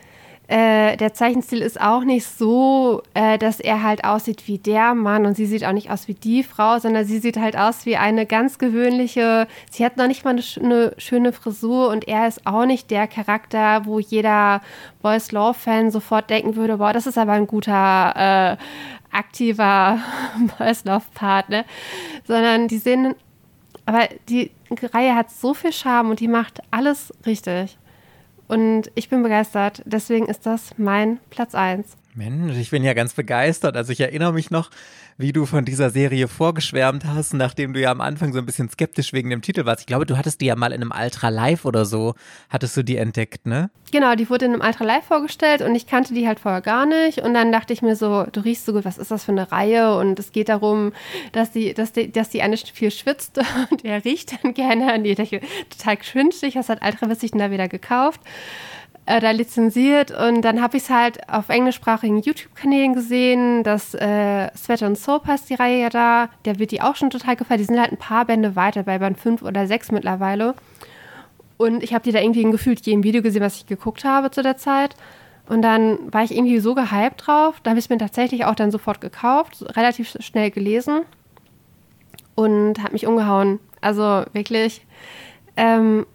Äh, 0.50 0.96
der 0.96 1.14
Zeichenstil 1.14 1.62
ist 1.62 1.80
auch 1.80 2.02
nicht 2.02 2.26
so, 2.26 3.04
äh, 3.14 3.38
dass 3.38 3.60
er 3.60 3.84
halt 3.84 4.02
aussieht 4.02 4.48
wie 4.48 4.58
der 4.58 4.96
Mann 4.96 5.24
und 5.24 5.36
sie 5.36 5.46
sieht 5.46 5.64
auch 5.64 5.70
nicht 5.70 5.92
aus 5.92 6.08
wie 6.08 6.14
die 6.14 6.42
Frau, 6.42 6.80
sondern 6.80 7.04
sie 7.04 7.20
sieht 7.20 7.36
halt 7.36 7.56
aus 7.56 7.86
wie 7.86 7.96
eine 7.96 8.26
ganz 8.26 8.58
gewöhnliche, 8.58 9.46
sie 9.70 9.84
hat 9.84 9.96
noch 9.96 10.08
nicht 10.08 10.24
mal 10.24 10.30
eine, 10.30 10.42
eine 10.60 10.92
schöne 10.98 11.32
Frisur 11.32 11.88
und 11.90 12.08
er 12.08 12.26
ist 12.26 12.48
auch 12.48 12.66
nicht 12.66 12.90
der 12.90 13.06
Charakter, 13.06 13.86
wo 13.86 14.00
jeder 14.00 14.60
Boys 15.02 15.30
Law 15.30 15.52
Fan 15.52 15.92
sofort 15.92 16.28
denken 16.30 16.56
würde, 16.56 16.78
boah, 16.78 16.92
das 16.92 17.06
ist 17.06 17.16
aber 17.16 17.34
ein 17.34 17.46
guter 17.46 18.12
äh, 18.16 19.16
aktiver 19.16 20.00
Boys 20.58 20.84
Love 20.84 21.06
Partner, 21.14 21.64
sondern 22.26 22.66
die 22.66 22.78
sehen, 22.78 23.14
aber 23.86 24.08
die 24.28 24.50
Reihe 24.92 25.14
hat 25.14 25.30
so 25.30 25.54
viel 25.54 25.72
Charme 25.72 26.10
und 26.10 26.18
die 26.18 26.26
macht 26.26 26.60
alles 26.72 27.12
richtig. 27.24 27.78
Und 28.50 28.90
ich 28.96 29.08
bin 29.08 29.22
begeistert. 29.22 29.80
Deswegen 29.84 30.26
ist 30.26 30.44
das 30.44 30.76
mein 30.76 31.20
Platz 31.30 31.54
1. 31.54 31.96
Mensch, 32.14 32.56
ich 32.56 32.70
bin 32.70 32.82
ja 32.82 32.92
ganz 32.92 33.14
begeistert. 33.14 33.76
Also 33.76 33.92
ich 33.92 34.00
erinnere 34.00 34.32
mich 34.32 34.50
noch, 34.50 34.70
wie 35.16 35.32
du 35.32 35.46
von 35.46 35.64
dieser 35.64 35.90
Serie 35.90 36.28
vorgeschwärmt 36.28 37.04
hast, 37.04 37.34
nachdem 37.34 37.72
du 37.72 37.80
ja 37.80 37.90
am 37.90 38.00
Anfang 38.00 38.32
so 38.32 38.38
ein 38.38 38.46
bisschen 38.46 38.68
skeptisch 38.68 39.12
wegen 39.12 39.30
dem 39.30 39.42
Titel 39.42 39.64
warst. 39.64 39.80
Ich 39.80 39.86
glaube, 39.86 40.06
du 40.06 40.16
hattest 40.16 40.40
die 40.40 40.46
ja 40.46 40.56
mal 40.56 40.72
in 40.72 40.82
einem 40.82 40.92
Ultra 40.92 41.28
Live 41.28 41.64
oder 41.64 41.84
so, 41.84 42.14
hattest 42.48 42.76
du 42.76 42.82
die 42.82 42.96
entdeckt, 42.96 43.46
ne? 43.46 43.70
Genau, 43.92 44.14
die 44.14 44.28
wurde 44.30 44.46
in 44.46 44.52
einem 44.54 44.62
Ultra 44.62 44.84
Live 44.84 45.04
vorgestellt 45.04 45.62
und 45.62 45.74
ich 45.74 45.86
kannte 45.86 46.14
die 46.14 46.26
halt 46.26 46.40
vorher 46.40 46.62
gar 46.62 46.86
nicht. 46.86 47.18
Und 47.18 47.34
dann 47.34 47.52
dachte 47.52 47.72
ich 47.72 47.82
mir 47.82 47.96
so, 47.96 48.24
du 48.24 48.40
riechst 48.40 48.66
so 48.66 48.72
gut, 48.72 48.84
was 48.84 48.98
ist 48.98 49.10
das 49.10 49.24
für 49.24 49.32
eine 49.32 49.52
Reihe? 49.52 49.96
Und 49.96 50.18
es 50.18 50.32
geht 50.32 50.48
darum, 50.48 50.92
dass 51.32 51.52
die, 51.52 51.74
dass 51.74 51.92
die, 51.92 52.10
dass 52.10 52.30
die 52.30 52.42
eine 52.42 52.56
viel 52.56 52.90
schwitzt 52.90 53.38
und 53.70 53.84
er 53.84 54.04
riecht 54.04 54.42
dann 54.42 54.54
gerne. 54.54 54.94
Und 54.94 55.04
die 55.04 55.14
dachte, 55.14 55.40
total 55.70 55.96
cringe, 55.96 56.34
was 56.54 56.68
hat 56.68 56.84
Ultra 56.84 57.08
Witzig 57.08 57.32
denn 57.32 57.40
da 57.40 57.50
wieder 57.50 57.68
gekauft? 57.68 58.20
Äh, 59.06 59.20
da 59.20 59.30
lizenziert 59.30 60.10
und 60.10 60.42
dann 60.42 60.62
habe 60.62 60.76
ich 60.76 60.84
es 60.84 60.90
halt 60.90 61.28
auf 61.28 61.48
englischsprachigen 61.48 62.18
YouTube-Kanälen 62.22 62.94
gesehen. 62.94 63.62
Das 63.64 63.94
äh, 63.94 64.48
Sweat 64.56 64.82
and 64.82 64.98
Soap 64.98 65.26
heißt 65.26 65.50
die 65.50 65.54
Reihe 65.54 65.80
ja 65.80 65.90
da. 65.90 66.28
Der 66.44 66.58
wird 66.58 66.70
die 66.70 66.82
auch 66.82 66.96
schon 66.96 67.10
total 67.10 67.36
gefallen. 67.36 67.58
Die 67.58 67.64
sind 67.64 67.80
halt 67.80 67.92
ein 67.92 67.98
paar 67.98 68.24
Bände 68.24 68.56
weiter, 68.56 68.82
bei 68.82 68.98
Band 68.98 69.18
5 69.18 69.42
oder 69.42 69.66
6 69.66 69.92
mittlerweile. 69.92 70.54
Und 71.56 71.82
ich 71.82 71.92
habe 71.92 72.04
die 72.04 72.12
da 72.12 72.20
irgendwie 72.20 72.42
gefühlt 72.50 72.86
jedem 72.86 73.02
Video 73.02 73.20
gesehen, 73.20 73.42
was 73.42 73.56
ich 73.56 73.66
geguckt 73.66 74.04
habe 74.04 74.30
zu 74.30 74.42
der 74.42 74.56
Zeit. 74.56 74.94
Und 75.48 75.62
dann 75.62 75.98
war 76.12 76.22
ich 76.22 76.34
irgendwie 76.34 76.60
so 76.60 76.74
gehypt 76.74 77.26
drauf. 77.26 77.60
Da 77.62 77.70
habe 77.70 77.78
ich 77.78 77.86
es 77.86 77.90
mir 77.90 77.98
tatsächlich 77.98 78.44
auch 78.44 78.54
dann 78.54 78.70
sofort 78.70 79.00
gekauft, 79.00 79.64
relativ 79.76 80.16
schnell 80.20 80.50
gelesen 80.52 81.00
und 82.34 82.82
hat 82.82 82.92
mich 82.92 83.06
umgehauen. 83.06 83.58
Also 83.80 84.24
wirklich. 84.32 84.86
Ähm, 85.56 86.06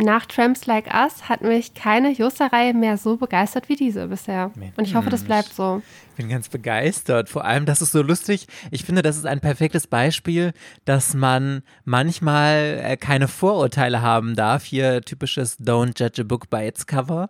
nach 0.00 0.26
Tramps 0.26 0.66
Like 0.66 0.92
Us 0.92 1.28
hat 1.28 1.42
mich 1.42 1.74
keine 1.74 2.12
Joster-Reihe 2.12 2.74
mehr 2.74 2.96
so 2.96 3.16
begeistert 3.16 3.68
wie 3.68 3.76
diese 3.76 4.08
bisher. 4.08 4.50
Und 4.76 4.86
ich 4.86 4.94
hoffe, 4.94 5.10
das 5.10 5.24
bleibt 5.24 5.52
so. 5.52 5.82
Ich 6.10 6.16
bin 6.16 6.28
ganz 6.28 6.48
begeistert. 6.48 7.28
Vor 7.28 7.44
allem, 7.44 7.66
das 7.66 7.82
ist 7.82 7.92
so 7.92 8.02
lustig. 8.02 8.46
Ich 8.70 8.84
finde, 8.84 9.02
das 9.02 9.16
ist 9.16 9.26
ein 9.26 9.40
perfektes 9.40 9.86
Beispiel, 9.86 10.52
dass 10.84 11.14
man 11.14 11.62
manchmal 11.84 12.80
äh, 12.82 12.96
keine 12.96 13.28
Vorurteile 13.28 14.02
haben 14.02 14.36
darf. 14.36 14.64
Hier 14.64 15.02
typisches 15.02 15.58
Don't 15.60 15.98
judge 15.98 16.22
a 16.22 16.24
book 16.24 16.50
by 16.50 16.66
its 16.66 16.86
cover. 16.86 17.28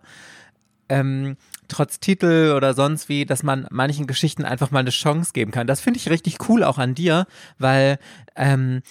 Ähm, 0.89 1.37
trotz 1.67 1.99
Titel 1.99 2.53
oder 2.55 2.73
sonst 2.73 3.07
wie, 3.07 3.25
dass 3.25 3.43
man 3.43 3.65
manchen 3.71 4.07
Geschichten 4.07 4.43
einfach 4.43 4.71
mal 4.71 4.79
eine 4.79 4.89
Chance 4.89 5.31
geben 5.33 5.51
kann. 5.51 5.67
Das 5.67 5.79
finde 5.79 5.99
ich 5.99 6.09
richtig 6.09 6.49
cool 6.49 6.63
auch 6.63 6.77
an 6.77 6.95
dir, 6.95 7.27
weil 7.59 7.97
ähm, 8.35 8.81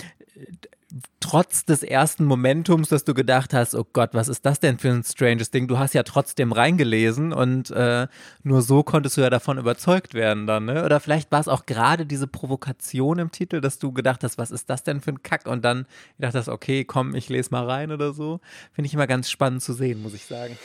trotz 1.20 1.64
des 1.64 1.82
ersten 1.82 2.24
Momentums, 2.24 2.88
dass 2.88 3.04
du 3.04 3.14
gedacht 3.14 3.54
hast, 3.54 3.74
oh 3.74 3.86
Gott, 3.92 4.10
was 4.12 4.28
ist 4.28 4.44
das 4.46 4.60
denn 4.60 4.78
für 4.78 4.90
ein 4.90 5.04
stranges 5.04 5.50
Ding? 5.50 5.68
Du 5.68 5.78
hast 5.78 5.94
ja 5.94 6.02
trotzdem 6.02 6.52
reingelesen 6.52 7.32
und 7.32 7.70
äh, 7.70 8.08
nur 8.42 8.62
so 8.62 8.82
konntest 8.82 9.16
du 9.16 9.20
ja 9.20 9.30
davon 9.30 9.58
überzeugt 9.58 10.14
werden 10.14 10.46
dann, 10.46 10.64
ne? 10.64 10.84
Oder 10.84 11.00
vielleicht 11.00 11.30
war 11.30 11.40
es 11.40 11.48
auch 11.48 11.66
gerade 11.66 12.06
diese 12.06 12.26
Provokation 12.26 13.18
im 13.18 13.30
Titel, 13.30 13.60
dass 13.60 13.78
du 13.78 13.92
gedacht 13.92 14.24
hast, 14.24 14.38
was 14.38 14.50
ist 14.50 14.70
das 14.70 14.82
denn 14.82 15.00
für 15.00 15.10
ein 15.10 15.22
Kack? 15.22 15.46
Und 15.46 15.64
dann 15.64 15.86
gedacht 16.18 16.34
hast, 16.34 16.48
okay, 16.48 16.84
komm, 16.84 17.14
ich 17.14 17.28
lese 17.28 17.50
mal 17.52 17.64
rein 17.64 17.92
oder 17.92 18.12
so. 18.12 18.40
Finde 18.72 18.86
ich 18.86 18.94
immer 18.94 19.06
ganz 19.06 19.30
spannend 19.30 19.62
zu 19.62 19.72
sehen, 19.72 20.02
muss 20.02 20.14
ich 20.14 20.24
sagen. 20.26 20.58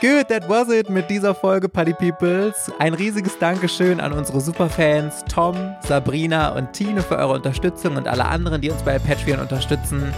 Good, 0.00 0.28
that 0.28 0.48
was 0.48 0.68
it 0.68 0.88
mit 0.88 1.10
dieser 1.10 1.34
Folge 1.34 1.68
Party 1.68 1.92
Peoples. 1.92 2.70
Ein 2.78 2.94
riesiges 2.94 3.36
Dankeschön 3.36 3.98
an 3.98 4.12
unsere 4.12 4.40
Superfans 4.40 5.24
Tom, 5.24 5.56
Sabrina 5.82 6.50
und 6.50 6.72
Tine 6.72 7.02
für 7.02 7.16
eure 7.16 7.32
Unterstützung 7.32 7.96
und 7.96 8.06
alle 8.06 8.24
anderen, 8.24 8.60
die 8.60 8.70
uns 8.70 8.80
bei 8.84 9.00
Patreon 9.00 9.40
unterstützen. 9.40 10.14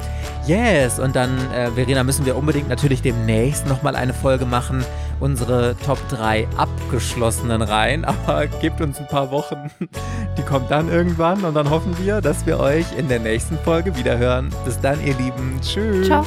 Yes, 0.46 0.98
und 0.98 1.16
dann, 1.16 1.30
äh, 1.54 1.70
Verena, 1.70 2.04
müssen 2.04 2.26
wir 2.26 2.36
unbedingt 2.36 2.68
natürlich 2.68 3.00
demnächst 3.00 3.66
nochmal 3.66 3.96
eine 3.96 4.12
Folge 4.12 4.44
machen. 4.44 4.84
Unsere 5.18 5.74
Top 5.86 5.98
3 6.10 6.46
abgeschlossenen 6.58 7.62
Reihen, 7.62 8.04
aber 8.26 8.48
gebt 8.48 8.82
uns 8.82 8.98
ein 8.98 9.08
paar 9.08 9.30
Wochen. 9.30 9.70
Die 10.36 10.42
kommt 10.42 10.70
dann 10.70 10.90
irgendwann 10.90 11.42
und 11.42 11.54
dann 11.54 11.70
hoffen 11.70 11.96
wir, 12.04 12.20
dass 12.20 12.44
wir 12.44 12.60
euch 12.60 12.84
in 12.98 13.08
der 13.08 13.20
nächsten 13.20 13.56
Folge 13.60 13.96
wiederhören. 13.96 14.50
Bis 14.66 14.78
dann, 14.78 15.02
ihr 15.02 15.14
Lieben. 15.14 15.58
Tschüss. 15.62 16.06
Ciao. 16.06 16.26